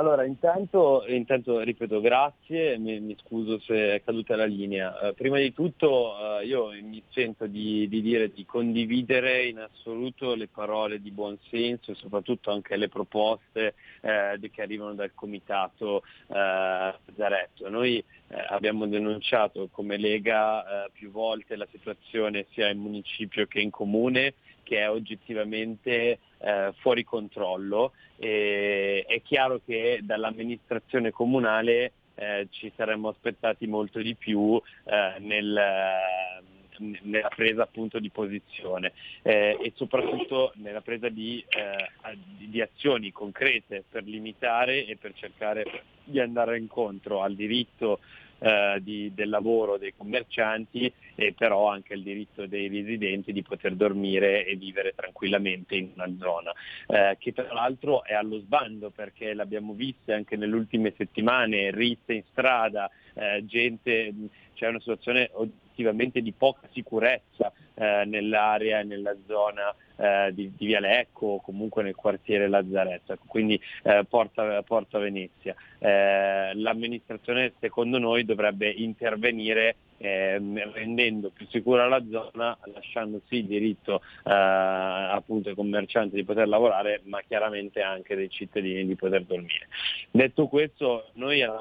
[0.00, 4.98] Allora, intanto, intanto ripeto grazie, mi, mi scuso se è caduta la linea.
[4.98, 10.34] Eh, prima di tutto eh, io mi sento di, di dire di condividere in assoluto
[10.34, 16.02] le parole di buon senso e soprattutto anche le proposte eh, che arrivano dal comitato
[16.28, 17.68] eh, Zaretto.
[17.68, 18.04] Noi eh,
[18.48, 24.32] abbiamo denunciato come Lega eh, più volte la situazione sia in municipio che in comune
[24.62, 27.92] che è oggettivamente eh, fuori controllo.
[28.16, 35.56] E, è chiaro che dall'amministrazione comunale eh, ci saremmo aspettati molto di più eh, nel,
[35.56, 38.92] eh, nella presa appunto di posizione
[39.22, 45.12] eh, e soprattutto nella presa di, eh, di- di azioni concrete per limitare e per
[45.14, 45.64] cercare
[46.04, 48.00] di andare incontro al diritto
[48.40, 53.74] eh, di- del lavoro dei commercianti e però anche il diritto dei residenti di poter
[53.74, 56.52] dormire e vivere tranquillamente in una zona
[56.86, 62.14] eh, che tra l'altro è allo sbando perché l'abbiamo vista anche nelle ultime settimane, risse
[62.14, 64.12] in strada, eh, gente,
[64.54, 70.66] c'è una situazione oggettivamente di poca sicurezza eh, nell'area e nella zona eh, di, di
[70.66, 75.54] Via Lecco o comunque nel quartiere Lazzaretto, ecco, quindi eh, Porta, Porta Venezia.
[75.78, 83.46] Eh, l'amministrazione secondo noi dovrebbe intervenire ehm, rendendo più sicura la zona, lasciando sì il
[83.46, 89.24] diritto eh, appunto ai commercianti di poter lavorare, ma chiaramente anche dei cittadini di poter
[89.24, 89.68] dormire.
[90.10, 91.60] Detto questo, noi al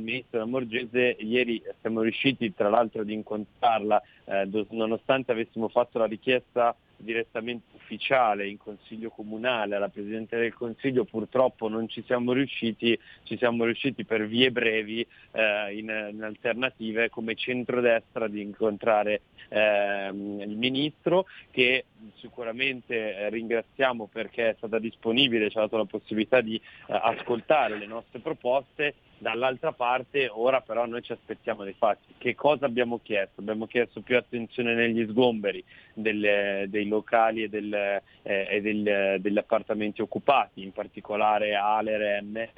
[0.00, 6.06] ministro della Morgese, ieri siamo riusciti tra l'altro ad incontrarla, eh, nonostante avessimo fatto la
[6.06, 12.98] richiesta direttamente ufficiale in consiglio comunale alla Presidente del Consiglio purtroppo non ci siamo riusciti,
[13.24, 20.40] ci siamo riusciti per vie brevi eh, in, in alternative come centrodestra di incontrare ehm,
[20.40, 21.84] il Ministro che
[22.16, 27.76] sicuramente eh, ringraziamo perché è stata disponibile, ci ha dato la possibilità di eh, ascoltare
[27.78, 28.94] le nostre proposte.
[29.20, 32.14] Dall'altra parte ora però noi ci aspettiamo dei fatti.
[32.16, 33.40] Che cosa abbiamo chiesto?
[33.40, 35.62] Abbiamo chiesto più attenzione negli sgomberi
[35.92, 42.22] delle- dei locali e, del- eh, e del- degli appartamenti occupati, in particolare ALER e
[42.22, 42.48] MM.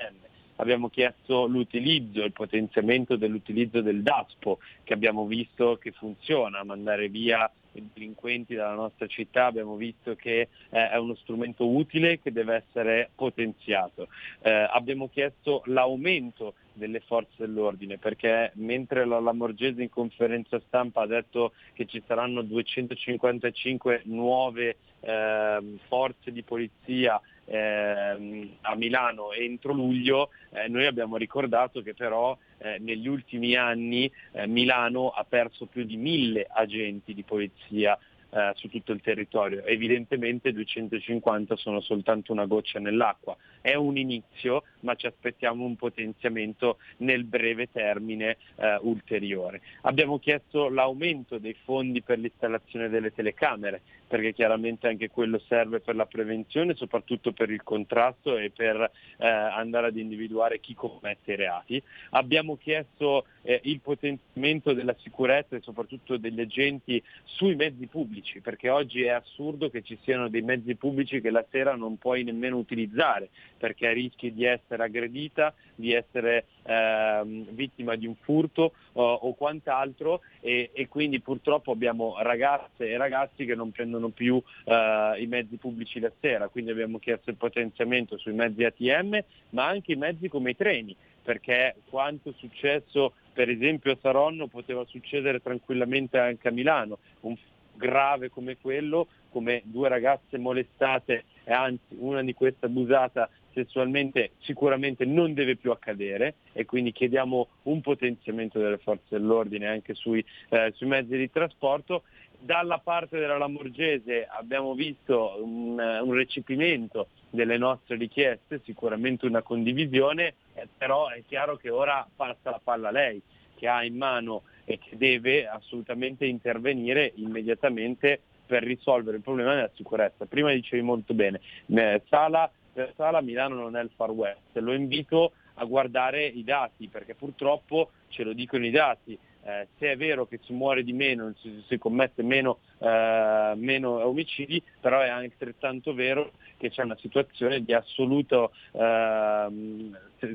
[0.62, 7.50] Abbiamo chiesto l'utilizzo, il potenziamento dell'utilizzo del DASPO che abbiamo visto che funziona, mandare via
[7.72, 12.64] i delinquenti dalla nostra città, abbiamo visto che eh, è uno strumento utile che deve
[12.64, 14.06] essere potenziato.
[14.40, 21.06] Eh, abbiamo chiesto l'aumento delle forze dell'ordine perché mentre la Lamorgese in conferenza stampa ha
[21.06, 30.30] detto che ci saranno 255 nuove ehm, forze di polizia ehm, a Milano entro luglio,
[30.50, 35.84] eh, noi abbiamo ricordato che però eh, negli ultimi anni eh, Milano ha perso più
[35.84, 37.98] di mille agenti di polizia
[38.32, 39.62] eh, su tutto il territorio.
[39.64, 43.36] Evidentemente 250 sono soltanto una goccia nell'acqua.
[43.60, 49.60] È un inizio, ma ci aspettiamo un potenziamento nel breve termine eh, ulteriore.
[49.82, 55.94] Abbiamo chiesto l'aumento dei fondi per l'installazione delle telecamere, perché chiaramente anche quello serve per
[55.94, 61.36] la prevenzione, soprattutto per il contrasto e per eh, andare ad individuare chi commette i
[61.36, 61.82] reati.
[62.10, 68.40] Abbiamo chiesto eh, il potenziamento della sicurezza e soprattutto degli agenti sui mezzi pubblici pubblici,
[68.40, 72.22] perché oggi è assurdo che ci siano dei mezzi pubblici che la sera non puoi
[72.22, 73.28] nemmeno utilizzare,
[73.58, 80.20] perché rischi di essere aggredita, di essere ehm, vittima di un furto o, o quant'altro
[80.40, 85.56] e, e, quindi purtroppo abbiamo ragazze e ragazzi che non prendono più eh, i mezzi
[85.56, 90.28] pubblici la sera, quindi abbiamo chiesto il potenziamento sui mezzi ATM, ma anche i mezzi
[90.28, 96.48] come i treni perché quanto è successo per esempio a Saronno poteva succedere tranquillamente anche
[96.48, 97.36] a Milano, un
[97.74, 105.04] grave come quello, come due ragazze molestate e anzi una di queste abusata sessualmente sicuramente
[105.04, 110.72] non deve più accadere e quindi chiediamo un potenziamento delle forze dell'ordine anche sui, eh,
[110.74, 112.02] sui mezzi di trasporto.
[112.38, 120.34] Dalla parte della Lamorgese abbiamo visto un, un recepimento delle nostre richieste, sicuramente una condivisione,
[120.54, 123.22] eh, però è chiaro che ora passa la palla a lei,
[123.54, 124.42] che ha in mano
[124.72, 130.24] e che deve assolutamente intervenire immediatamente per risolvere il problema della sicurezza.
[130.24, 134.72] Prima dicevi molto bene, eh, Sala, per Sala Milano non è il Far West, lo
[134.72, 139.96] invito a guardare i dati perché purtroppo ce lo dicono i dati, eh, se è
[139.96, 145.08] vero che si muore di meno, si, si commette meno, eh, meno, omicidi, però è
[145.08, 149.46] altrettanto vero che c'è una situazione di assoluto eh,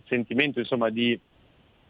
[0.06, 1.20] sentimento, insomma, di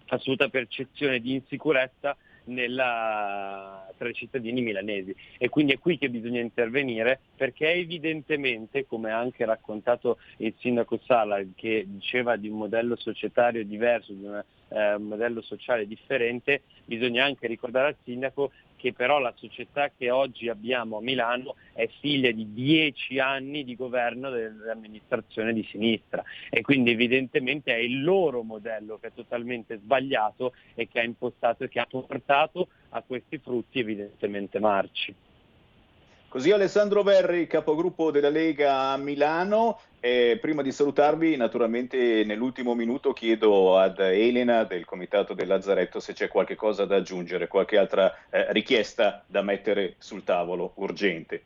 [0.08, 2.16] assoluta percezione di insicurezza
[2.48, 5.16] nella, tra i cittadini milanesi.
[5.38, 11.00] E quindi è qui che bisogna intervenire perché evidentemente, come ha anche raccontato il sindaco
[11.06, 17.26] Sala, che diceva di un modello societario diverso, di un eh, modello sociale differente, bisogna
[17.26, 22.32] anche ricordare al sindaco che però la società che oggi abbiamo a Milano è figlia
[22.32, 28.98] di dieci anni di governo dell'amministrazione di sinistra e quindi evidentemente è il loro modello
[29.00, 33.80] che è totalmente sbagliato e che ha impostato e che ha portato a questi frutti
[33.80, 35.14] evidentemente marci.
[36.38, 39.80] Così Alessandro Verri, capogruppo della Lega a Milano.
[40.00, 46.14] E prima di salutarvi, naturalmente nell'ultimo minuto chiedo ad Elena del Comitato del Lazzaretto se
[46.14, 51.42] c'è qualche cosa da aggiungere, qualche altra eh, richiesta da mettere sul tavolo urgente.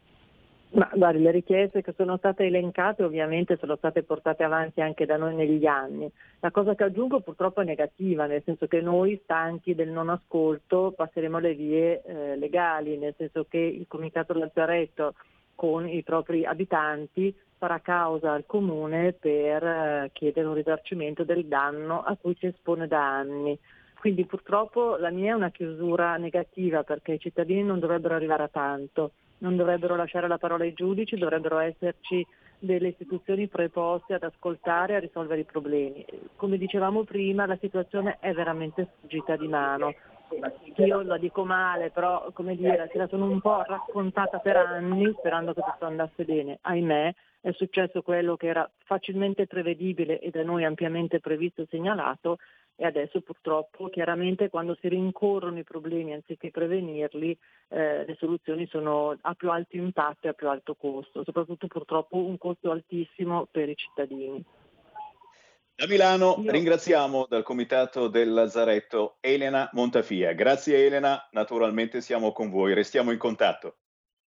[0.73, 5.17] Ma guardi, le richieste che sono state elencate ovviamente sono state portate avanti anche da
[5.17, 6.09] noi negli anni.
[6.39, 10.93] La cosa che aggiungo purtroppo è negativa, nel senso che noi, stanchi del non ascolto,
[10.95, 15.15] passeremo le vie eh, legali, nel senso che il Comitato Lazzaretto
[15.55, 22.01] con i propri abitanti farà causa al Comune per eh, chiedere un risarcimento del danno
[22.01, 23.59] a cui si espone da anni.
[23.99, 28.47] Quindi purtroppo la mia è una chiusura negativa perché i cittadini non dovrebbero arrivare a
[28.47, 29.11] tanto
[29.41, 32.25] non dovrebbero lasciare la parola ai giudici, dovrebbero esserci
[32.59, 36.05] delle istituzioni preposte ad ascoltare e a risolvere i problemi.
[36.35, 39.93] Come dicevamo prima, la situazione è veramente sfuggita di mano.
[40.77, 45.13] Io la dico male, però come dire, se la sono un po' raccontata per anni
[45.17, 46.59] sperando che tutto andasse bene.
[46.61, 52.37] Ahimè, è successo quello che era facilmente prevedibile e da noi ampiamente previsto e segnalato
[52.81, 57.37] e adesso purtroppo chiaramente quando si rincorrono i problemi anziché prevenirli
[57.67, 62.17] eh, le soluzioni sono a più alto impatto e a più alto costo, soprattutto purtroppo
[62.17, 64.43] un costo altissimo per i cittadini.
[65.75, 66.49] Da Milano Io...
[66.49, 70.33] ringraziamo dal Comitato del Lazzaretto Elena Montafia.
[70.33, 73.75] Grazie Elena, naturalmente siamo con voi, restiamo in contatto.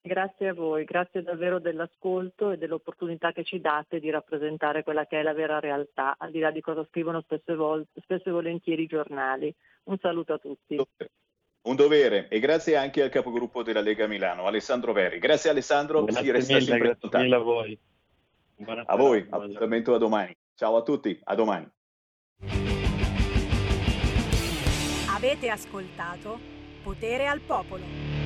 [0.08, 5.20] Grazie a voi, grazie davvero dell'ascolto e dell'opportunità che ci date di rappresentare quella che
[5.20, 8.32] è la vera realtà, al di là di cosa scrivono spesso e, vol- spesso e
[8.32, 9.54] volentieri i giornali.
[9.84, 10.80] Un saluto a tutti.
[11.64, 15.20] Un dovere e grazie anche al capogruppo della Lega Milano, Alessandro Verri.
[15.20, 17.80] Grazie Alessandro, grazie si resta mille, grazie mille a voi.
[18.56, 20.34] Buonasera, a voi, appuntamento a domani.
[20.56, 21.70] Ciao a tutti, a domani.
[25.14, 26.40] Avete ascoltato
[26.82, 28.17] Potere al Popolo.